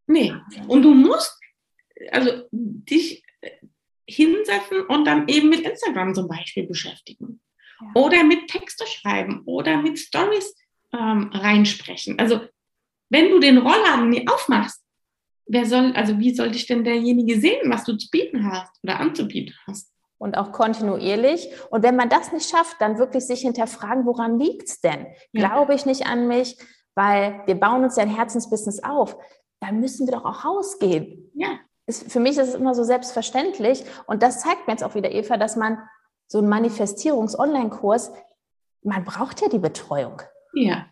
nee. 0.06 0.32
Und 0.68 0.84
du 0.84 0.94
musst 0.94 1.40
also 2.12 2.44
dich 2.52 3.24
hinsetzen 4.08 4.86
und 4.88 5.06
dann 5.06 5.28
eben 5.28 5.50
mit 5.50 5.62
Instagram 5.62 6.14
zum 6.14 6.28
Beispiel 6.28 6.68
beschäftigen. 6.68 7.42
Ja. 7.80 8.02
Oder 8.02 8.24
mit 8.24 8.48
Texte 8.48 8.86
schreiben 8.86 9.42
oder 9.46 9.82
mit 9.82 9.98
Stories 9.98 10.54
ähm, 10.94 11.32
reinsprechen. 11.34 12.20
Also 12.20 12.42
wenn 13.10 13.30
du 13.30 13.40
den 13.40 13.58
Rollladen 13.58 14.10
nie 14.10 14.28
aufmachst, 14.28 14.82
wer 15.46 15.66
soll, 15.66 15.94
also 15.96 16.18
wie 16.20 16.34
soll 16.34 16.52
dich 16.52 16.66
denn 16.66 16.84
derjenige 16.84 17.40
sehen, 17.40 17.70
was 17.70 17.84
du 17.84 17.96
zu 17.98 18.10
bieten 18.10 18.50
hast 18.50 18.72
oder 18.84 19.00
anzubieten 19.00 19.56
hast? 19.68 19.92
Und 20.18 20.38
auch 20.38 20.52
kontinuierlich. 20.52 21.50
Und 21.72 21.82
wenn 21.82 21.96
man 21.96 22.08
das 22.08 22.32
nicht 22.32 22.48
schafft, 22.50 22.80
dann 22.80 23.00
wirklich 23.00 23.26
sich 23.26 23.42
hinterfragen, 23.42 24.06
woran 24.06 24.40
liegt 24.40 24.70
es 24.70 24.80
denn? 24.80 25.08
Ja. 25.32 25.48
Glaube 25.48 25.74
ich 25.74 25.86
nicht 25.88 26.06
an 26.06 26.28
mich? 26.28 26.58
Weil 26.94 27.42
wir 27.48 27.56
bauen 27.56 27.84
uns 27.84 27.96
ja 27.96 28.04
ein 28.04 28.16
Herzensbusiness 28.16 28.84
auf. 28.84 29.18
Dann 29.60 29.80
müssen 29.80 30.06
wir 30.08 30.14
doch 30.14 30.26
auch 30.26 30.46
rausgehen. 30.46 31.32
Ja. 31.34 31.60
Ist, 31.88 32.12
für 32.12 32.20
mich 32.20 32.38
ist 32.38 32.50
es 32.50 32.54
immer 32.54 32.76
so 32.76 32.84
selbstverständlich. 32.84 33.84
Und 34.06 34.22
das 34.22 34.42
zeigt 34.42 34.68
mir 34.68 34.74
jetzt 34.74 34.84
auch 34.84 34.94
wieder, 34.94 35.12
Eva, 35.12 35.38
dass 35.38 35.56
man 35.56 35.80
so 36.28 36.38
einen 36.38 36.50
Manifestierungs-Online-Kurs, 36.50 38.12
man 38.84 39.04
braucht 39.04 39.42
ja 39.42 39.50
die 39.50 39.60
Betreuung. 39.60 40.22
Ja. 40.54 40.88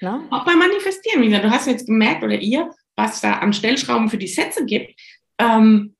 Ne? 0.00 0.26
Auch 0.30 0.44
beim 0.44 0.58
Manifestieren, 0.58 1.22
wie 1.22 1.26
gesagt, 1.26 1.44
du 1.44 1.50
hast 1.50 1.66
jetzt 1.66 1.86
gemerkt, 1.86 2.22
oder 2.22 2.38
ihr, 2.38 2.70
was 2.96 3.20
da 3.20 3.34
an 3.34 3.52
Stellschrauben 3.52 4.08
für 4.08 4.18
die 4.18 4.26
Sätze 4.26 4.64
gibt. 4.64 4.98
Ähm, 5.38 5.94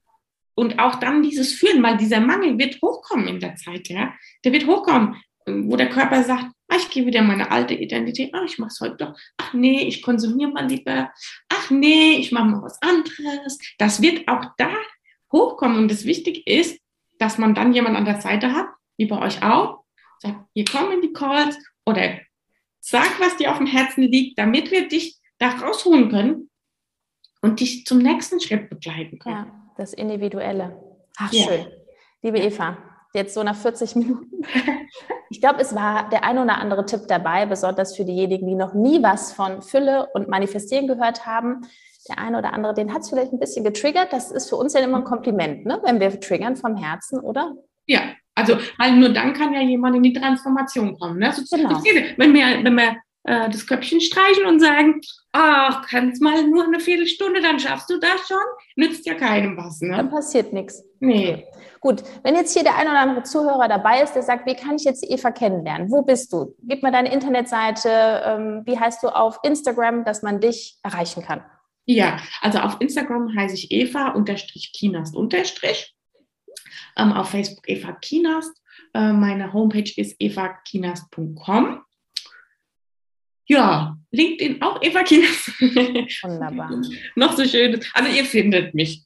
und 0.55 0.78
auch 0.78 0.96
dann 0.96 1.22
dieses 1.22 1.55
Fühlen, 1.55 1.82
weil 1.82 1.96
dieser 1.96 2.20
Mangel 2.20 2.59
wird 2.59 2.80
hochkommen 2.82 3.28
in 3.28 3.40
der 3.40 3.57
Zeit, 3.57 3.88
ja. 3.88 4.12
Der 4.44 4.53
wird 4.53 4.66
hochkommen, 4.66 5.16
wo 5.46 5.76
der 5.76 5.88
Körper 5.88 6.22
sagt, 6.22 6.46
ah, 6.68 6.76
ich 6.76 6.90
gehe 6.90 7.07
wieder 7.07 7.22
meine 7.22 7.51
alte 7.51 7.74
Identität, 7.74 8.34
ah, 8.34 8.44
ich 8.44 8.59
mache 8.59 8.68
es 8.68 8.80
heute 8.80 8.96
doch, 8.96 9.18
ach 9.36 9.53
nee, 9.55 9.82
ich 9.82 10.03
konsumiere 10.03 10.51
mal 10.51 10.66
lieber, 10.66 11.11
ach 11.48 11.70
nee, 11.70 12.16
ich 12.18 12.32
mache 12.32 12.46
mal 12.46 12.62
was 12.62 12.80
anderes. 12.82 13.59
Das 13.78 14.03
wird 14.03 14.28
auch 14.28 14.44
da 14.57 14.72
hochkommen 15.32 15.78
und 15.78 15.90
das 15.90 16.05
wichtig 16.05 16.46
ist, 16.46 16.80
dass 17.18 17.38
man 17.38 17.55
dann 17.55 17.72
jemand 17.72 17.96
an 17.96 18.05
der 18.05 18.20
Seite 18.20 18.53
hat, 18.53 18.66
wie 18.96 19.07
bei 19.07 19.20
euch 19.20 19.42
auch, 19.42 19.84
sagt, 20.18 20.36
hier 20.55 20.64
kommen 20.64 21.01
die 21.03 21.12
Calls 21.12 21.57
oder 21.86 22.18
sag, 22.81 23.20
was 23.20 23.37
dir 23.37 23.51
auf 23.51 23.59
dem 23.59 23.66
Herzen 23.66 24.03
liegt, 24.03 24.39
damit 24.39 24.70
wir 24.70 24.89
dich 24.89 25.18
da 25.39 25.51
rausholen 25.51 26.11
können 26.11 26.51
und 27.43 27.61
dich 27.61 27.87
zum 27.87 27.99
nächsten 27.99 28.41
Schritt 28.41 28.68
begleiten 28.68 29.18
können. 29.18 29.37
Ja, 29.37 29.72
das 29.76 29.93
Individuelle. 29.93 30.83
Ach, 31.16 31.33
ja. 31.33 31.45
schön. 31.45 31.66
Liebe 32.22 32.39
Eva, 32.39 32.76
jetzt 33.14 33.35
so 33.35 33.43
nach 33.43 33.57
40 33.57 33.97
Minuten. 33.97 34.45
Ich 35.33 35.41
glaube, 35.41 35.61
es 35.61 35.76
war 35.76 36.09
der 36.11 36.24
ein 36.24 36.39
oder 36.39 36.59
andere 36.59 36.85
Tipp 36.87 37.03
dabei, 37.07 37.47
besonders 37.47 37.97
für 37.97 38.05
diejenigen, 38.05 38.49
die 38.49 38.57
noch 38.57 38.74
nie 38.74 39.01
was 39.01 39.33
von 39.33 39.62
Fülle 39.62 40.09
und 40.12 40.26
Manifestieren 40.28 40.89
gehört 40.89 41.24
haben. 41.24 41.61
Der 42.09 42.18
eine 42.18 42.39
oder 42.39 42.53
andere, 42.53 42.74
den 42.74 42.93
hat 42.93 43.03
es 43.03 43.11
vielleicht 43.11 43.33
ein 43.33 43.39
bisschen 43.39 43.62
getriggert. 43.62 44.12
Das 44.12 44.33
ist 44.33 44.49
für 44.49 44.57
uns 44.57 44.74
ja 44.74 44.81
immer 44.81 44.97
ein 44.97 45.05
Kompliment, 45.05 45.66
ne? 45.66 45.81
wenn 45.85 46.01
wir 46.01 46.18
triggern 46.18 46.57
vom 46.57 46.76
Herzen, 46.76 47.20
oder? 47.20 47.55
Ja, 47.87 48.01
also 48.41 48.57
weil 48.78 48.93
nur 48.93 49.11
dann 49.11 49.32
kann 49.32 49.53
ja 49.53 49.61
jemand 49.61 49.97
in 49.97 50.03
die 50.03 50.12
Transformation 50.12 50.99
kommen. 50.99 51.18
Ne? 51.18 51.32
So, 51.32 51.57
genau. 51.57 51.82
wenn 52.16 52.34
wir, 52.34 52.64
wenn 52.64 52.74
wir 52.76 52.97
äh, 53.24 53.51
das 53.51 53.66
Köpfchen 53.66 54.01
streichen 54.01 54.47
und 54.47 54.61
sagen, 54.61 55.01
ach, 55.32 55.86
kannst 55.88 56.22
mal 56.22 56.43
nur 56.47 56.64
eine 56.64 56.80
Viertelstunde, 56.80 57.41
dann 57.41 57.61
schaffst 57.61 57.91
du 57.91 57.99
das 57.99 58.26
schon, 58.26 58.38
nützt 58.76 59.07
ja 59.07 59.14
keinem 59.14 59.57
was. 59.57 59.80
Ne? 59.80 59.97
Dann 59.97 60.11
passiert 60.11 60.53
nichts. 60.53 60.82
Nee. 61.01 61.47
Gut, 61.80 62.03
wenn 62.22 62.34
jetzt 62.34 62.53
hier 62.53 62.62
der 62.62 62.76
ein 62.76 62.88
oder 62.88 62.99
andere 62.99 63.22
Zuhörer 63.22 63.68
dabei 63.68 64.03
ist, 64.03 64.12
der 64.12 64.22
sagt, 64.22 64.47
wie 64.47 64.55
kann 64.55 64.76
ich 64.76 64.84
jetzt 64.84 65.05
Eva 65.09 65.30
kennenlernen? 65.30 65.91
Wo 65.91 66.03
bist 66.03 66.32
du? 66.32 66.55
Gib 66.62 66.82
mir 66.82 66.93
deine 66.93 67.12
Internetseite. 67.12 68.22
Ähm, 68.24 68.62
wie 68.66 68.78
heißt 68.78 69.03
du 69.03 69.09
auf 69.09 69.38
Instagram, 69.43 70.05
dass 70.05 70.22
man 70.22 70.41
dich 70.41 70.78
erreichen 70.82 71.22
kann? 71.22 71.43
Ja, 71.86 72.18
also 72.41 72.59
auf 72.59 72.76
Instagram 72.80 73.34
heiße 73.34 73.55
ich 73.55 73.70
Eva-Kinast- 73.70 75.16
ähm, 76.97 77.12
auf 77.12 77.31
Facebook 77.31 77.68
Eva 77.68 77.93
Kinast. 77.93 78.61
Äh, 78.95 79.12
meine 79.12 79.53
Homepage 79.53 79.93
ist 79.97 80.21
evakinast.com. 80.21 81.83
Ja, 83.47 83.97
LinkedIn 84.12 84.62
auch 84.62 84.81
Eva 84.81 85.03
Kinas. 85.03 85.49
Wunderbar. 86.23 86.71
Noch 87.16 87.37
so 87.37 87.45
schön. 87.45 87.85
Also 87.95 88.11
ihr 88.11 88.25
findet 88.25 88.75
mich. 88.75 89.03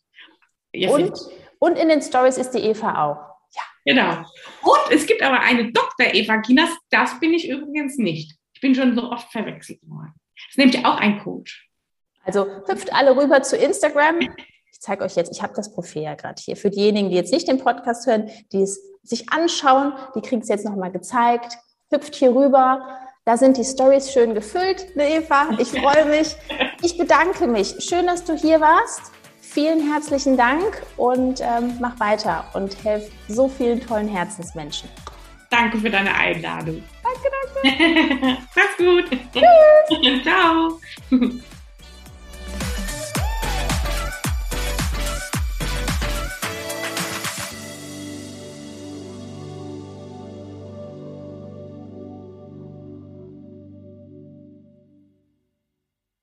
Ihr 0.72 0.90
und, 0.90 1.00
findet. 1.00 1.20
und 1.58 1.78
in 1.78 1.88
den 1.88 2.02
Stories 2.02 2.36
ist 2.36 2.50
die 2.50 2.58
Eva 2.58 3.04
auch. 3.04 3.34
Ja. 3.54 3.62
Genau. 3.86 4.18
Und 4.62 4.92
es 4.92 5.06
gibt 5.06 5.22
aber 5.22 5.40
eine 5.40 5.72
Dr. 5.72 6.12
Eva 6.12 6.38
Kinas. 6.38 6.70
Das 6.90 7.18
bin 7.20 7.32
ich 7.32 7.48
übrigens 7.48 7.96
nicht. 7.96 8.36
Ich 8.52 8.60
bin 8.60 8.74
schon 8.74 8.94
so 8.94 9.10
oft 9.10 9.32
verwechselt 9.32 9.80
worden. 9.88 10.12
Das 10.34 10.50
ist 10.50 10.58
nämlich 10.58 10.84
auch 10.84 10.96
ein 10.96 11.20
Coach. 11.20 11.68
Also 12.24 12.46
hüpft 12.66 12.92
alle 12.92 13.16
rüber 13.16 13.42
zu 13.42 13.56
Instagram. 13.56 14.18
Ich 14.84 14.86
zeige 14.86 15.04
euch 15.04 15.16
jetzt, 15.16 15.32
ich 15.32 15.42
habe 15.42 15.54
das 15.54 15.72
Profil 15.72 16.02
ja 16.02 16.14
gerade 16.14 16.40
hier. 16.42 16.56
Für 16.56 16.68
diejenigen, 16.68 17.08
die 17.08 17.16
jetzt 17.16 17.32
nicht 17.32 17.48
den 17.48 17.56
Podcast 17.56 18.06
hören, 18.06 18.28
die 18.52 18.60
es 18.60 18.78
sich 19.02 19.32
anschauen, 19.32 19.94
die 20.14 20.20
kriegen 20.20 20.42
es 20.42 20.48
jetzt 20.48 20.66
nochmal 20.66 20.92
gezeigt. 20.92 21.56
Hüpft 21.90 22.14
hier 22.14 22.34
rüber 22.34 22.86
da 23.26 23.38
sind 23.38 23.56
die 23.56 23.64
Stories 23.64 24.12
schön 24.12 24.34
gefüllt, 24.34 24.94
ne 24.96 25.16
Eva. 25.16 25.48
Ich 25.58 25.68
freue 25.68 26.04
mich. 26.04 26.36
Ich 26.82 26.98
bedanke 26.98 27.46
mich. 27.46 27.74
Schön, 27.78 28.06
dass 28.06 28.22
du 28.22 28.34
hier 28.34 28.60
warst. 28.60 29.12
Vielen 29.40 29.90
herzlichen 29.90 30.36
Dank 30.36 30.82
und 30.98 31.40
ähm, 31.40 31.78
mach 31.80 31.98
weiter 32.00 32.44
und 32.52 32.84
helf 32.84 33.10
so 33.28 33.48
vielen 33.48 33.80
tollen 33.80 34.08
Herzensmenschen. 34.08 34.90
Danke 35.48 35.78
für 35.78 35.88
deine 35.88 36.14
Einladung. 36.14 36.82
Danke. 37.02 38.36
Mach's 38.54 38.76
gut. 38.76 39.04
Tschüss. 39.32 40.22
Ciao. 40.22 41.48